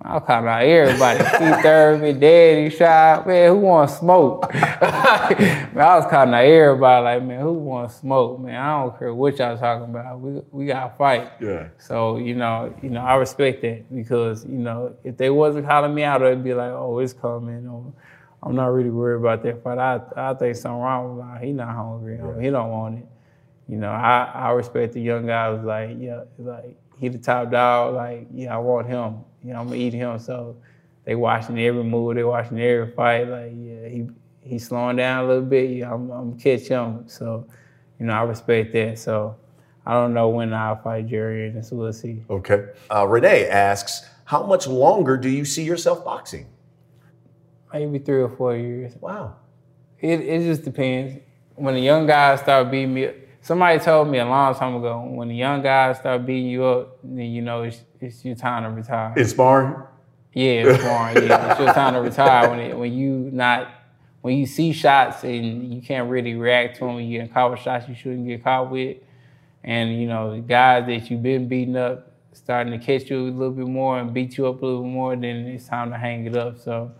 I 0.01 0.15
was 0.15 0.23
calling 0.27 0.49
out 0.49 0.61
everybody. 0.61 1.19
Keith 1.37 1.63
Thurman, 1.63 2.19
Daddy 2.19 2.69
Shot, 2.69 3.25
man, 3.25 3.47
who 3.47 3.59
want 3.59 3.89
smoke? 3.89 4.53
man, 4.53 5.77
I 5.77 5.95
was 5.95 6.05
calling 6.09 6.33
out 6.33 6.43
everybody 6.43 7.01
like, 7.01 7.23
man, 7.23 7.39
who 7.39 7.53
want 7.53 7.93
smoke? 7.93 8.41
Man, 8.41 8.59
I 8.59 8.81
don't 8.81 8.99
care 8.99 9.13
what 9.13 9.39
y'all 9.39 9.57
talking 9.57 9.85
about. 9.85 10.19
We 10.19 10.41
we 10.51 10.65
gotta 10.65 10.93
fight. 10.97 11.31
Yeah. 11.39 11.69
So, 11.77 12.17
you 12.17 12.35
know, 12.35 12.75
you 12.83 12.89
know, 12.89 12.99
I 12.99 13.15
respect 13.15 13.61
that 13.61 13.95
because, 13.95 14.43
you 14.43 14.57
know, 14.57 14.97
if 15.05 15.15
they 15.15 15.29
wasn't 15.29 15.65
calling 15.65 15.95
me 15.95 16.03
out, 16.03 16.21
it'd 16.21 16.43
be 16.43 16.53
like, 16.53 16.71
oh, 16.71 16.99
it's 16.99 17.13
coming. 17.13 17.65
Or, 17.69 17.93
I'm 18.45 18.53
not 18.53 18.65
really 18.65 18.89
worried 18.89 19.21
about 19.21 19.43
that 19.43 19.63
fight. 19.63 19.77
I 19.77 20.01
I 20.17 20.33
think 20.33 20.57
something 20.57 20.81
wrong 20.81 21.15
with 21.15 21.25
him. 21.25 21.41
He 21.41 21.53
not 21.53 21.73
hungry. 21.73 22.17
Yeah. 22.17 22.41
He 22.41 22.49
don't 22.49 22.69
want 22.69 22.99
it. 22.99 23.07
You 23.67 23.77
know, 23.77 23.91
I, 23.91 24.31
I 24.33 24.51
respect 24.51 24.93
the 24.93 25.01
young 25.01 25.25
guy 25.25 25.55
who's 25.55 25.65
like, 25.65 25.97
yeah, 25.99 26.23
like 26.37 26.75
he 26.99 27.09
the 27.09 27.17
top 27.17 27.51
dog. 27.51 27.95
Like, 27.95 28.27
yeah, 28.33 28.55
I 28.55 28.57
want 28.59 28.87
him. 28.87 29.19
You 29.43 29.53
know, 29.53 29.59
I'm 29.59 29.67
gonna 29.67 29.77
eat 29.77 29.93
him. 29.93 30.19
So 30.19 30.57
they 31.05 31.15
watching 31.15 31.59
every 31.59 31.83
move, 31.83 32.15
they 32.15 32.23
watching 32.23 32.59
every 32.59 32.91
fight. 32.91 33.27
Like, 33.27 33.51
yeah, 33.55 33.87
he 33.87 34.07
he's 34.41 34.67
slowing 34.67 34.97
down 34.97 35.25
a 35.25 35.27
little 35.27 35.43
bit. 35.43 35.69
Yeah, 35.69 35.93
I'm, 35.93 36.09
I'm 36.11 36.39
catch 36.39 36.67
him. 36.67 37.07
So, 37.07 37.47
you 37.99 38.05
know, 38.05 38.13
I 38.13 38.23
respect 38.23 38.73
that. 38.73 38.99
So 38.99 39.37
I 39.85 39.93
don't 39.93 40.13
know 40.13 40.29
when 40.29 40.53
I'll 40.53 40.81
fight 40.81 41.07
Jerry, 41.07 41.47
and 41.47 41.65
so 41.65 41.75
we'll 41.75 41.93
see. 41.93 42.23
Okay. 42.29 42.67
Uh, 42.93 43.07
Renee 43.07 43.47
asks, 43.47 44.07
how 44.25 44.43
much 44.43 44.67
longer 44.67 45.17
do 45.17 45.29
you 45.29 45.45
see 45.45 45.63
yourself 45.63 46.05
boxing? 46.05 46.47
Maybe 47.73 47.99
three 47.99 48.21
or 48.21 48.29
four 48.29 48.55
years. 48.55 48.93
Wow. 49.01 49.35
It 49.99 50.19
it 50.21 50.43
just 50.43 50.63
depends. 50.63 51.21
When 51.55 51.73
the 51.73 51.81
young 51.81 52.07
guys 52.07 52.41
start 52.41 52.71
beating 52.71 52.93
me, 52.93 53.09
somebody 53.43 53.77
told 53.77 54.07
me 54.07 54.17
a 54.17 54.25
long 54.25 54.55
time 54.55 54.75
ago, 54.75 55.01
when 55.01 55.27
the 55.27 55.35
young 55.35 55.61
guys 55.61 55.99
start 55.99 56.25
beating 56.25 56.49
you 56.49 56.63
up, 56.63 56.97
then 57.03 57.25
you 57.25 57.41
know 57.41 57.63
it's, 57.63 57.81
it's 58.01 58.25
your 58.25 58.35
time 58.35 58.63
to 58.63 58.69
retire. 58.69 59.13
It's 59.15 59.31
sparring? 59.31 59.75
Yeah, 60.33 60.63
it's 60.65 60.81
sparring. 60.81 61.27
yeah, 61.27 61.51
it's 61.51 61.59
your 61.59 61.73
time 61.73 61.93
to 61.93 62.01
retire 62.01 62.49
when 62.49 62.59
it, 62.59 62.77
when 62.77 62.93
you 62.93 63.29
not 63.31 63.69
when 64.21 64.37
you 64.37 64.45
see 64.45 64.71
shots 64.71 65.25
and 65.25 65.73
you 65.73 65.81
can't 65.81 66.09
really 66.09 66.33
react 66.33 66.77
to 66.77 66.85
them, 66.85 66.97
you 66.99 67.19
get 67.19 67.33
caught 67.33 67.51
with 67.51 67.59
shots 67.59 67.87
you 67.89 67.93
shouldn't 67.93 68.25
get 68.25 68.43
caught 68.43 68.71
with, 68.71 68.97
and 69.63 69.99
you 70.01 70.07
know 70.07 70.35
the 70.35 70.41
guys 70.41 70.87
that 70.87 71.11
you've 71.11 71.21
been 71.21 71.47
beating 71.47 71.75
up 71.75 72.09
starting 72.31 72.77
to 72.77 72.83
catch 72.83 73.09
you 73.11 73.27
a 73.27 73.29
little 73.29 73.51
bit 73.51 73.67
more 73.67 73.99
and 73.99 74.13
beat 74.13 74.37
you 74.37 74.47
up 74.47 74.61
a 74.61 74.65
little 74.65 74.81
bit 74.81 74.91
more, 74.91 75.15
then 75.15 75.45
it's 75.47 75.67
time 75.67 75.91
to 75.91 75.97
hang 75.97 76.25
it 76.25 76.35
up. 76.35 76.57
So 76.57 76.91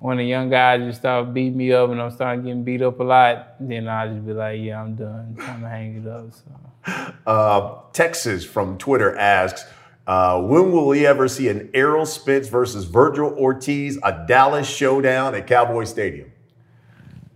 when 0.00 0.16
the 0.16 0.24
young 0.24 0.48
guys 0.48 0.80
just 0.80 1.00
start 1.00 1.32
beating 1.32 1.58
me 1.58 1.72
up 1.72 1.90
and 1.90 2.00
I'm 2.00 2.10
starting 2.10 2.42
getting 2.42 2.64
beat 2.64 2.80
up 2.80 2.98
a 3.00 3.02
lot, 3.04 3.54
then 3.60 3.86
I'll 3.86 4.12
just 4.12 4.26
be 4.26 4.32
like, 4.32 4.58
yeah, 4.60 4.80
I'm 4.80 4.96
done. 4.96 5.36
Time 5.38 5.60
to 5.60 5.68
hang 5.68 6.02
it 6.02 6.08
up. 6.08 6.26
So. 6.32 6.42
Uh, 7.26 7.78
Texas 7.92 8.42
from 8.42 8.78
Twitter 8.78 9.14
asks, 9.14 9.66
uh, 10.06 10.40
when 10.40 10.72
will 10.72 10.88
we 10.88 11.06
ever 11.06 11.28
see 11.28 11.48
an 11.48 11.68
Errol 11.74 12.06
Spence 12.06 12.48
versus 12.48 12.86
Vergil 12.86 13.36
Ortiz, 13.36 13.98
a 14.02 14.24
Dallas 14.26 14.66
showdown 14.66 15.34
at 15.34 15.46
Cowboy 15.46 15.84
Stadium? 15.84 16.32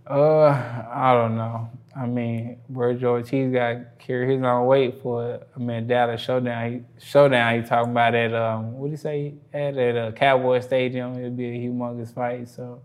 Uh, 0.09 0.47
I 0.47 1.13
don't 1.13 1.37
know. 1.37 1.69
I 1.97 2.05
mean, 2.05 2.57
Vergil 2.69 3.05
Ortiz 3.05 3.53
got 3.53 3.69
to 3.69 3.85
carry 3.99 4.35
his 4.35 4.43
own 4.43 4.65
weight 4.65 5.01
for 5.01 5.39
I 5.55 5.59
mean 5.59 5.87
Dallas 5.87 6.19
showdown. 6.19 6.71
He, 6.71 6.81
showdown. 7.03 7.61
He 7.61 7.67
talking 7.67 7.91
about 7.91 8.13
at 8.13 8.33
um, 8.33 8.73
what 8.73 8.87
do 8.87 8.91
you 8.91 8.97
say 8.97 9.35
at 9.53 9.77
at 9.77 9.95
a 9.95 10.11
Cowboy 10.11 10.59
Stadium? 10.59 11.17
It'll 11.17 11.31
be 11.31 11.45
a 11.45 11.69
humongous 11.69 12.13
fight. 12.13 12.49
So, 12.49 12.81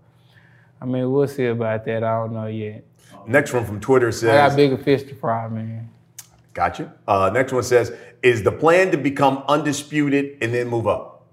I 0.80 0.84
mean, 0.84 1.10
we'll 1.10 1.26
see 1.26 1.46
about 1.46 1.84
that. 1.86 2.04
I 2.04 2.18
don't 2.18 2.32
know 2.32 2.46
yet. 2.46 2.84
Next 3.26 3.52
one 3.52 3.64
from 3.64 3.80
Twitter 3.80 4.12
says, 4.12 4.30
"I 4.30 4.48
got 4.48 4.56
bigger 4.56 4.78
fish 4.78 5.02
to 5.04 5.14
fry, 5.16 5.48
man." 5.48 5.90
Gotcha. 6.54 6.94
Uh, 7.08 7.30
next 7.34 7.52
one 7.52 7.64
says, 7.64 7.92
"Is 8.22 8.44
the 8.44 8.52
plan 8.52 8.92
to 8.92 8.96
become 8.96 9.42
undisputed 9.48 10.38
and 10.40 10.54
then 10.54 10.68
move 10.68 10.86
up?" 10.86 11.26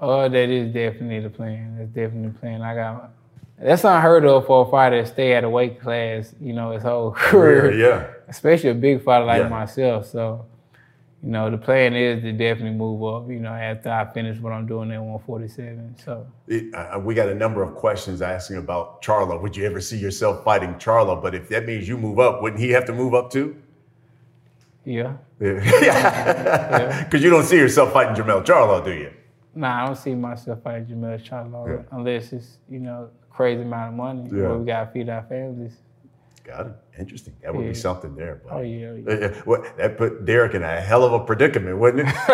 Oh, 0.00 0.28
that 0.28 0.48
is 0.48 0.72
definitely 0.72 1.18
the 1.18 1.30
plan. 1.30 1.76
That's 1.78 1.90
definitely 1.90 2.28
the 2.28 2.38
plan. 2.38 2.62
I 2.62 2.74
got 2.76 3.10
that's 3.60 3.84
unheard 3.84 4.24
of 4.24 4.46
for 4.46 4.66
a 4.66 4.70
fighter 4.70 5.02
to 5.02 5.08
stay 5.08 5.34
at 5.34 5.44
a 5.44 5.50
weight 5.50 5.80
class, 5.80 6.34
you 6.40 6.52
know, 6.52 6.70
his 6.70 6.82
whole 6.82 7.10
career. 7.16 7.74
Yeah. 7.74 8.06
Especially 8.28 8.70
a 8.70 8.74
big 8.74 9.02
fighter 9.02 9.24
like 9.24 9.42
yeah. 9.42 9.48
myself. 9.48 10.06
So, 10.06 10.46
you 11.22 11.30
know, 11.30 11.50
the 11.50 11.58
plan 11.58 11.96
is 11.96 12.22
to 12.22 12.32
definitely 12.32 12.78
move 12.78 13.02
up, 13.02 13.28
you 13.28 13.40
know, 13.40 13.52
after 13.52 13.90
I 13.90 14.04
finish 14.12 14.38
what 14.38 14.52
I'm 14.52 14.66
doing 14.66 14.92
at 14.92 15.00
147. 15.00 15.96
So 16.04 16.26
it, 16.46 16.72
uh, 16.72 17.00
we 17.00 17.14
got 17.14 17.28
a 17.28 17.34
number 17.34 17.62
of 17.62 17.74
questions 17.74 18.22
asking 18.22 18.58
about 18.58 19.02
Charlo. 19.02 19.40
Would 19.42 19.56
you 19.56 19.66
ever 19.66 19.80
see 19.80 19.98
yourself 19.98 20.44
fighting 20.44 20.74
Charlo? 20.74 21.20
But 21.20 21.34
if 21.34 21.48
that 21.48 21.66
means 21.66 21.88
you 21.88 21.98
move 21.98 22.20
up, 22.20 22.40
wouldn't 22.40 22.60
he 22.60 22.70
have 22.70 22.84
to 22.86 22.92
move 22.92 23.14
up 23.14 23.30
too? 23.30 23.56
Yeah. 24.84 25.14
Yeah. 25.40 27.04
Because 27.04 27.22
you 27.22 27.30
don't 27.30 27.44
see 27.44 27.56
yourself 27.56 27.92
fighting 27.92 28.14
Jermell 28.14 28.44
Charlo, 28.44 28.84
do 28.84 28.92
you? 28.92 29.12
Nah, 29.54 29.82
I 29.82 29.86
don't 29.86 29.96
see 29.96 30.14
myself 30.14 30.62
fighting 30.62 30.86
Jermell 30.86 31.20
Charlo 31.22 31.84
unless 31.90 32.32
it's 32.32 32.58
you 32.68 32.78
know 32.78 33.10
crazy 33.38 33.62
amount 33.62 33.90
of 33.90 33.94
money. 33.96 34.22
Yeah. 34.32 34.48
Where 34.48 34.58
we 34.58 34.66
gotta 34.66 34.90
feed 34.90 35.08
our 35.08 35.22
families. 35.28 35.76
Got 36.44 36.66
it. 36.66 36.72
Interesting. 36.98 37.34
That 37.42 37.54
would 37.54 37.62
Yeah. 37.62 37.68
be 37.68 37.74
something 37.74 38.16
there. 38.16 38.40
But 38.42 38.52
Oh 38.56 38.60
yeah. 38.62 38.94
yeah. 38.94 39.14
Uh, 39.26 39.28
what- 39.44 39.76
that 39.76 39.96
put 39.96 40.24
Derrick 40.24 40.54
in 40.54 40.62
a 40.64 40.80
hell 40.80 41.04
of 41.04 41.12
a 41.12 41.20
predicament, 41.20 41.78
wouldn't 41.78 42.08
it? 42.08 42.14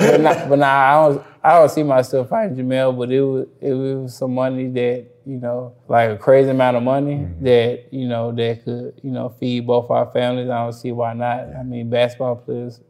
but 0.00 0.20
nah, 0.20 0.48
but 0.48 0.58
nah, 0.58 0.66
I 0.66 0.92
don't, 1.08 1.22
I 1.42 1.52
don't 1.58 1.68
see 1.70 1.82
myself 1.82 2.28
fighting 2.30 2.56
Jermell, 2.56 2.96
but 2.98 3.10
it 3.12 3.20
was 3.22 3.46
it 3.60 3.72
was 3.74 4.16
some 4.16 4.34
money 4.34 4.68
that 4.68 5.06
you 5.26 5.36
know, 5.38 5.74
like 5.88 6.10
a 6.10 6.16
crazy 6.16 6.50
amount 6.50 6.76
of 6.76 6.82
money 6.82 7.16
Mm-hmm. 7.16 7.44
that 7.44 7.92
you 7.92 8.08
know 8.08 8.32
that 8.32 8.64
could 8.64 8.94
you 9.02 9.10
know 9.10 9.28
feed 9.38 9.66
both 9.66 9.90
our 9.90 10.10
families. 10.10 10.48
I 10.50 10.62
don't 10.64 10.72
see 10.72 10.90
why 10.92 11.12
not. 11.14 11.54
I 11.54 11.62
mean, 11.62 11.88
basketball 11.90 12.36
players, 12.36 12.80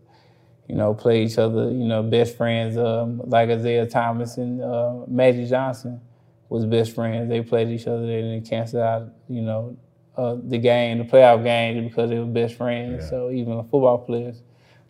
you 0.70 0.76
know, 0.76 0.94
play 0.94 1.24
each 1.24 1.36
other. 1.36 1.64
You 1.64 1.84
know, 1.84 2.02
best 2.02 2.36
friends. 2.36 2.76
Um, 2.78 3.20
like 3.24 3.48
Isiah 3.48 3.86
Thomas 3.86 4.36
and 4.36 4.62
uh, 4.62 5.00
Magic 5.08 5.48
Johnson 5.48 6.00
was 6.48 6.64
best 6.64 6.94
friends. 6.94 7.28
They 7.28 7.42
played 7.42 7.68
each 7.68 7.88
other. 7.88 8.06
They 8.06 8.22
didn't 8.22 8.48
cancel 8.48 8.82
out. 8.82 9.08
You 9.28 9.42
know. 9.42 9.76
Uh, 10.16 10.36
the 10.42 10.58
game, 10.58 10.98
the 10.98 11.04
playoff 11.04 11.42
game, 11.42 11.88
because 11.88 12.10
they 12.10 12.18
were 12.18 12.26
best 12.26 12.54
friends. 12.54 13.08
So 13.08 13.30
even 13.30 13.56
the 13.56 13.62
football 13.62 13.96
players, 13.98 14.42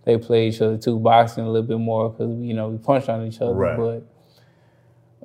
they 0.05 0.19
play 0.19 0.49
each 0.49 0.61
other 0.61 0.77
too. 0.77 0.99
Boxing 0.99 1.45
a 1.45 1.47
little 1.47 1.69
bit 1.69 1.79
more 1.79 2.11
because 2.11 2.37
you 2.41 2.55
know 2.55 2.69
we 2.69 2.79
punch 2.79 3.09
on 3.09 3.25
each 3.27 3.41
other. 3.41 3.53
Right. 3.55 3.77
But 3.77 4.03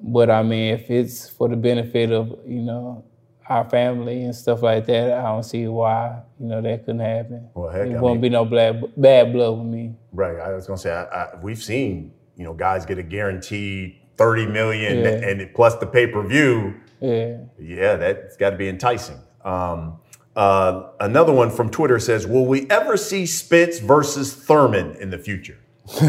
but 0.04 0.30
I 0.30 0.44
mean, 0.44 0.74
if 0.76 0.92
it's 0.92 1.28
for 1.30 1.50
the 1.50 1.56
benefit 1.56 2.12
of 2.12 2.38
you 2.46 2.62
know 2.62 3.04
our 3.48 3.70
family 3.70 4.24
and 4.24 4.36
stuff 4.36 4.62
like 4.64 4.86
that, 4.88 5.14
I 5.14 5.24
don't 5.24 5.44
see 5.44 5.68
why 5.68 6.22
you 6.40 6.48
know 6.48 6.62
that 6.62 6.86
couldn't 6.86 7.00
happen. 7.02 7.50
Well, 7.54 7.70
heck, 7.70 7.88
it 7.88 7.96
I 7.96 8.00
won't 8.02 8.16
mean- 8.16 8.22
be 8.22 8.30
no 8.30 8.46
bad 8.46 8.84
bad 8.98 9.34
blood 9.34 9.58
with 9.60 9.68
me. 9.68 9.94
right. 10.12 10.40
I 10.40 10.54
was 10.54 10.66
gonna 10.68 10.78
say 10.78 10.92
I, 10.92 11.04
I, 11.04 11.36
we've 11.42 11.62
seen 11.62 12.12
you 12.36 12.44
know 12.44 12.54
guys 12.54 12.86
get 12.86 12.98
a 12.98 13.04
guaranteed 13.04 13.98
thirty 14.18 14.46
million 14.46 15.00
Yeah. 15.00 15.28
and 15.30 15.54
plus 15.54 15.76
the 15.76 15.86
pay 15.86 16.08
per 16.08 16.24
view. 16.28 16.76
Yeah. 17.02 17.38
Yeah, 17.60 17.96
that's 17.98 18.38
got 18.38 18.52
to 18.52 18.56
be 18.58 18.68
enticing. 18.70 19.20
Um, 19.44 20.00
uh, 20.36 20.90
another 21.00 21.32
one 21.34 21.50
from 21.52 21.70
Twitter 21.70 22.00
says, 22.00 22.26
"Will 22.26 22.46
we 22.46 22.68
ever 22.70 22.98
see 22.98 23.26
Spence 23.26 23.80
versus 23.80 24.34
Thurman 24.34 24.96
in 25.00 25.10
the 25.12 25.18
future?" 25.18 25.58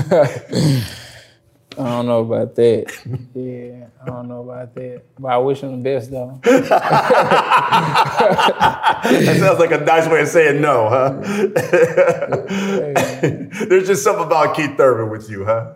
I 1.79 1.85
don't 1.85 2.07
know 2.07 2.21
about 2.21 2.55
that. 2.55 2.87
yeah, 3.35 3.89
I 4.03 4.07
don't 4.07 4.29
know 4.29 4.43
about 4.43 4.75
that. 4.77 5.03
But 5.19 5.29
I 5.29 5.37
wish 5.37 5.61
him 5.61 5.73
the 5.73 5.91
best 5.91 6.11
though. 6.11 6.41
That 9.07 9.37
sounds 9.39 9.61
like 9.61 9.71
a 9.73 9.79
nice 9.79 10.09
way 10.09 10.23
of 10.23 10.29
saying 10.29 10.61
no, 10.61 10.89
huh? 10.89 11.11
There's 13.67 13.87
just 13.87 14.03
something 14.03 14.25
about 14.25 14.57
Keith 14.57 14.77
Thurman 14.77 15.11
with 15.11 15.31
you, 15.31 15.45
huh? 15.45 15.75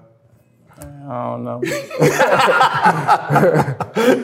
I 0.80 1.30
don't 1.30 1.44
know. 1.44 1.62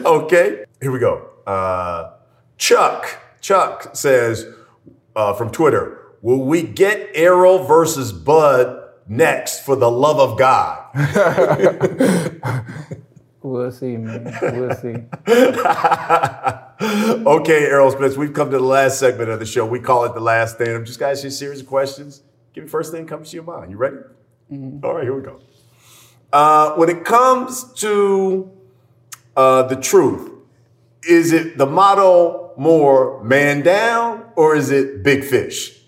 okay, 0.06 0.64
here 0.80 0.90
we 0.90 0.98
go. 0.98 1.28
Uh, 1.46 2.14
Chuck, 2.56 3.20
Chuck 3.40 3.94
says 3.94 4.46
uh, 5.14 5.34
from 5.34 5.50
Twitter, 5.50 5.98
"Will 6.22 6.42
we 6.42 6.62
get 6.62 7.10
Errol 7.14 7.64
versus 7.64 8.12
Bud 8.12 8.85
next 9.08 9.60
for 9.60 9.76
the 9.76 9.90
love 9.90 10.18
of 10.18 10.38
God?" 10.38 10.84
We'll 13.46 13.70
see, 13.70 13.96
man. 13.96 14.36
We'll 14.42 14.74
see. 14.74 14.88
okay, 16.80 17.66
Errol 17.66 17.92
Spence, 17.92 18.16
we've 18.16 18.32
come 18.32 18.50
to 18.50 18.58
the 18.58 18.64
last 18.64 18.98
segment 18.98 19.30
of 19.30 19.38
the 19.38 19.46
show. 19.46 19.64
We 19.64 19.78
call 19.78 20.04
it 20.04 20.14
the 20.14 20.20
last 20.20 20.58
thing. 20.58 20.74
I'm 20.74 20.84
just 20.84 20.98
going 20.98 21.10
to 21.10 21.12
ask 21.12 21.22
you 21.22 21.28
a 21.28 21.30
series 21.30 21.60
of 21.60 21.68
questions. 21.68 22.22
Give 22.54 22.64
me 22.64 22.70
first 22.70 22.90
thing 22.90 23.04
that 23.04 23.08
comes 23.08 23.30
to 23.30 23.36
your 23.36 23.44
mind. 23.44 23.70
You 23.70 23.76
ready? 23.76 23.98
All 24.82 24.94
right, 24.94 25.04
here 25.04 25.14
we 25.14 25.22
go. 25.22 25.38
Uh, 26.32 26.72
when 26.72 26.88
it 26.88 27.04
comes 27.04 27.72
to 27.74 28.50
uh, 29.36 29.62
the 29.62 29.76
truth, 29.76 30.28
is 31.08 31.32
it 31.32 31.56
the 31.56 31.66
motto 31.66 32.52
more 32.56 33.22
man 33.22 33.62
down 33.62 34.24
or 34.34 34.56
is 34.56 34.72
it 34.72 35.04
big 35.04 35.22
fish? 35.22 35.82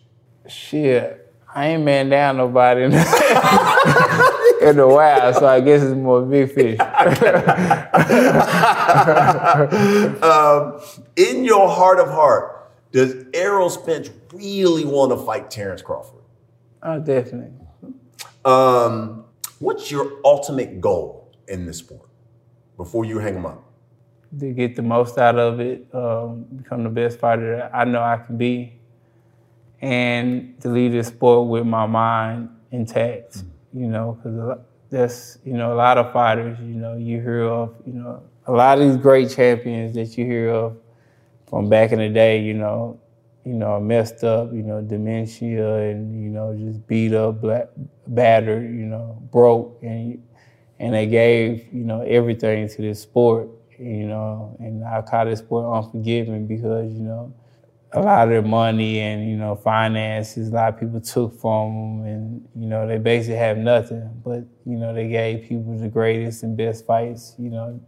Shit, 0.48 1.17
I 1.59 1.70
ain't 1.70 1.82
man 1.82 2.09
down 2.09 2.36
nobody 2.36 2.82
in, 2.82 2.92
in 2.92 4.78
a 4.78 4.86
while, 4.86 5.34
so 5.34 5.44
I 5.44 5.61
guess 5.61 5.82
it's 5.82 5.96
more 5.96 6.22
big 6.22 6.52
fish. 6.52 6.78
um, 10.22 10.80
in 11.16 11.44
your 11.44 11.68
heart 11.68 11.98
of 11.98 12.11
heart, 12.11 12.70
does 12.92 13.24
Errol 13.34 13.70
Spence 13.70 14.09
really 14.32 14.84
want 14.84 15.11
to 15.11 15.16
fight 15.16 15.50
Terence 15.50 15.82
Crawford? 15.82 16.22
Oh, 16.84 17.00
definitely. 17.00 17.50
Um, 18.44 19.24
what's 19.59 19.90
your 19.90 20.20
ultimate 20.24 20.80
goal 20.80 21.34
in 21.48 21.66
this 21.66 21.78
sport 21.78 22.09
before 22.76 23.04
you 23.04 23.18
hang 23.18 23.34
them 23.34 23.46
up? 23.46 23.64
To 24.38 24.52
get 24.52 24.76
the 24.76 24.82
most 24.82 25.18
out 25.18 25.40
of 25.40 25.59
it, 25.59 25.92
um, 25.92 26.46
become 26.54 26.84
the 26.84 26.88
best 26.88 27.18
fighter 27.18 27.56
that 27.56 27.74
I 27.74 27.82
know 27.82 28.00
I 28.00 28.18
can 28.18 28.36
be, 28.36 28.78
and 29.81 30.61
to 30.61 30.68
leave 30.68 30.93
this 30.93 31.09
sport 31.09 31.49
with 31.49 31.66
my 31.66 31.87
mind 31.87 32.51
intact. 32.70 33.43
You 33.72 33.87
know, 33.87 34.18
because 34.22 34.59
that's 34.91 35.39
you 35.45 35.53
know 35.55 35.72
a 35.72 35.76
lot 35.76 35.99
of 35.99 36.12
fighters. 36.12 36.59
You 36.61 36.74
know, 36.74 36.97
you 36.97 37.20
hear 37.20 37.43
of 37.43 37.74
you 37.87 37.93
know 37.93 38.22
a 38.47 38.53
lot 38.53 38.79
of 38.81 38.89
these 38.89 38.97
great 38.97 39.31
champions 39.31 39.95
that 39.95 40.16
you 40.16 40.24
hear 40.24 40.49
of 40.51 40.76
from 41.49 41.68
back 41.68 41.93
in 41.93 41.99
the 41.99 42.09
day. 42.09 42.41
You 42.41 42.55
know, 42.55 42.99
you 43.45 43.53
know, 43.53 43.79
messed 43.79 44.24
up. 44.24 44.53
You 44.53 44.62
know, 44.62 44.81
dementia 44.81 45.91
and 45.91 46.22
you 46.22 46.31
know 46.31 46.57
just 46.57 46.87
beat 46.87 47.12
up, 47.12 47.41
black, 47.41 47.68
battered. 48.07 48.64
You 48.64 48.87
know, 48.87 49.22
broke 49.31 49.79
and 49.83 50.22
and 50.81 50.95
they 50.95 51.07
gave 51.07 51.66
you 51.72 51.85
know 51.85 52.01
everything 52.03 52.68
to 52.68 52.83
this 52.83 53.03
sport. 53.03 53.49
You 53.79 54.07
know, 54.09 54.57
and 54.59 54.85
I 54.85 55.03
call 55.03 55.26
this 55.26 55.39
sport 55.41 55.85
unforgiving 55.85 56.47
because 56.47 56.93
you 56.93 57.01
know 57.01 57.33
a 57.93 58.01
lot 58.01 58.24
of 58.24 58.30
their 58.30 58.43
money 58.43 59.01
and 59.01 59.28
you 59.28 59.36
know 59.36 59.57
finances. 59.57 60.49
A 60.49 60.53
lot 60.53 60.74
of 60.74 60.80
people 60.80 61.01
took 61.01 61.41
from 61.41 62.03
them, 62.03 62.07
and 62.07 62.49
you 62.57 62.68
know 62.68 62.86
they 62.86 62.99
basically 62.99 63.36
have 63.39 63.57
nothing. 63.59 64.11
But 64.24 64.45
you 64.66 64.76
know 64.76 64.93
they 64.95 65.09
gave 65.09 65.49
people 65.49 65.76
the 65.78 65.89
greatest 65.89 66.43
and 66.43 66.57
best 66.57 66.86
fights. 66.86 67.34
You 67.39 67.51
know, 67.51 67.80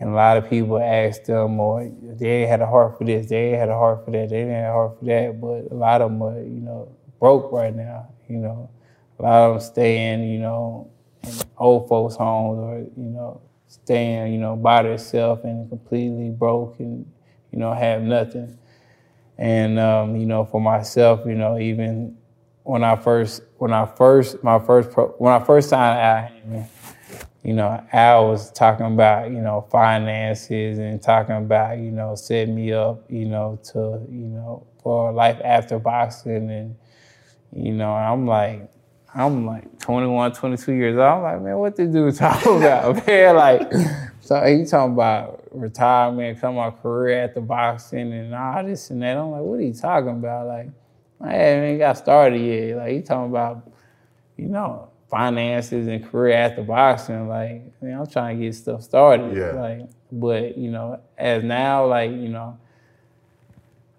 and 0.00 0.10
a 0.10 0.12
lot 0.12 0.36
of 0.36 0.48
people 0.48 0.78
asked 0.78 1.26
them, 1.26 1.60
or 1.60 1.90
they 2.02 2.42
ain't 2.42 2.50
had 2.50 2.62
a 2.62 2.66
heart 2.66 2.98
for 2.98 3.04
this, 3.04 3.28
they 3.28 3.50
had 3.50 3.68
a 3.68 3.74
heart 3.74 4.04
for 4.04 4.12
that, 4.12 4.28
they 4.30 4.38
didn't 4.40 4.54
have 4.54 4.70
a 4.70 4.72
heart 4.72 4.98
for 4.98 5.04
that. 5.06 5.40
But 5.40 5.72
a 5.72 5.74
lot 5.74 6.00
of 6.02 6.10
them 6.10 6.22
are 6.22 6.38
you 6.42 6.60
know 6.60 6.94
broke 7.20 7.52
right 7.52 7.74
now. 7.74 8.08
You 8.28 8.38
know, 8.38 8.70
a 9.18 9.22
lot 9.22 9.42
of 9.50 9.54
them 9.54 9.60
staying 9.60 10.30
you 10.30 10.38
know 10.38 10.90
in 11.24 11.32
old 11.58 11.88
folks' 11.88 12.16
homes 12.16 12.58
or 12.58 12.78
you 12.78 13.10
know 13.10 13.40
staying 13.66 14.32
you 14.32 14.38
know 14.38 14.56
by 14.56 14.82
themselves 14.82 15.44
and 15.44 15.68
completely 15.68 16.30
broke 16.30 16.78
and 16.80 17.04
you 17.52 17.58
know 17.58 17.72
have 17.74 18.02
nothing. 18.02 18.56
And 19.38 19.78
um, 19.78 20.16
you 20.16 20.26
know, 20.26 20.44
for 20.44 20.60
myself, 20.60 21.20
you 21.24 21.34
know, 21.34 21.58
even 21.58 22.16
when 22.64 22.84
I 22.84 22.96
first, 22.96 23.42
when 23.58 23.72
I 23.72 23.86
first, 23.86 24.42
my 24.42 24.58
first, 24.58 24.90
pro, 24.90 25.08
when 25.18 25.32
I 25.32 25.44
first 25.44 25.68
signed 25.68 25.98
Al 25.98 26.68
you 27.44 27.54
know, 27.54 27.82
Al 27.92 28.28
was 28.28 28.50
talking 28.52 28.86
about, 28.86 29.30
you 29.30 29.40
know, 29.40 29.66
finances 29.70 30.78
and 30.78 31.00
talking 31.00 31.36
about, 31.36 31.78
you 31.78 31.90
know, 31.90 32.14
setting 32.14 32.54
me 32.54 32.72
up, 32.72 33.10
you 33.10 33.24
know, 33.24 33.58
to, 33.72 34.04
you 34.10 34.26
know, 34.26 34.66
for 34.82 35.12
life 35.12 35.40
after 35.42 35.78
boxing, 35.78 36.50
and 36.50 36.76
you 37.54 37.72
know, 37.72 37.92
I'm 37.92 38.26
like, 38.26 38.68
I'm 39.14 39.46
like 39.46 39.78
21, 39.78 40.32
22 40.32 40.72
years 40.72 40.96
old. 40.96 41.06
I'm 41.06 41.22
like, 41.22 41.42
man, 41.42 41.56
what 41.56 41.76
this 41.76 41.90
dude 41.90 42.14
talking 42.16 42.58
about, 42.58 43.06
man? 43.06 43.36
Like, 43.36 43.72
so 44.20 44.44
he 44.44 44.64
talking 44.64 44.92
about 44.92 45.37
retirement, 45.50 46.40
come 46.40 46.56
my 46.56 46.70
career 46.70 47.30
the 47.34 47.40
boxing 47.40 48.12
and 48.12 48.34
all 48.34 48.64
this 48.64 48.90
and 48.90 49.02
that. 49.02 49.16
I'm 49.16 49.30
like, 49.30 49.42
what 49.42 49.58
are 49.58 49.62
you 49.62 49.74
talking 49.74 50.10
about? 50.10 50.46
Like, 50.46 50.68
I 51.20 51.32
haven't 51.32 51.64
even 51.64 51.78
got 51.78 51.98
started 51.98 52.40
yet. 52.40 52.76
Like, 52.76 52.92
he 52.92 53.02
talking 53.02 53.30
about, 53.30 53.70
you 54.36 54.46
know, 54.46 54.90
finances 55.10 55.86
and 55.86 56.04
career 56.08 56.52
the 56.54 56.62
boxing. 56.62 57.28
Like, 57.28 57.62
man, 57.82 58.00
I'm 58.00 58.06
trying 58.06 58.38
to 58.38 58.44
get 58.44 58.54
stuff 58.54 58.82
started. 58.82 59.36
Yeah. 59.36 59.52
Like, 59.52 59.80
but 60.12 60.56
you 60.56 60.70
know, 60.70 61.00
as 61.16 61.42
now, 61.42 61.86
like, 61.86 62.10
you 62.10 62.28
know, 62.28 62.58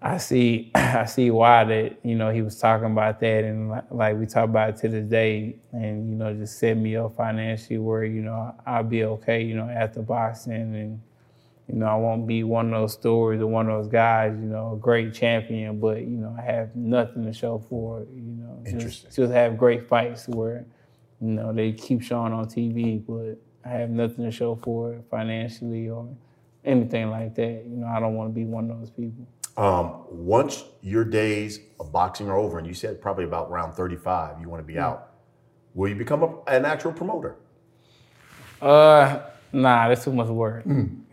I 0.02 0.18
see, 0.18 0.70
I 0.74 1.04
see 1.04 1.30
why 1.30 1.64
that 1.64 1.98
you 2.02 2.14
know 2.14 2.30
he 2.30 2.42
was 2.42 2.58
talking 2.58 2.86
about 2.86 3.20
that, 3.20 3.44
and 3.44 3.70
li- 3.70 3.80
like 3.90 4.16
we 4.16 4.26
talk 4.26 4.44
about 4.44 4.70
it 4.70 4.76
to 4.78 4.88
this 4.88 5.04
day, 5.04 5.56
and 5.72 6.08
you 6.08 6.16
know 6.16 6.32
just 6.34 6.58
set 6.58 6.76
me 6.76 6.96
up 6.96 7.16
financially 7.16 7.78
where 7.78 8.04
you 8.04 8.22
know 8.22 8.54
I'll 8.66 8.82
be 8.82 9.04
okay, 9.04 9.42
you 9.42 9.54
know 9.54 9.68
after 9.68 10.00
boxing, 10.00 10.52
and 10.52 11.00
you 11.72 11.78
know 11.78 11.86
I 11.86 11.94
won't 11.94 12.26
be 12.26 12.42
one 12.42 12.72
of 12.72 12.80
those 12.80 12.92
stories 12.92 13.40
or 13.40 13.46
one 13.46 13.68
of 13.68 13.82
those 13.82 13.90
guys, 13.90 14.32
you 14.38 14.46
know, 14.46 14.72
a 14.74 14.76
great 14.76 15.14
champion, 15.14 15.78
but 15.78 15.98
you 15.98 16.16
know 16.16 16.34
I 16.36 16.42
have 16.42 16.74
nothing 16.74 17.24
to 17.24 17.32
show 17.32 17.58
for 17.68 18.02
it, 18.02 18.08
you 18.12 18.22
know, 18.22 18.62
Interesting. 18.66 19.10
just 19.10 19.16
just 19.16 19.32
have 19.32 19.56
great 19.56 19.88
fights 19.88 20.26
where 20.28 20.66
you 21.20 21.28
know 21.28 21.52
they 21.52 21.72
keep 21.72 22.02
showing 22.02 22.32
on 22.32 22.46
TV, 22.46 23.04
but 23.06 23.40
I 23.64 23.74
have 23.74 23.90
nothing 23.90 24.24
to 24.24 24.30
show 24.30 24.56
for 24.56 24.94
it 24.94 25.04
financially 25.10 25.88
or 25.88 26.08
anything 26.64 27.10
like 27.10 27.34
that. 27.36 27.64
You 27.66 27.76
know, 27.76 27.86
I 27.86 28.00
don't 28.00 28.14
want 28.14 28.30
to 28.30 28.34
be 28.34 28.44
one 28.44 28.70
of 28.70 28.78
those 28.80 28.90
people. 28.90 29.26
Um, 29.56 30.04
once 30.10 30.64
your 30.80 31.04
days 31.04 31.60
of 31.78 31.92
boxing 31.92 32.28
are 32.28 32.36
over, 32.36 32.58
and 32.58 32.66
you 32.66 32.74
said 32.74 33.00
probably 33.00 33.24
about 33.24 33.50
round 33.50 33.74
35, 33.74 34.40
you 34.40 34.48
want 34.48 34.62
to 34.62 34.66
be 34.66 34.78
out, 34.78 35.12
will 35.74 35.88
you 35.88 35.94
become 35.94 36.22
a, 36.22 36.34
an 36.46 36.64
actual 36.64 36.92
promoter? 36.92 37.36
Uh, 38.62 39.20
nah, 39.52 39.88
that's 39.88 40.04
too 40.04 40.12
much 40.12 40.28
work. 40.28 40.64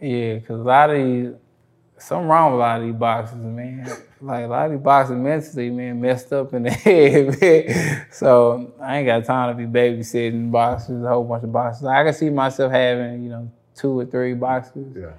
Yeah, 0.02 0.36
because 0.36 0.60
a 0.60 0.64
lot 0.64 0.90
of 0.90 0.98
these, 0.98 1.34
something 1.98 2.28
wrong 2.28 2.52
with 2.52 2.60
a 2.60 2.64
lot 2.64 2.80
of 2.80 2.88
these 2.88 2.96
boxers, 2.96 3.38
man. 3.38 3.88
Like 4.22 4.46
a 4.46 4.48
lot 4.48 4.66
of 4.66 4.72
these 4.72 4.82
boxers 4.82 5.18
mentally, 5.18 5.70
man, 5.70 6.02
messed 6.02 6.32
up 6.34 6.54
in 6.54 6.64
the 6.64 6.72
head, 6.72 7.40
man. 7.42 8.08
So 8.12 8.74
I 8.82 8.98
ain't 8.98 9.08
got 9.08 9.26
time 9.26 9.56
to 9.56 9.66
be 9.66 9.72
babysitting 9.72 10.52
boxers, 10.52 11.04
a 11.04 11.08
whole 11.08 11.24
bunch 11.24 11.44
of 11.44 11.52
boxers. 11.52 11.86
I 11.86 12.04
can 12.04 12.14
see 12.14 12.30
myself 12.30 12.72
having, 12.72 13.24
you 13.24 13.30
know, 13.30 13.52
two 13.76 14.00
or 14.00 14.06
three 14.06 14.34
boxers. 14.34 14.96
Yeah. 14.96 15.14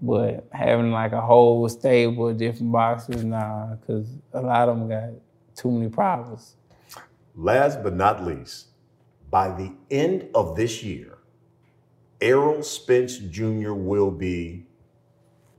But 0.00 0.48
having 0.52 0.90
like 0.90 1.12
a 1.12 1.20
whole 1.20 1.68
stable 1.68 2.28
of 2.28 2.36
different 2.36 2.72
boxers, 2.72 3.22
nah, 3.22 3.76
because 3.76 4.08
a 4.32 4.40
lot 4.40 4.68
of 4.68 4.78
them 4.78 4.88
got 4.88 5.10
too 5.54 5.70
many 5.70 5.88
problems. 5.88 6.56
Last 7.36 7.82
but 7.82 7.94
not 7.94 8.24
least, 8.24 8.66
by 9.30 9.48
the 9.48 9.72
end 9.90 10.28
of 10.34 10.56
this 10.56 10.82
year, 10.82 11.18
Errol 12.22 12.62
Spence 12.62 13.18
Jr. 13.18 13.72
will 13.72 14.12
be 14.12 14.64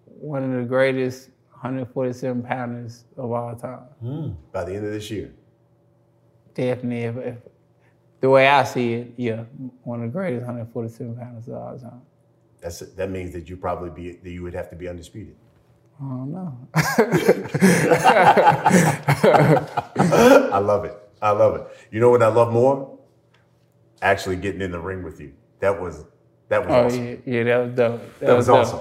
One 0.05 0.43
of 0.43 0.61
the 0.61 0.65
greatest 0.65 1.29
147 1.51 2.41
pounders 2.41 3.03
of 3.17 3.31
all 3.33 3.53
time. 3.55 3.83
Hmm, 3.99 4.29
by 4.53 4.63
the 4.63 4.73
end 4.73 4.85
of 4.85 4.93
this 4.93 5.11
year. 5.11 5.33
Definitely, 6.53 7.03
if, 7.03 7.17
if 7.17 7.37
the 8.21 8.29
way 8.29 8.47
I 8.47 8.63
see 8.63 8.93
it, 8.93 9.13
yeah, 9.17 9.43
one 9.83 10.01
of 10.01 10.05
the 10.05 10.11
greatest 10.13 10.45
147 10.45 11.17
pounders 11.17 11.49
of 11.49 11.55
all 11.55 11.77
time. 11.77 12.01
That's 12.61 12.79
that 12.79 13.09
means 13.09 13.33
that 13.33 13.49
you 13.49 13.57
probably 13.57 13.89
be 13.89 14.13
that 14.15 14.29
you 14.29 14.41
would 14.43 14.53
have 14.53 14.69
to 14.69 14.77
be 14.77 14.87
undisputed. 14.87 15.35
I 15.99 16.03
don't 16.03 16.31
know. 16.31 16.57
I 20.53 20.59
love 20.59 20.85
it. 20.85 20.97
I 21.21 21.31
love 21.31 21.55
it. 21.55 21.67
You 21.91 21.99
know 21.99 22.09
what 22.09 22.23
I 22.23 22.27
love 22.27 22.53
more? 22.53 22.97
Actually 24.01 24.37
getting 24.37 24.61
in 24.61 24.71
the 24.71 24.79
ring 24.79 25.03
with 25.03 25.19
you. 25.19 25.33
That 25.59 25.81
was 25.81 26.05
that 26.49 26.65
was 26.65 26.73
Oh 26.73 26.85
awesome. 26.85 27.05
yeah, 27.07 27.15
yeah, 27.25 27.43
that 27.43 27.57
was 27.65 27.75
dope. 27.75 28.19
That 28.19 28.37
was 28.37 28.47
dope. 28.47 28.57
awesome. 28.57 28.79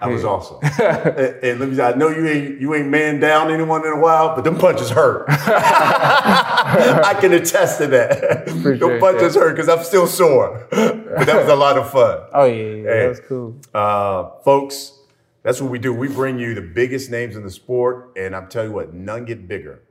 That 0.00 0.08
was 0.10 0.24
awesome. 0.24 0.58
and, 0.80 1.44
and 1.44 1.60
let 1.60 1.68
me 1.68 1.76
say, 1.76 1.84
I 1.84 1.94
know 1.94 2.08
you 2.08 2.26
ain't 2.26 2.60
you 2.60 2.74
ain't 2.74 2.88
man 2.88 3.20
down 3.20 3.52
anyone 3.52 3.86
in 3.86 3.92
a 3.92 4.00
while, 4.00 4.34
but 4.34 4.42
them 4.42 4.58
punches 4.58 4.90
hurt. 4.90 5.26
I 5.28 7.16
can 7.20 7.32
attest 7.32 7.78
to 7.78 7.86
that. 7.88 8.46
them 8.46 8.58
Appreciate 8.58 9.00
punches 9.00 9.34
hurt 9.36 9.54
because 9.54 9.68
I'm 9.68 9.84
still 9.84 10.06
sore. 10.08 10.66
but 10.70 11.26
that 11.26 11.36
was 11.36 11.48
a 11.48 11.54
lot 11.54 11.78
of 11.78 11.90
fun. 11.90 12.18
Oh 12.34 12.44
yeah, 12.46 12.62
yeah, 12.62 12.82
that 12.82 13.08
was 13.10 13.20
cool. 13.20 13.56
Uh, 13.72 14.30
folks, 14.44 14.98
that's 15.42 15.60
what 15.60 15.70
we 15.70 15.78
do. 15.78 15.92
We 15.92 16.08
bring 16.08 16.38
you 16.38 16.54
the 16.54 16.62
biggest 16.62 17.10
names 17.10 17.36
in 17.36 17.42
the 17.44 17.50
sport, 17.50 18.12
and 18.16 18.34
I'm 18.34 18.48
telling 18.48 18.70
you 18.70 18.74
what, 18.74 18.92
none 18.94 19.24
get 19.24 19.46
bigger 19.46 19.82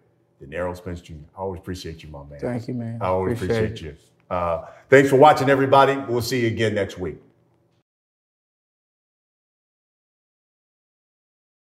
than 0.41 0.53
Errol 0.53 0.76
Spence 0.76 1.01
Jr. 1.01 1.13
I 1.38 1.39
always 1.39 1.59
appreciate 1.59 2.03
you, 2.03 2.09
my 2.09 2.24
man. 2.26 2.39
Thank 2.39 2.67
you, 2.67 2.74
man. 2.74 2.97
I 2.99 3.07
always 3.07 3.38
Appreciate 3.38 3.65
appreciate, 3.65 3.91
you. 3.91 3.97
Uh, 4.32 4.65
thanks 4.89 5.09
for 5.09 5.17
watching, 5.17 5.49
everybody. 5.49 5.97
We'll 6.07 6.21
see 6.21 6.39
you 6.39 6.47
again 6.47 6.73
next 6.73 6.97
week. 6.97 7.17